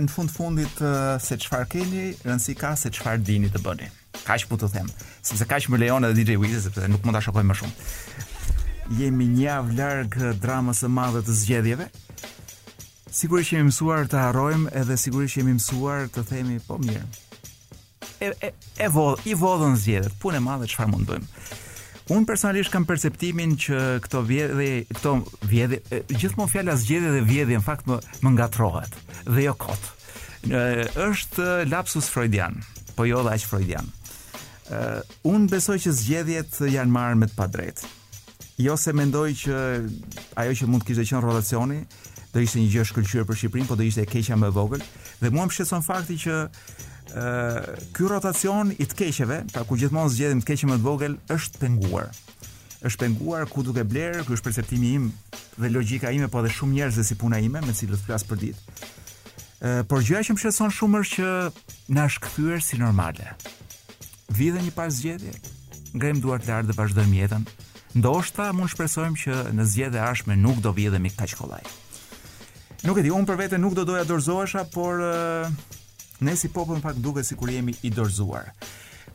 në 0.05 0.13
fund 0.13 0.33
fundit 0.35 0.85
se 1.23 1.41
çfarë 1.47 1.71
keni, 1.77 2.11
rëndësi 2.27 2.59
ka 2.61 2.75
se 2.77 2.93
çfarë 2.93 3.25
dini 3.29 3.49
të 3.55 3.65
bëni 3.65 3.89
kaq 4.29 4.47
po 4.51 4.59
të 4.61 4.69
them. 4.75 4.89
Sepse 5.25 5.47
kaq 5.49 5.69
më 5.73 5.81
lejon 5.85 6.05
edhe 6.09 6.21
DJ 6.21 6.37
Wiz 6.43 6.61
sepse 6.67 6.89
nuk 6.93 7.07
mund 7.07 7.17
ta 7.17 7.23
shokoj 7.25 7.45
më 7.49 7.57
shumë. 7.61 7.89
Jemi 8.99 9.27
një 9.35 9.45
javë 9.47 9.77
larg 9.79 10.19
dramës 10.43 10.83
së 10.85 10.91
madhe 10.97 11.23
të 11.25 11.37
zgjedhjeve. 11.43 11.87
Sigurisht 13.21 13.55
jemi 13.55 13.69
mësuar 13.71 14.05
të 14.09 14.21
harrojmë 14.27 14.75
edhe 14.81 14.99
sigurisht 15.01 15.41
jemi 15.41 15.57
mësuar 15.57 16.09
të 16.15 16.27
themi 16.29 16.59
po 16.67 16.77
mirë. 16.83 17.07
E 18.25 18.33
e 18.45 18.51
e 18.53 18.93
vo 18.93 19.07
i 19.31 19.37
vo 19.39 19.55
zgjedhjet. 19.65 20.15
Punë 20.23 20.41
e 20.43 20.47
madhe 20.51 20.71
çfarë 20.71 20.93
mund 20.93 21.09
të 21.09 21.15
bëjmë? 21.15 21.67
Un 22.17 22.25
personalisht 22.25 22.73
kam 22.73 22.87
perceptimin 22.89 23.51
që 23.61 23.79
këto 24.07 24.23
vjedhje, 24.25 24.97
këto 24.97 25.11
vjedhje, 25.51 25.79
gjithmonë 26.09 26.53
fjala 26.53 26.77
zgjedhje 26.81 27.11
dhe 27.19 27.21
vjedhje 27.33 27.59
në 27.61 27.65
fakt 27.67 27.89
më, 27.91 27.99
më 28.25 28.33
ngatrohet 28.37 28.97
dhe 29.27 29.45
jo 29.51 29.55
kot. 29.67 29.93
është 31.09 31.45
lapsus 31.69 32.09
freudian, 32.09 32.63
po 32.97 33.05
jo 33.05 33.21
dha 33.27 33.35
aq 33.37 33.43
freudian. 33.51 33.87
Uh, 34.69 35.01
unë 35.25 35.49
besoj 35.49 35.79
që 35.81 35.91
zgjedhjet 35.97 36.57
janë 36.69 36.93
marrë 36.93 37.17
me 37.23 37.29
të 37.31 37.37
padrejt. 37.39 37.81
Jo 38.61 38.75
se 38.77 38.93
mendoj 38.93 39.31
që 39.47 39.57
ajo 40.43 40.57
që 40.61 40.67
mund 40.69 40.85
të 40.85 40.91
kishte 40.91 41.07
qenë 41.09 41.23
rotacioni 41.25 41.79
do 42.35 42.43
ishte 42.45 42.61
një 42.61 42.73
gjë 42.75 42.85
shkëlqyer 42.91 43.25
për 43.31 43.39
Shqipërinë, 43.41 43.69
por 43.71 43.79
do 43.81 43.87
ishte 43.87 44.03
e 44.05 44.11
keqja 44.11 44.37
më 44.37 44.51
e 44.51 44.55
vogël 44.59 44.83
dhe 45.23 45.31
mua 45.33 45.47
më 45.49 45.55
shqetëson 45.57 45.87
fakti 45.87 46.19
që 46.27 46.35
ë 46.37 47.23
uh, 47.23 47.89
ky 47.97 48.11
rotacion 48.13 48.75
i 48.77 48.85
të 48.85 48.99
keqeve, 49.01 49.39
pra 49.55 49.65
ku 49.65 49.79
gjithmonë 49.81 50.13
zgjedhim 50.19 50.43
të 50.45 50.49
keqen 50.53 50.73
më 50.75 50.77
të 50.77 50.85
vogël, 50.85 51.15
është 51.33 51.65
penguar. 51.65 52.11
Është 52.85 53.01
penguar 53.07 53.49
ku 53.51 53.65
duke 53.65 53.87
blerë, 53.89 54.27
ky 54.29 54.37
është 54.37 54.51
perceptimi 54.51 54.91
im 54.99 55.09
dhe 55.65 55.73
logjika 55.73 56.13
ime, 56.15 56.29
po 56.29 56.43
edhe 56.45 56.53
shumë 56.59 56.77
njerëz 56.77 57.01
dhe 57.01 57.07
si 57.09 57.17
puna 57.19 57.41
ime 57.43 57.65
me 57.65 57.73
cilët 57.79 58.05
flas 58.05 58.29
për 58.29 58.45
ditë. 58.45 58.77
Uh, 59.65 59.81
por 59.89 60.05
gjëja 60.05 60.29
që 60.29 60.37
më 60.37 60.45
shqetëson 60.45 60.77
shumë 60.77 61.03
është 61.07 61.23
që 61.23 61.97
na 61.97 62.07
është 62.13 62.27
kthyer 62.29 62.69
si 62.69 62.79
normale 62.85 63.33
vjedhë 64.39 64.63
një 64.69 64.75
pas 64.77 64.95
zgjedhje. 64.99 65.35
Ngrem 65.99 66.21
duart 66.23 66.47
lart 66.49 66.69
dhe 66.69 66.77
vazhdojmë 66.77 67.17
jetën. 67.23 67.47
Ndoshta 67.99 68.51
mund 68.55 68.71
shpresojmë 68.73 69.21
që 69.23 69.39
në 69.57 69.67
zgjedhje 69.73 70.03
arshme 70.05 70.37
nuk 70.39 70.61
do 70.65 70.73
vjedhemi 70.77 71.11
kaq 71.17 71.33
kollaj. 71.41 71.65
Nuk 72.87 73.01
e 73.01 73.05
di, 73.05 73.11
unë 73.15 73.27
për 73.27 73.41
vete 73.41 73.59
nuk 73.59 73.75
do 73.75 73.85
doja 73.89 74.05
dorzohesha, 74.07 74.65
por 74.71 75.01
eh, 75.03 75.49
ne 76.23 76.37
si 76.39 76.51
popull 76.55 76.79
në 76.79 76.85
fakt 76.85 77.03
duket 77.03 77.27
sikur 77.27 77.51
jemi 77.51 77.75
i 77.83 77.91
dorzuar. 77.91 78.53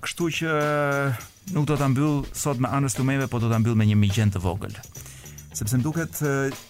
Kështu 0.03 0.27
që 0.41 0.55
eh, 0.59 1.25
nuk 1.55 1.69
do 1.69 1.77
ta 1.79 1.87
mbyll 1.93 2.23
sot 2.35 2.59
me 2.59 2.71
anës 2.75 2.97
të 2.97 3.05
meve, 3.07 3.29
po 3.31 3.39
do 3.39 3.51
ta 3.51 3.61
mbyll 3.63 3.77
me 3.79 3.87
një 3.87 3.97
migjen 4.03 4.33
të 4.35 4.41
vogël. 4.43 4.75
Sepse 5.55 5.77
më 5.79 5.85
duket 5.85 6.19
eh, 6.27 6.63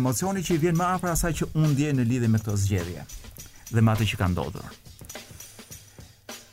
emocioni 0.00 0.42
që 0.42 0.56
i 0.56 0.62
vjen 0.64 0.80
më 0.80 0.88
afër 0.96 1.12
asaj 1.14 1.36
që 1.42 1.50
unë 1.52 1.74
ndjej 1.76 1.92
në 2.00 2.08
lidhje 2.10 2.32
me 2.34 2.42
këtë 2.42 2.58
zgjedhje 2.66 3.04
dhe 3.72 3.80
me 3.80 3.94
atë 3.94 4.08
që 4.10 4.18
ka 4.20 4.26
ndodhur 4.28 4.74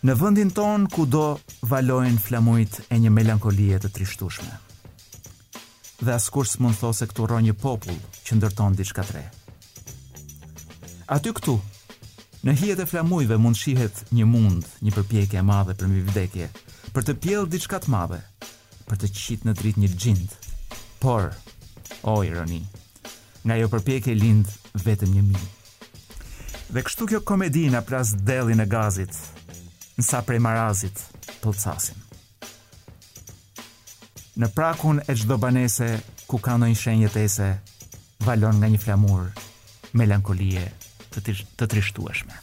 në 0.08 0.14
vendin 0.16 0.52
ton 0.56 0.86
ku 0.96 1.04
do 1.12 1.38
valojn 1.68 2.16
flamujt 2.24 2.78
e 2.90 2.96
një 3.04 3.10
melankolie 3.12 3.80
të 3.84 3.90
trishtueshme. 3.92 4.52
Dhe 6.00 6.14
askush 6.16 6.54
s'mund 6.56 6.78
të 6.78 6.84
thosë 6.86 7.08
këtu 7.10 7.26
rron 7.28 7.44
një 7.44 7.56
popull 7.60 7.98
që 8.24 8.38
ndërton 8.40 8.78
diçka 8.80 9.04
tre. 9.04 9.26
Aty 11.12 11.34
këtu, 11.36 11.58
në 12.48 12.54
hijet 12.62 12.80
e 12.80 12.86
flamujve 12.88 13.36
mund 13.44 13.60
shihet 13.60 14.06
një 14.16 14.28
mund, 14.30 14.64
një 14.80 14.96
përpjekje 14.96 15.42
e 15.42 15.44
madhe 15.44 15.76
për 15.76 15.92
mbi 15.92 16.04
vdekje, 16.08 16.48
për 16.96 17.04
të 17.10 17.16
pjell 17.26 17.50
diçka 17.52 17.80
të 17.84 17.92
madhe, 17.92 18.22
për 18.88 19.02
të 19.02 19.10
qitë 19.20 19.50
në 19.50 19.56
drit 19.60 19.82
një 19.84 19.90
gjind, 20.00 20.38
por, 21.04 21.34
o 22.08 22.14
oh, 22.16 22.24
ironi, 22.24 22.62
nga 23.44 23.60
jo 23.60 23.68
përpjekje 23.74 24.16
lind 24.16 24.48
vetëm 24.86 25.12
një 25.18 25.26
mi. 25.34 25.44
Dhe 26.70 26.86
kështu 26.88 27.10
kjo 27.10 27.22
komedina 27.26 27.82
pras 27.84 28.14
delin 28.14 28.64
e 28.64 28.68
gazit, 28.70 29.18
nësa 30.00 30.22
prej 30.24 30.40
marazit 30.40 31.02
të 31.44 31.52
casin. 31.60 31.98
Në 34.40 34.48
prakun 34.56 35.02
e 35.04 35.16
gjdo 35.20 35.36
banese, 35.42 35.90
ku 36.30 36.40
ka 36.40 36.56
në 36.56 36.70
një 36.72 36.80
shenjë 36.80 37.10
tese, 37.12 37.50
valon 38.24 38.62
nga 38.62 38.70
një 38.72 38.80
flamur, 38.80 39.26
melankolie 40.00 40.64
të, 41.12 41.26
trishtueshme. 41.66 42.38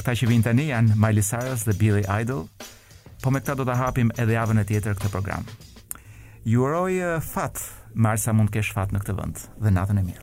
Këta 0.00 0.16
që 0.18 0.28
vinë 0.32 0.48
tani 0.48 0.66
janë 0.72 0.98
Miley 1.02 1.22
Cyrus 1.28 1.62
dhe 1.68 1.76
Billy 1.78 2.02
Idol, 2.18 2.48
po 3.22 3.30
me 3.30 3.40
këta 3.44 3.54
do 3.62 3.66
të 3.68 3.78
hapim 3.78 4.10
edhe 4.16 4.34
javën 4.40 4.64
e 4.64 4.66
tjetër 4.68 4.98
këtë 4.98 5.14
program. 5.14 5.46
Ju 6.46 6.66
uroj 6.66 6.98
uh, 7.02 7.16
fat, 7.26 7.62
marë 7.94 8.22
sa 8.22 8.34
mund 8.34 8.50
kesh 8.54 8.74
fat 8.74 8.94
në 8.94 9.04
këtë 9.04 9.18
vënd, 9.22 9.46
dhe 9.62 9.78
natën 9.78 10.02
e 10.02 10.08
mirë. 10.08 10.14